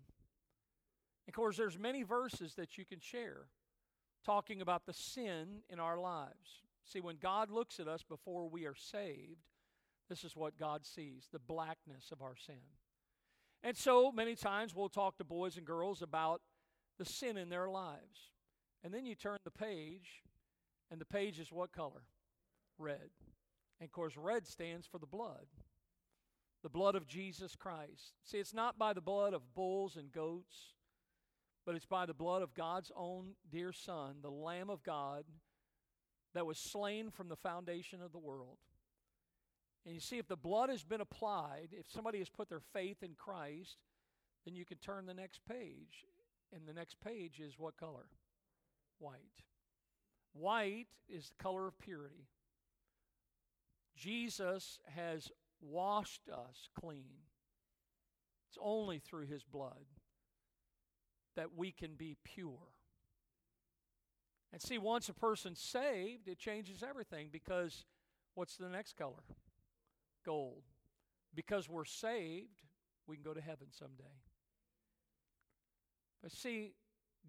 Of 1.28 1.34
course, 1.34 1.58
there's 1.58 1.78
many 1.78 2.04
verses 2.04 2.54
that 2.56 2.78
you 2.78 2.86
can 2.86 3.00
share 3.00 3.48
talking 4.26 4.62
about 4.62 4.86
the 4.86 4.94
sin 4.94 5.62
in 5.70 5.80
our 5.80 6.00
lives. 6.00 6.62
See, 6.86 7.02
when 7.02 7.18
God 7.22 7.50
looks 7.50 7.80
at 7.80 7.88
us 7.88 8.04
before 8.04 8.48
we 8.48 8.66
are 8.66 8.76
saved, 8.76 9.48
this 10.10 10.24
is 10.24 10.36
what 10.36 10.58
God 10.58 10.86
sees 10.86 11.28
the 11.32 11.40
blackness 11.40 12.12
of 12.12 12.22
our 12.22 12.36
sin. 12.36 12.56
And 13.64 13.76
so 13.76 14.12
many 14.12 14.36
times 14.36 14.76
we'll 14.76 14.90
talk 14.90 15.18
to 15.18 15.24
boys 15.24 15.58
and 15.58 15.66
girls 15.66 16.02
about 16.02 16.42
the 16.98 17.06
sin 17.06 17.38
in 17.38 17.50
their 17.50 17.70
lives. 17.70 18.32
And 18.84 18.94
then 18.94 19.06
you 19.06 19.16
turn 19.16 19.40
the 19.44 19.52
page, 19.52 20.24
and 20.92 21.02
the 21.02 21.06
page 21.06 21.40
is 21.40 21.52
what 21.52 21.72
color? 21.72 22.04
Red. 22.78 23.10
And 23.80 23.88
of 23.88 23.92
course, 23.92 24.16
red 24.16 24.48
stands 24.48 24.88
for 24.88 25.00
the 25.00 25.06
blood. 25.06 25.48
The 26.64 26.70
blood 26.70 26.96
of 26.96 27.08
Jesus 27.08 27.56
Christ. 27.56 28.14
See, 28.24 28.38
it's 28.38 28.54
not 28.54 28.80
by 28.80 28.94
the 28.94 29.02
blood 29.02 29.34
of 29.34 29.54
bulls 29.54 29.96
and 29.96 30.12
goats, 30.12 30.74
but 31.66 31.76
it's 31.76 31.86
by 31.86 32.06
the 32.06 32.14
blood 32.14 32.42
of 32.42 32.54
God's 32.54 32.92
own 32.96 33.34
dear 33.52 33.72
Son, 33.72 34.18
the 34.22 34.32
Lamb 34.32 34.70
of 34.70 34.84
God, 34.84 35.26
that 36.34 36.46
was 36.46 36.58
slain 36.58 37.10
from 37.10 37.30
the 37.30 37.36
foundation 37.36 38.02
of 38.02 38.12
the 38.12 38.18
world. 38.18 38.58
And 39.86 39.94
you 39.96 40.02
see, 40.02 40.18
if 40.18 40.28
the 40.28 40.36
blood 40.36 40.70
has 40.70 40.84
been 40.84 41.02
applied, 41.02 41.70
if 41.72 41.90
somebody 41.90 42.20
has 42.20 42.30
put 42.30 42.50
their 42.50 42.62
faith 42.74 43.04
in 43.04 43.16
Christ, 43.18 43.78
then 44.46 44.56
you 44.56 44.66
can 44.66 44.78
turn 44.78 45.06
the 45.06 45.14
next 45.14 45.42
page. 45.48 46.06
And 46.54 46.68
the 46.68 46.74
next 46.74 47.00
page 47.00 47.40
is 47.40 47.58
what 47.58 47.78
color? 47.78 48.08
White. 49.00 49.44
White 50.34 50.88
is 51.10 51.30
the 51.30 51.44
color 51.44 51.68
of 51.68 51.80
purity. 51.80 52.28
Jesus 53.96 54.80
has 54.96 55.32
washed 55.62 56.30
us 56.30 56.70
clean. 56.80 57.24
It's 58.50 58.58
only 58.62 59.00
through 59.00 59.26
his 59.26 59.44
blood 59.44 59.86
that 61.36 61.56
we 61.56 61.72
can 61.72 61.96
be 61.96 62.18
pure. 62.24 62.74
And 64.54 64.62
see, 64.62 64.78
once 64.78 65.10
a 65.10 65.14
person's 65.14 65.60
saved, 65.60 66.28
it 66.28 66.40
changes 66.40 66.84
everything 66.88 67.30
because 67.32 67.86
what's 68.36 68.56
the 68.56 68.70
next 68.70 68.96
color? 68.96 69.24
Gold. 70.28 70.64
Because 71.34 71.70
we're 71.70 71.86
saved, 71.86 72.62
we 73.08 73.16
can 73.16 73.24
go 73.24 73.34
to 73.34 73.42
heaven 73.42 73.68
someday. 73.72 74.04
But 76.22 76.32
see, 76.32 76.74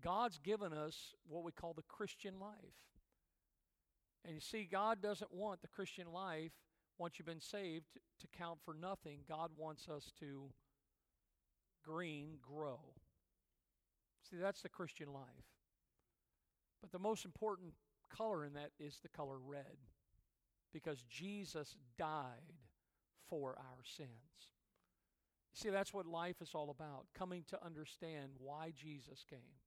God's 0.03 0.38
given 0.38 0.72
us 0.72 1.14
what 1.28 1.44
we 1.44 1.53
call 1.53 1.72
the 1.72 1.82
Christian 1.82 2.38
life. 2.40 2.55
And 4.24 4.34
you 4.34 4.40
see, 4.40 4.68
God 4.70 5.01
doesn't 5.01 5.32
want 5.32 5.62
the 5.62 5.68
Christian 5.68 6.12
life, 6.12 6.53
once 6.99 7.14
you've 7.18 7.26
been 7.26 7.40
saved, 7.40 7.86
to 8.20 8.26
count 8.36 8.59
for 8.64 8.74
nothing. 8.74 9.20
God 9.28 9.51
wants 9.57 9.88
us 9.88 10.12
to 10.20 10.51
green 11.84 12.38
grow. 12.42 12.80
See, 14.28 14.36
that's 14.36 14.62
the 14.62 14.68
Christian 14.68 15.12
life. 15.12 15.22
But 16.80 16.90
the 16.92 16.99
most 16.99 17.24
important 17.24 17.72
color 18.14 18.44
in 18.44 18.55
that 18.55 18.70
is 18.78 18.99
the 19.03 19.09
color 19.09 19.38
red 19.38 19.76
because 20.72 21.03
Jesus 21.09 21.76
died 21.96 22.55
for 23.29 23.51
our 23.59 23.85
sins. 23.85 24.09
See, 25.53 25.70
that's 25.70 25.93
what 25.93 26.07
life 26.07 26.41
is 26.41 26.51
all 26.55 26.70
about 26.70 27.07
coming 27.18 27.45
to 27.49 27.64
understand 27.64 28.33
why 28.39 28.72
Jesus 28.76 29.24
came. 29.29 29.59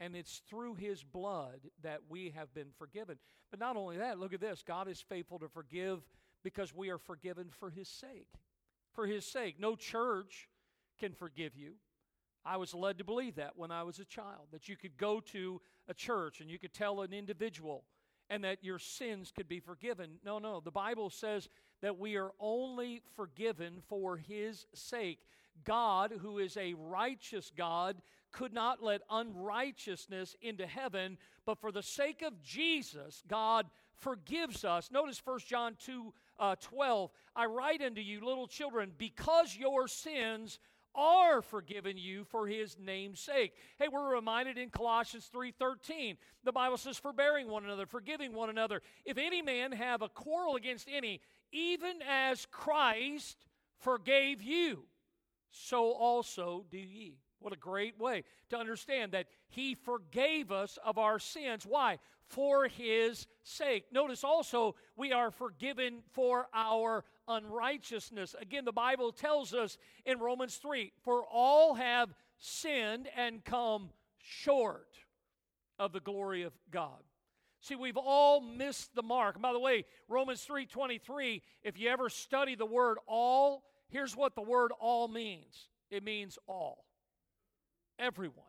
And 0.00 0.16
it's 0.16 0.40
through 0.48 0.74
his 0.74 1.04
blood 1.04 1.60
that 1.82 2.00
we 2.08 2.32
have 2.34 2.52
been 2.54 2.70
forgiven. 2.78 3.18
But 3.50 3.60
not 3.60 3.76
only 3.76 3.98
that, 3.98 4.18
look 4.18 4.32
at 4.32 4.40
this 4.40 4.64
God 4.66 4.88
is 4.88 5.00
faithful 5.00 5.38
to 5.40 5.48
forgive 5.48 6.00
because 6.42 6.74
we 6.74 6.88
are 6.90 6.98
forgiven 6.98 7.50
for 7.50 7.70
his 7.70 7.88
sake. 7.88 8.28
For 8.92 9.06
his 9.06 9.24
sake. 9.24 9.60
No 9.60 9.76
church 9.76 10.48
can 10.98 11.12
forgive 11.12 11.54
you. 11.54 11.74
I 12.44 12.56
was 12.56 12.74
led 12.74 12.98
to 12.98 13.04
believe 13.04 13.36
that 13.36 13.56
when 13.56 13.70
I 13.70 13.82
was 13.82 13.98
a 13.98 14.04
child, 14.04 14.48
that 14.52 14.68
you 14.68 14.76
could 14.76 14.96
go 14.96 15.20
to 15.32 15.60
a 15.88 15.94
church 15.94 16.40
and 16.40 16.50
you 16.50 16.58
could 16.58 16.72
tell 16.72 17.02
an 17.02 17.12
individual 17.12 17.84
and 18.30 18.44
that 18.44 18.64
your 18.64 18.78
sins 18.78 19.32
could 19.34 19.48
be 19.48 19.60
forgiven. 19.60 20.12
No, 20.24 20.38
no. 20.38 20.60
The 20.60 20.70
Bible 20.70 21.10
says 21.10 21.48
that 21.82 21.98
we 21.98 22.16
are 22.16 22.32
only 22.38 23.02
forgiven 23.16 23.82
for 23.88 24.16
His 24.16 24.66
sake. 24.74 25.20
God, 25.64 26.12
who 26.20 26.38
is 26.38 26.56
a 26.56 26.74
righteous 26.74 27.50
God, 27.56 28.00
could 28.32 28.52
not 28.52 28.82
let 28.82 29.02
unrighteousness 29.10 30.36
into 30.40 30.66
heaven, 30.66 31.18
but 31.44 31.58
for 31.58 31.72
the 31.72 31.82
sake 31.82 32.22
of 32.22 32.42
Jesus, 32.42 33.22
God 33.28 33.66
forgives 33.96 34.64
us. 34.64 34.90
Notice 34.90 35.20
1 35.24 35.40
John 35.46 35.76
2 35.84 36.12
uh, 36.38 36.56
12. 36.60 37.10
I 37.36 37.46
write 37.46 37.82
unto 37.82 38.00
you, 38.00 38.24
little 38.24 38.46
children, 38.46 38.92
because 38.96 39.56
your 39.56 39.88
sins 39.88 40.58
are 40.94 41.40
forgiven 41.42 41.96
you 41.96 42.24
for 42.24 42.46
his 42.48 42.76
name's 42.78 43.20
sake. 43.20 43.52
Hey, 43.78 43.88
we're 43.88 44.12
reminded 44.12 44.58
in 44.58 44.70
Colossians 44.70 45.30
3:13. 45.32 46.16
The 46.42 46.52
Bible 46.52 46.76
says 46.76 46.98
forbearing 46.98 47.48
one 47.48 47.64
another, 47.64 47.86
forgiving 47.86 48.32
one 48.32 48.50
another. 48.50 48.82
If 49.04 49.18
any 49.18 49.42
man 49.42 49.72
have 49.72 50.02
a 50.02 50.08
quarrel 50.08 50.56
against 50.56 50.88
any, 50.90 51.20
even 51.52 52.00
as 52.08 52.46
Christ 52.50 53.46
forgave 53.78 54.42
you, 54.42 54.84
so 55.50 55.92
also 55.92 56.64
do 56.70 56.78
ye. 56.78 57.18
What 57.40 57.54
a 57.54 57.56
great 57.56 57.98
way 57.98 58.24
to 58.50 58.58
understand 58.58 59.12
that 59.12 59.26
he 59.48 59.74
forgave 59.74 60.52
us 60.52 60.78
of 60.84 60.98
our 60.98 61.18
sins. 61.18 61.64
Why? 61.66 61.98
For 62.26 62.68
his 62.68 63.26
sake. 63.42 63.84
Notice 63.90 64.22
also, 64.22 64.76
we 64.94 65.12
are 65.12 65.30
forgiven 65.30 66.02
for 66.12 66.48
our 66.52 67.04
unrighteousness. 67.26 68.36
Again, 68.38 68.66
the 68.66 68.72
Bible 68.72 69.10
tells 69.10 69.54
us 69.54 69.78
in 70.04 70.18
Romans 70.18 70.56
3 70.56 70.92
for 71.02 71.24
all 71.24 71.74
have 71.74 72.14
sinned 72.38 73.08
and 73.16 73.42
come 73.44 73.90
short 74.18 74.98
of 75.78 75.92
the 75.92 76.00
glory 76.00 76.42
of 76.42 76.52
God. 76.70 77.02
See, 77.60 77.74
we've 77.74 77.96
all 77.96 78.40
missed 78.40 78.94
the 78.94 79.02
mark. 79.02 79.40
By 79.40 79.52
the 79.52 79.58
way, 79.58 79.84
Romans 80.08 80.44
3:23, 80.44 81.42
if 81.62 81.78
you 81.78 81.90
ever 81.90 82.08
study 82.08 82.54
the 82.54 82.66
word 82.66 82.98
all, 83.06 83.64
here's 83.88 84.16
what 84.16 84.34
the 84.34 84.42
word 84.42 84.72
all 84.80 85.08
means. 85.08 85.68
It 85.90 86.02
means 86.02 86.38
all. 86.46 86.86
Everyone. 87.98 88.46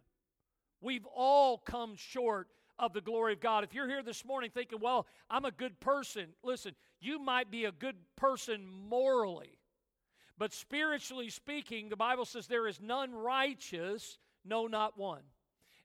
We've 0.80 1.06
all 1.06 1.58
come 1.58 1.96
short 1.96 2.48
of 2.80 2.94
the 2.94 3.02
glory 3.02 3.34
of 3.34 3.40
God. 3.42 3.64
If 3.64 3.74
you're 3.74 3.88
here 3.88 4.02
this 4.02 4.26
morning 4.26 4.50
thinking, 4.50 4.80
well, 4.80 5.06
I'm 5.30 5.46
a 5.46 5.52
good 5.52 5.80
person, 5.80 6.34
listen, 6.42 6.74
you 7.00 7.20
might 7.20 7.52
be 7.52 7.66
a 7.66 7.72
good 7.72 7.98
person 8.16 8.66
morally. 8.68 9.60
But 10.38 10.54
spiritually 10.54 11.30
speaking, 11.30 11.90
the 11.90 11.96
Bible 11.96 12.26
says 12.26 12.48
there 12.48 12.68
is 12.68 12.82
none 12.82 13.14
righteous, 13.14 14.18
no, 14.44 14.66
not 14.66 14.98
one. 14.98 15.22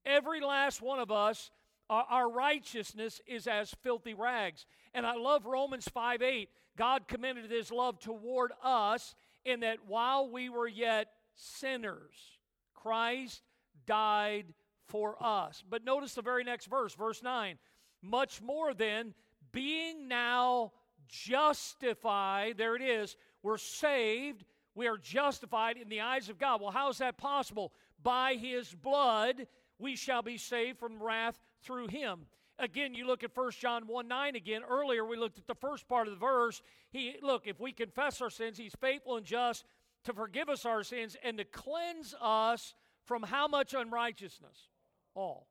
Every 0.07 0.41
last 0.41 0.81
one 0.81 0.99
of 0.99 1.11
us, 1.11 1.51
our, 1.89 2.29
righteousness 2.31 3.21
is 3.27 3.47
as 3.47 3.75
filthy 3.83 4.15
rags. 4.15 4.67
And 4.95 5.07
I 5.07 5.17
love 5.17 5.47
Romans 5.47 5.89
5 5.89 6.23
8. 6.23 6.49
God 6.77 7.09
commended 7.09 7.51
his 7.51 7.71
love 7.71 7.99
toward 7.99 8.53
us 8.63 9.15
in 9.45 9.61
that 9.61 9.79
while 9.87 10.29
we 10.31 10.49
were 10.49 10.69
yet 10.69 11.09
sinners, 11.35 12.39
Christ 12.75 13.43
died 13.87 14.47
for 14.89 15.17
us. 15.23 15.63
But 15.69 15.85
notice 15.85 16.15
the 16.15 16.23
very 16.23 16.45
next 16.45 16.67
verse, 16.67 16.95
verse 16.95 17.23
9. 17.23 17.59
Much 18.03 18.43
more 18.43 18.75
than 18.75 19.15
being 19.53 20.09
now 20.09 20.73
justified, 21.09 22.59
there 22.59 22.77
it 22.77 22.83
is, 22.83 23.17
we're 23.43 23.59
saved, 23.59 24.45
we 24.75 24.87
are 24.87 24.99
justified 24.99 25.79
in 25.79 25.89
the 25.89 26.03
eyes 26.03 26.29
of 26.29 26.39
God. 26.39 26.61
Well, 26.61 26.71
how 26.71 26.91
is 26.91 26.99
that 26.99 27.17
possible? 27.17 27.73
By 28.03 28.35
his 28.35 28.75
blood 28.75 29.47
we 29.79 29.97
shall 29.97 30.23
be 30.23 30.37
saved 30.37 30.79
from 30.79 31.03
wrath 31.03 31.39
through 31.63 31.89
him. 31.89 32.27
Again, 32.59 32.95
you 32.95 33.07
look 33.07 33.23
at 33.23 33.37
1 33.37 33.51
John 33.61 33.87
1 33.87 34.09
9 34.09 34.37
again. 34.37 34.63
Earlier, 34.69 35.05
we 35.05 35.17
looked 35.17 35.39
at 35.39 35.47
the 35.47 35.55
first 35.55 35.89
part 35.89 36.07
of 36.07 36.15
the 36.15 36.21
verse. 36.21 36.63
He 36.91 37.17
look, 37.23 37.47
if 37.47 37.61
we 37.61 37.73
confess 37.73 38.21
our 38.21 38.31
sins, 38.31 38.57
he's 38.57 38.75
faithful 38.81 39.17
and 39.17 39.27
just 39.27 39.65
to 40.05 40.15
forgive 40.15 40.49
us 40.49 40.65
our 40.65 40.83
sins 40.83 41.17
and 41.23 41.37
to 41.39 41.45
cleanse 41.45 42.15
us 42.21 42.75
from 43.05 43.23
how 43.23 43.47
much 43.47 43.75
unrighteousness? 43.75 44.69
All. 45.15 45.49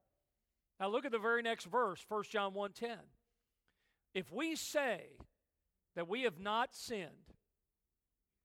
Now 0.80 0.89
look 0.89 1.06
at 1.06 1.12
the 1.12 1.20
very 1.20 1.41
next 1.41 1.66
verse, 1.66 2.03
1 2.08 2.24
John 2.32 2.53
1:10. 2.53 2.97
If 4.14 4.32
we 4.32 4.56
say 4.56 5.18
that 5.95 6.08
we 6.08 6.24
have 6.24 6.39
not 6.39 6.74
sinned, 6.74 7.34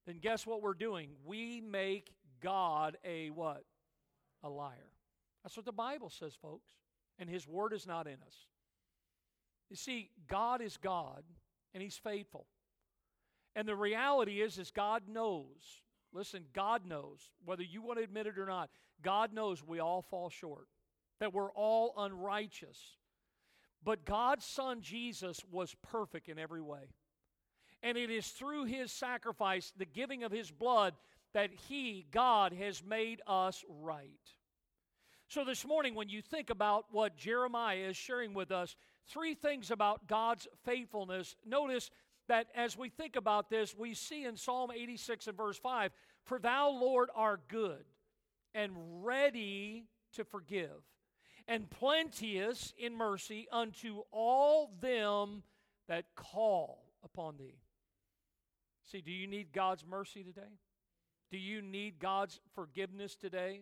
then 0.07 0.19
guess 0.19 0.47
what 0.47 0.63
we're 0.63 0.75
doing? 0.75 1.11
We 1.25 1.61
make 1.61 2.13
God 2.41 2.97
a 3.05 3.31
what? 3.31 3.65
A 4.43 4.49
liar. 4.49 4.93
That's 5.43 5.57
what 5.57 5.67
the 5.67 5.73
Bible 5.73 6.11
says, 6.11 6.35
folks. 6.35 6.71
And 7.21 7.31
his 7.31 7.47
word 7.47 7.73
is 7.73 7.87
not 7.87 8.09
in 8.09 8.14
us. 8.14 8.47
You 9.68 9.77
see, 9.77 10.11
God 10.27 10.61
is 10.61 10.77
God 10.77 11.23
and 11.73 11.83
he's 11.83 11.97
faithful. 11.97 12.47
And 13.55 13.68
the 13.68 13.77
reality 13.77 14.41
is 14.41 14.59
is 14.59 14.71
God 14.71 15.03
knows. 15.09 15.83
Listen, 16.12 16.45
God 16.53 16.87
knows 16.87 17.21
whether 17.45 17.62
you 17.62 17.83
want 17.83 17.99
to 17.99 18.05
admit 18.05 18.27
it 18.27 18.39
or 18.39 18.47
not. 18.47 18.71
God 19.03 19.33
knows 19.33 19.64
we 19.64 19.79
all 19.79 20.03
fall 20.03 20.31
short. 20.31 20.66
That 21.21 21.33
we're 21.35 21.53
all 21.53 21.95
unrighteous. 21.97 22.79
But 23.85 24.05
God's 24.05 24.45
son 24.45 24.81
Jesus 24.81 25.41
was 25.51 25.77
perfect 25.83 26.29
in 26.29 26.39
every 26.39 26.62
way. 26.62 26.95
And 27.83 27.97
it 27.97 28.11
is 28.11 28.29
through 28.29 28.64
his 28.64 28.93
sacrifice, 28.93 29.73
the 29.77 29.87
giving 29.87 30.25
of 30.25 30.33
his 30.33 30.51
blood, 30.51 30.95
that 31.33 31.51
he, 31.68 32.07
God, 32.11 32.53
has 32.53 32.83
made 32.83 33.23
us 33.27 33.64
right. 33.68 34.35
So, 35.31 35.45
this 35.45 35.64
morning, 35.64 35.95
when 35.95 36.09
you 36.09 36.22
think 36.22 36.51
about 36.51 36.87
what 36.91 37.16
Jeremiah 37.16 37.91
is 37.91 37.97
sharing 37.97 38.35
with 38.35 38.51
us, 38.51 38.74
three 39.07 39.35
things 39.35 39.70
about 39.70 40.09
God's 40.09 40.49
faithfulness. 40.64 41.37
Notice 41.47 41.93
that 42.26 42.49
as 42.57 42.76
we 42.76 42.89
think 42.89 43.14
about 43.14 43.49
this, 43.49 43.72
we 43.78 43.95
see 43.95 44.24
in 44.24 44.37
Psalm 44.37 44.72
86 44.72 45.28
and 45.28 45.37
verse 45.37 45.57
5 45.57 45.93
For 46.24 46.41
thou, 46.41 46.70
Lord, 46.70 47.11
art 47.14 47.47
good 47.47 47.85
and 48.57 48.72
ready 49.05 49.85
to 50.14 50.24
forgive, 50.24 50.83
and 51.47 51.70
plenteous 51.70 52.74
in 52.76 52.97
mercy 52.97 53.47
unto 53.53 54.01
all 54.11 54.72
them 54.81 55.45
that 55.87 56.07
call 56.16 56.83
upon 57.05 57.37
thee. 57.37 57.61
See, 58.91 59.01
do 59.01 59.12
you 59.12 59.28
need 59.28 59.53
God's 59.53 59.87
mercy 59.87 60.24
today? 60.24 60.59
Do 61.31 61.39
you 61.39 61.62
need 61.62 62.01
God's 62.01 62.41
forgiveness 62.57 63.14
today? 63.14 63.61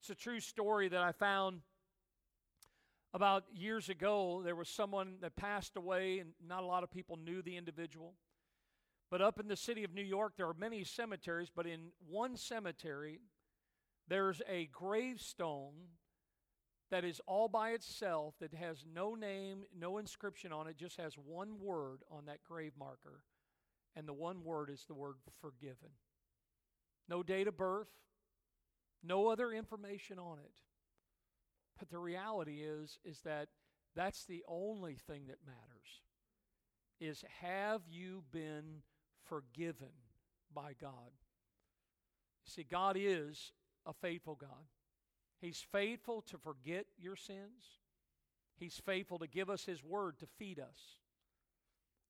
It's 0.00 0.10
a 0.10 0.14
true 0.14 0.40
story 0.40 0.88
that 0.88 1.00
I 1.00 1.12
found 1.12 1.60
about 3.12 3.44
years 3.52 3.88
ago. 3.88 4.42
There 4.44 4.54
was 4.54 4.68
someone 4.68 5.16
that 5.20 5.36
passed 5.36 5.76
away, 5.76 6.18
and 6.18 6.30
not 6.46 6.62
a 6.62 6.66
lot 6.66 6.82
of 6.82 6.90
people 6.90 7.16
knew 7.16 7.42
the 7.42 7.56
individual. 7.56 8.14
But 9.10 9.22
up 9.22 9.40
in 9.40 9.48
the 9.48 9.56
city 9.56 9.84
of 9.84 9.94
New 9.94 10.02
York, 10.02 10.34
there 10.36 10.46
are 10.46 10.54
many 10.54 10.84
cemeteries, 10.84 11.50
but 11.54 11.66
in 11.66 11.92
one 12.08 12.36
cemetery, 12.36 13.20
there's 14.06 14.42
a 14.48 14.66
gravestone 14.66 15.74
that 16.90 17.04
is 17.04 17.20
all 17.26 17.48
by 17.48 17.70
itself 17.70 18.34
that 18.40 18.54
has 18.54 18.84
no 18.92 19.14
name, 19.14 19.64
no 19.78 19.98
inscription 19.98 20.52
on 20.52 20.66
it, 20.66 20.76
just 20.76 20.98
has 20.98 21.14
one 21.14 21.60
word 21.60 22.02
on 22.10 22.26
that 22.26 22.42
grave 22.44 22.72
marker 22.78 23.22
and 23.98 24.06
the 24.06 24.14
one 24.14 24.44
word 24.44 24.70
is 24.70 24.84
the 24.86 24.94
word 24.94 25.16
forgiven. 25.40 25.90
No 27.08 27.24
date 27.24 27.48
of 27.48 27.56
birth, 27.56 27.88
no 29.02 29.28
other 29.28 29.52
information 29.52 30.18
on 30.18 30.38
it. 30.38 30.52
But 31.78 31.90
the 31.90 31.98
reality 31.98 32.62
is 32.62 32.98
is 33.04 33.20
that 33.20 33.48
that's 33.94 34.24
the 34.24 34.44
only 34.48 34.94
thing 34.94 35.26
that 35.28 35.38
matters. 35.46 36.02
Is 37.00 37.24
have 37.40 37.82
you 37.88 38.24
been 38.32 38.82
forgiven 39.28 39.92
by 40.52 40.74
God? 40.80 41.12
See, 42.44 42.64
God 42.64 42.96
is 42.98 43.52
a 43.86 43.92
faithful 43.92 44.34
God. 44.34 44.66
He's 45.40 45.64
faithful 45.70 46.22
to 46.22 46.38
forget 46.38 46.86
your 46.98 47.14
sins. 47.14 47.78
He's 48.56 48.80
faithful 48.84 49.18
to 49.20 49.28
give 49.28 49.50
us 49.50 49.64
His 49.64 49.84
word 49.84 50.18
to 50.18 50.26
feed 50.26 50.58
us. 50.58 50.98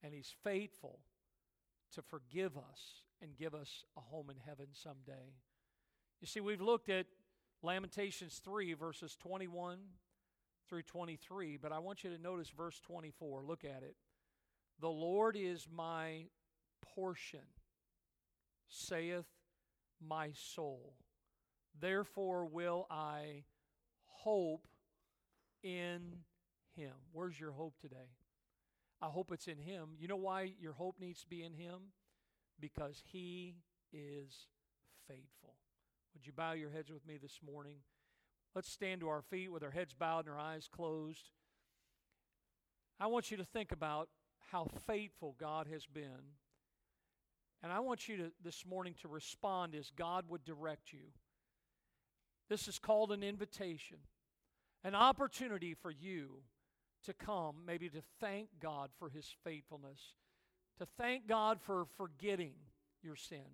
And 0.03 0.14
He's 0.14 0.34
faithful 0.43 1.01
to 1.95 2.03
forgive 2.03 2.57
us 2.57 3.05
and 3.20 3.36
give 3.36 3.55
us 3.55 3.84
a 3.97 4.01
home 4.01 4.30
in 4.30 4.36
heaven 4.47 4.68
someday. 4.72 5.34
You 6.21 6.27
see, 6.27 6.41
we've 6.41 6.61
looked 6.61 6.89
at 6.89 7.07
Lamentations 7.62 8.41
3, 8.45 8.75
verses 8.75 9.16
21 9.21 9.79
through 10.69 10.83
23, 10.83 11.57
but 11.57 11.73
I 11.73 11.79
want 11.79 12.05
you 12.05 12.11
to 12.11 12.21
notice 12.21 12.51
verse 12.51 12.81
24. 12.81 13.43
Look 13.45 13.64
at 13.64 13.83
it. 13.83 13.97
The 14.81 14.89
Lord 14.89 15.37
is 15.37 15.66
my 15.73 16.27
portion, 16.95 17.41
saith 18.69 19.27
my 20.01 20.31
soul. 20.35 20.95
Therefore 21.81 22.47
will 22.47 22.87
I 22.91 23.45
hope 24.07 24.66
in 25.62 26.19
him. 26.79 26.93
Where's 27.12 27.39
your 27.39 27.53
hope 27.53 27.75
today? 27.81 28.11
I 29.01 29.07
hope 29.07 29.31
it's 29.33 29.47
in 29.47 29.59
Him. 29.59 29.91
You 29.99 30.09
know 30.09 30.16
why 30.16 30.53
your 30.61 30.73
hope 30.73 30.97
needs 31.01 31.21
to 31.23 31.29
be 31.29 31.43
in 31.43 31.53
Him? 31.53 31.93
Because 32.59 33.03
He 33.05 33.57
is 33.93 34.47
faithful. 35.07 35.55
Would 36.15 36.27
you 36.27 36.33
bow 36.33 36.53
your 36.53 36.71
heads 36.71 36.91
with 36.91 37.07
me 37.07 37.19
this 37.21 37.41
morning? 37.45 37.77
Let's 38.55 38.71
stand 38.71 39.01
to 39.03 39.09
our 39.09 39.23
feet 39.23 39.53
with 39.53 39.63
our 39.63 39.71
heads 39.71 39.95
bowed 39.95 40.27
and 40.27 40.35
our 40.35 40.41
eyes 40.41 40.69
closed. 40.71 41.31
I 42.99 43.07
want 43.07 43.31
you 43.31 43.37
to 43.37 43.45
think 43.45 43.71
about 43.73 44.09
how 44.51 44.67
faithful 44.87 45.37
God 45.39 45.67
has 45.71 45.87
been. 45.87 46.35
And 47.63 47.73
I 47.73 47.81
want 47.81 48.09
you 48.09 48.17
to 48.17 48.33
this 48.43 48.65
morning 48.65 48.95
to 49.03 49.09
respond 49.09 49.75
as 49.75 49.91
God 49.97 50.25
would 50.29 50.45
direct 50.45 50.93
you. 50.93 51.13
This 52.49 52.69
is 52.69 52.79
called 52.79 53.13
an 53.13 53.23
invitation, 53.23 53.99
an 54.85 54.95
opportunity 54.95 55.75
for 55.75 55.91
you 55.91 56.43
to 57.05 57.13
come, 57.13 57.57
maybe 57.67 57.89
to 57.91 58.03
thank 58.21 58.49
God 58.61 58.91
for 58.99 59.11
his 59.11 59.29
faithfulness, 59.45 60.15
to 60.79 60.87
thank 60.99 61.27
God 61.27 61.61
for 61.61 61.87
forgetting 61.97 62.55
your 63.03 63.17
sin, 63.17 63.45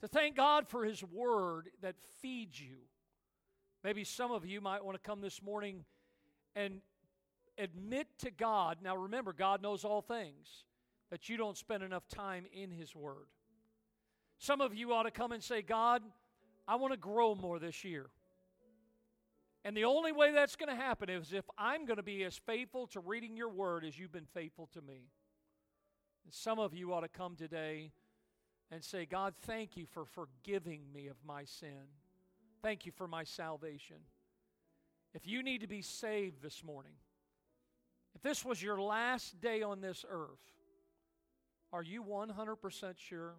to 0.00 0.08
thank 0.08 0.36
God 0.36 0.68
for 0.68 0.84
his 0.84 1.02
word 1.02 1.68
that 1.82 1.96
feeds 2.20 2.60
you. 2.60 2.78
Maybe 3.82 4.04
some 4.04 4.32
of 4.32 4.44
you 4.44 4.60
might 4.60 4.84
want 4.84 5.00
to 5.00 5.08
come 5.08 5.20
this 5.20 5.42
morning 5.42 5.84
and 6.54 6.80
admit 7.58 8.06
to 8.18 8.30
God. 8.30 8.78
Now 8.82 8.96
remember, 8.96 9.32
God 9.32 9.62
knows 9.62 9.84
all 9.84 10.02
things, 10.02 10.64
that 11.10 11.28
you 11.28 11.36
don't 11.36 11.56
spend 11.56 11.82
enough 11.82 12.08
time 12.08 12.44
in 12.52 12.70
his 12.70 12.94
word. 12.94 13.26
Some 14.38 14.60
of 14.60 14.74
you 14.74 14.92
ought 14.92 15.04
to 15.04 15.10
come 15.10 15.32
and 15.32 15.42
say, 15.42 15.62
God, 15.62 16.02
I 16.68 16.76
want 16.76 16.92
to 16.92 16.98
grow 16.98 17.34
more 17.34 17.58
this 17.58 17.84
year. 17.84 18.06
And 19.64 19.76
the 19.76 19.84
only 19.84 20.12
way 20.12 20.32
that's 20.32 20.56
going 20.56 20.68
to 20.68 20.80
happen 20.80 21.08
is 21.08 21.32
if 21.32 21.44
I'm 21.58 21.86
going 21.86 21.96
to 21.96 22.02
be 22.02 22.22
as 22.24 22.36
faithful 22.36 22.86
to 22.88 23.00
reading 23.00 23.36
your 23.36 23.48
word 23.48 23.84
as 23.84 23.98
you've 23.98 24.12
been 24.12 24.26
faithful 24.32 24.68
to 24.74 24.80
me. 24.80 25.08
Some 26.30 26.58
of 26.58 26.74
you 26.74 26.92
ought 26.92 27.00
to 27.00 27.08
come 27.08 27.36
today 27.36 27.92
and 28.70 28.82
say, 28.82 29.06
God, 29.06 29.34
thank 29.42 29.76
you 29.76 29.86
for 29.86 30.04
forgiving 30.04 30.82
me 30.92 31.06
of 31.06 31.16
my 31.24 31.44
sin. 31.44 31.88
Thank 32.62 32.86
you 32.86 32.92
for 32.92 33.06
my 33.06 33.24
salvation. 33.24 33.96
If 35.14 35.26
you 35.26 35.42
need 35.42 35.60
to 35.60 35.66
be 35.66 35.82
saved 35.82 36.42
this 36.42 36.64
morning, 36.64 36.94
if 38.14 38.22
this 38.22 38.44
was 38.44 38.62
your 38.62 38.80
last 38.80 39.40
day 39.40 39.62
on 39.62 39.80
this 39.80 40.04
earth, 40.08 40.40
are 41.72 41.82
you 41.82 42.02
100% 42.02 42.94
sure 42.96 43.34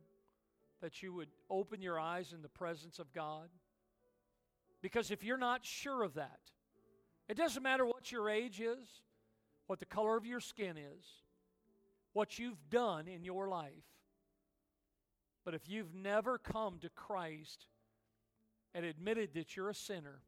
that 0.81 1.01
you 1.01 1.13
would 1.13 1.29
open 1.49 1.81
your 1.81 1.99
eyes 1.99 2.33
in 2.33 2.41
the 2.41 2.49
presence 2.49 2.99
of 2.99 3.11
God? 3.13 3.49
Because 4.81 5.11
if 5.11 5.23
you're 5.23 5.37
not 5.37 5.65
sure 5.65 6.03
of 6.03 6.13
that, 6.13 6.39
it 7.27 7.35
doesn't 7.35 7.63
matter 7.63 7.85
what 7.85 8.11
your 8.11 8.29
age 8.29 8.61
is, 8.61 8.87
what 9.65 9.79
the 9.79 9.85
color 9.85 10.15
of 10.15 10.25
your 10.25 10.39
skin 10.39 10.77
is, 10.77 11.05
what 12.13 12.39
you've 12.39 12.69
done 12.69 13.07
in 13.07 13.23
your 13.23 13.49
life. 13.49 13.71
But 15.47 15.53
if 15.53 15.69
you've 15.69 15.95
never 15.95 16.37
come 16.37 16.77
to 16.79 16.89
Christ 16.89 17.67
and 18.73 18.83
admitted 18.83 19.33
that 19.35 19.55
you're 19.55 19.69
a 19.69 19.73
sinner 19.73 20.19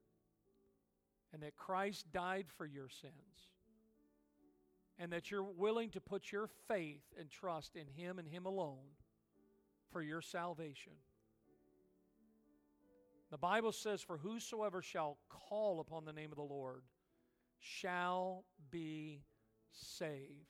and 1.34 1.44
that 1.44 1.58
Christ 1.58 2.10
died 2.14 2.46
for 2.58 2.66
your 2.66 2.88
sins, 2.88 3.50
and 4.98 5.12
that 5.12 5.30
you're 5.30 5.44
willing 5.44 5.90
to 5.90 6.00
put 6.00 6.32
your 6.32 6.48
faith 6.70 7.04
and 7.20 7.30
trust 7.30 7.76
in 7.76 7.86
Him 8.02 8.18
and 8.18 8.30
Him 8.30 8.46
alone 8.46 8.96
for 9.92 10.02
your 10.02 10.22
salvation. 10.22 10.94
The 13.30 13.38
Bible 13.38 13.74
says, 13.74 14.02
For 14.02 14.20
whosoever 14.20 14.82
shall 14.82 15.18
call 15.28 15.82
upon 15.82 16.06
the 16.06 16.14
name 16.14 16.32
of 16.32 16.38
the 16.38 16.44
Lord 16.44 16.84
shall 17.60 18.46
be 18.72 19.20
saved. 19.74 20.48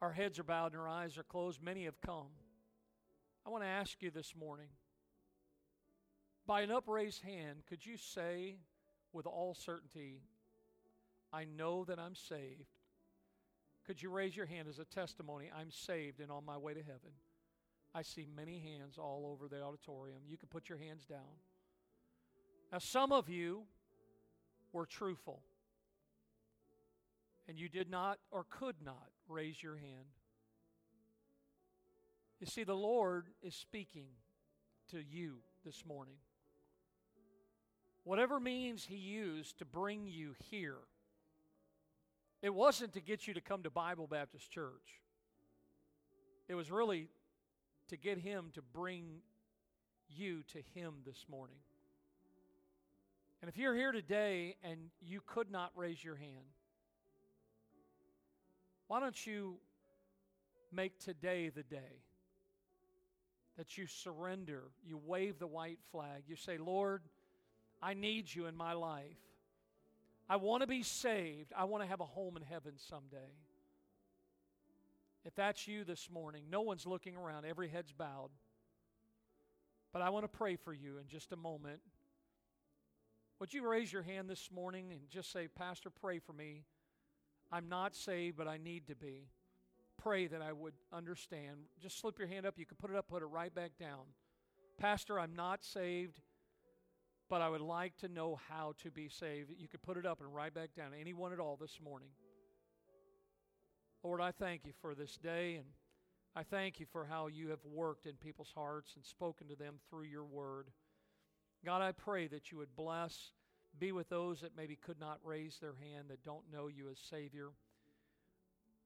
Our 0.00 0.12
heads 0.12 0.38
are 0.38 0.44
bowed 0.44 0.72
and 0.72 0.80
our 0.80 0.88
eyes 0.88 1.18
are 1.18 1.22
closed. 1.22 1.62
Many 1.62 1.84
have 1.84 2.00
come. 2.00 2.28
I 3.44 3.50
want 3.50 3.64
to 3.64 3.68
ask 3.68 4.00
you 4.00 4.10
this 4.10 4.34
morning 4.38 4.68
by 6.46 6.60
an 6.62 6.70
upraised 6.70 7.22
hand, 7.22 7.62
could 7.68 7.84
you 7.84 7.96
say 7.96 8.56
with 9.12 9.26
all 9.26 9.54
certainty, 9.54 10.22
I 11.32 11.44
know 11.44 11.84
that 11.84 11.98
I'm 11.98 12.14
saved? 12.14 12.68
Could 13.84 14.00
you 14.00 14.10
raise 14.10 14.36
your 14.36 14.46
hand 14.46 14.68
as 14.68 14.78
a 14.78 14.84
testimony? 14.84 15.50
I'm 15.56 15.72
saved 15.72 16.20
and 16.20 16.30
on 16.30 16.44
my 16.44 16.56
way 16.56 16.72
to 16.72 16.82
heaven. 16.82 17.10
I 17.94 18.02
see 18.02 18.26
many 18.34 18.60
hands 18.60 18.96
all 18.96 19.28
over 19.30 19.48
the 19.48 19.62
auditorium. 19.62 20.20
You 20.26 20.36
can 20.36 20.48
put 20.48 20.68
your 20.68 20.78
hands 20.78 21.04
down. 21.04 21.40
Now, 22.70 22.78
some 22.78 23.12
of 23.12 23.28
you 23.28 23.64
were 24.72 24.86
truthful 24.86 25.42
and 27.48 27.58
you 27.58 27.68
did 27.68 27.90
not 27.90 28.18
or 28.30 28.46
could 28.48 28.76
not 28.84 29.10
raise 29.28 29.62
your 29.62 29.76
hand. 29.76 30.06
You 32.42 32.46
see, 32.46 32.64
the 32.64 32.74
Lord 32.74 33.28
is 33.40 33.54
speaking 33.54 34.08
to 34.90 35.00
you 35.00 35.34
this 35.64 35.84
morning. 35.86 36.16
Whatever 38.02 38.40
means 38.40 38.84
He 38.84 38.96
used 38.96 39.60
to 39.60 39.64
bring 39.64 40.08
you 40.08 40.34
here, 40.50 40.78
it 42.42 42.52
wasn't 42.52 42.94
to 42.94 43.00
get 43.00 43.28
you 43.28 43.34
to 43.34 43.40
come 43.40 43.62
to 43.62 43.70
Bible 43.70 44.08
Baptist 44.08 44.50
Church. 44.50 45.00
It 46.48 46.56
was 46.56 46.68
really 46.68 47.10
to 47.90 47.96
get 47.96 48.18
Him 48.18 48.50
to 48.54 48.60
bring 48.60 49.20
you 50.08 50.42
to 50.52 50.58
Him 50.74 50.94
this 51.06 51.24
morning. 51.30 51.58
And 53.40 53.48
if 53.48 53.56
you're 53.56 53.76
here 53.76 53.92
today 53.92 54.56
and 54.64 54.90
you 55.00 55.20
could 55.24 55.48
not 55.48 55.70
raise 55.76 56.02
your 56.02 56.16
hand, 56.16 56.50
why 58.88 58.98
don't 58.98 59.28
you 59.28 59.58
make 60.72 60.98
today 60.98 61.48
the 61.48 61.62
day 61.62 62.02
that 63.56 63.76
you 63.76 63.86
surrender, 63.86 64.62
you 64.84 64.98
wave 64.98 65.38
the 65.38 65.46
white 65.46 65.78
flag, 65.90 66.22
you 66.26 66.36
say, 66.36 66.58
Lord, 66.58 67.02
I 67.82 67.94
need 67.94 68.32
you 68.32 68.46
in 68.46 68.56
my 68.56 68.72
life. 68.72 69.18
I 70.28 70.36
want 70.36 70.62
to 70.62 70.66
be 70.66 70.82
saved. 70.82 71.52
I 71.56 71.64
want 71.64 71.82
to 71.82 71.88
have 71.88 72.00
a 72.00 72.06
home 72.06 72.36
in 72.36 72.42
heaven 72.42 72.74
someday. 72.76 73.32
If 75.24 75.34
that's 75.34 75.68
you 75.68 75.84
this 75.84 76.08
morning, 76.10 76.44
no 76.50 76.62
one's 76.62 76.86
looking 76.86 77.16
around, 77.16 77.44
every 77.44 77.68
head's 77.68 77.92
bowed. 77.92 78.30
But 79.92 80.02
I 80.02 80.10
want 80.10 80.24
to 80.24 80.28
pray 80.28 80.56
for 80.56 80.72
you 80.72 80.98
in 80.98 81.06
just 81.06 81.32
a 81.32 81.36
moment. 81.36 81.80
Would 83.38 83.52
you 83.52 83.68
raise 83.68 83.92
your 83.92 84.02
hand 84.02 84.30
this 84.30 84.50
morning 84.50 84.90
and 84.90 85.00
just 85.10 85.32
say, 85.32 85.48
Pastor, 85.48 85.90
pray 85.90 86.18
for 86.18 86.32
me? 86.32 86.62
I'm 87.50 87.68
not 87.68 87.94
saved, 87.94 88.36
but 88.36 88.48
I 88.48 88.56
need 88.56 88.86
to 88.86 88.96
be. 88.96 89.28
Pray 90.02 90.26
that 90.26 90.42
I 90.42 90.52
would 90.52 90.74
understand. 90.92 91.58
Just 91.80 92.00
slip 92.00 92.18
your 92.18 92.28
hand 92.28 92.46
up. 92.46 92.54
You 92.58 92.66
can 92.66 92.76
put 92.76 92.90
it 92.90 92.96
up, 92.96 93.08
put 93.08 93.22
it 93.22 93.26
right 93.26 93.54
back 93.54 93.72
down. 93.78 94.00
Pastor, 94.78 95.20
I'm 95.20 95.34
not 95.36 95.64
saved, 95.64 96.20
but 97.28 97.40
I 97.40 97.48
would 97.48 97.60
like 97.60 97.96
to 97.98 98.08
know 98.08 98.38
how 98.48 98.74
to 98.82 98.90
be 98.90 99.08
saved. 99.08 99.50
You 99.56 99.68
could 99.68 99.82
put 99.82 99.96
it 99.96 100.06
up 100.06 100.20
and 100.20 100.34
right 100.34 100.52
back 100.52 100.70
down. 100.76 100.92
Anyone 100.98 101.32
at 101.32 101.38
all 101.38 101.56
this 101.60 101.78
morning. 101.82 102.08
Lord, 104.02 104.20
I 104.20 104.32
thank 104.32 104.66
you 104.66 104.72
for 104.80 104.96
this 104.96 105.16
day, 105.16 105.54
and 105.56 105.66
I 106.34 106.42
thank 106.42 106.80
you 106.80 106.86
for 106.90 107.04
how 107.04 107.28
you 107.28 107.50
have 107.50 107.64
worked 107.64 108.06
in 108.06 108.14
people's 108.16 108.52
hearts 108.54 108.94
and 108.96 109.04
spoken 109.04 109.46
to 109.48 109.54
them 109.54 109.76
through 109.88 110.04
your 110.04 110.24
word. 110.24 110.70
God, 111.64 111.80
I 111.80 111.92
pray 111.92 112.26
that 112.26 112.50
you 112.50 112.58
would 112.58 112.74
bless 112.74 113.30
be 113.78 113.92
with 113.92 114.08
those 114.08 114.40
that 114.40 114.56
maybe 114.56 114.76
could 114.76 115.00
not 115.00 115.18
raise 115.24 115.58
their 115.58 115.74
hand, 115.80 116.08
that 116.08 116.24
don't 116.24 116.50
know 116.52 116.68
you 116.68 116.88
as 116.90 116.98
Savior. 116.98 117.50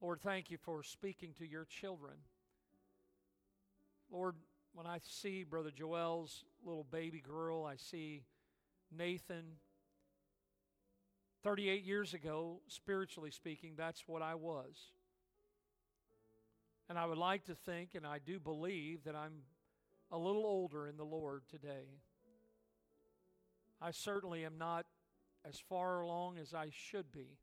Lord, 0.01 0.21
thank 0.21 0.51
you 0.51 0.59
for 0.59 0.83
speaking 0.83 1.33
to 1.39 1.47
your 1.47 1.65
children. 1.65 2.15
Lord, 4.11 4.35
when 4.75 4.87
I 4.87 4.99
see 5.03 5.43
Brother 5.43 5.71
Joel's 5.71 6.45
little 6.65 6.85
baby 6.85 7.21
girl, 7.21 7.65
I 7.65 7.77
see 7.77 8.25
Nathan. 8.97 9.45
38 11.43 11.85
years 11.85 12.13
ago, 12.13 12.61
spiritually 12.67 13.31
speaking, 13.31 13.75
that's 13.77 14.07
what 14.07 14.21
I 14.21 14.35
was. 14.35 14.91
And 16.89 16.99
I 16.99 17.07
would 17.07 17.19
like 17.19 17.45
to 17.45 17.55
think, 17.55 17.95
and 17.95 18.07
I 18.07 18.19
do 18.19 18.39
believe, 18.39 19.05
that 19.05 19.15
I'm 19.15 19.43
a 20.11 20.19
little 20.19 20.45
older 20.45 20.87
in 20.89 20.97
the 20.97 21.05
Lord 21.05 21.43
today. 21.49 22.01
I 23.81 23.93
certainly 23.93 24.45
am 24.45 24.59
not 24.59 24.87
as 25.49 25.59
far 25.59 26.01
along 26.01 26.39
as 26.39 26.53
I 26.53 26.69
should 26.71 27.13
be, 27.13 27.39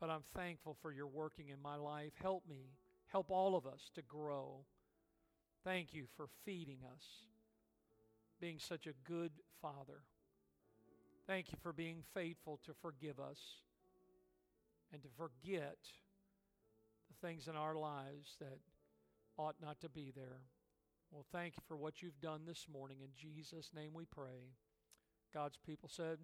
but 0.00 0.10
I'm 0.10 0.24
thankful 0.34 0.76
for 0.80 0.92
your 0.92 1.06
working 1.06 1.48
in 1.48 1.60
my 1.60 1.76
life. 1.76 2.12
Help 2.22 2.44
me, 2.48 2.72
help 3.08 3.30
all 3.30 3.56
of 3.56 3.66
us 3.66 3.90
to 3.94 4.02
grow. 4.02 4.64
Thank 5.64 5.92
you 5.92 6.04
for 6.16 6.28
feeding 6.44 6.78
us, 6.94 7.04
being 8.40 8.58
such 8.58 8.86
a 8.86 8.92
good 9.08 9.32
Father. 9.60 10.02
Thank 11.26 11.52
you 11.52 11.58
for 11.62 11.72
being 11.72 12.02
faithful 12.14 12.60
to 12.64 12.72
forgive 12.80 13.18
us 13.20 13.38
and 14.92 15.02
to 15.02 15.08
forget 15.16 15.76
the 17.08 17.26
things 17.26 17.48
in 17.48 17.56
our 17.56 17.74
lives 17.74 18.36
that 18.40 18.58
ought 19.36 19.56
not 19.60 19.80
to 19.80 19.88
be 19.88 20.12
there. 20.14 20.40
Well, 21.10 21.26
thank 21.32 21.56
you 21.56 21.62
for 21.66 21.76
what 21.76 22.02
you've 22.02 22.20
done 22.20 22.42
this 22.46 22.66
morning. 22.70 22.98
In 23.02 23.10
Jesus' 23.16 23.70
name 23.74 23.90
we 23.94 24.04
pray. 24.04 24.54
God's 25.32 25.58
people 25.58 25.88
said, 25.90 26.18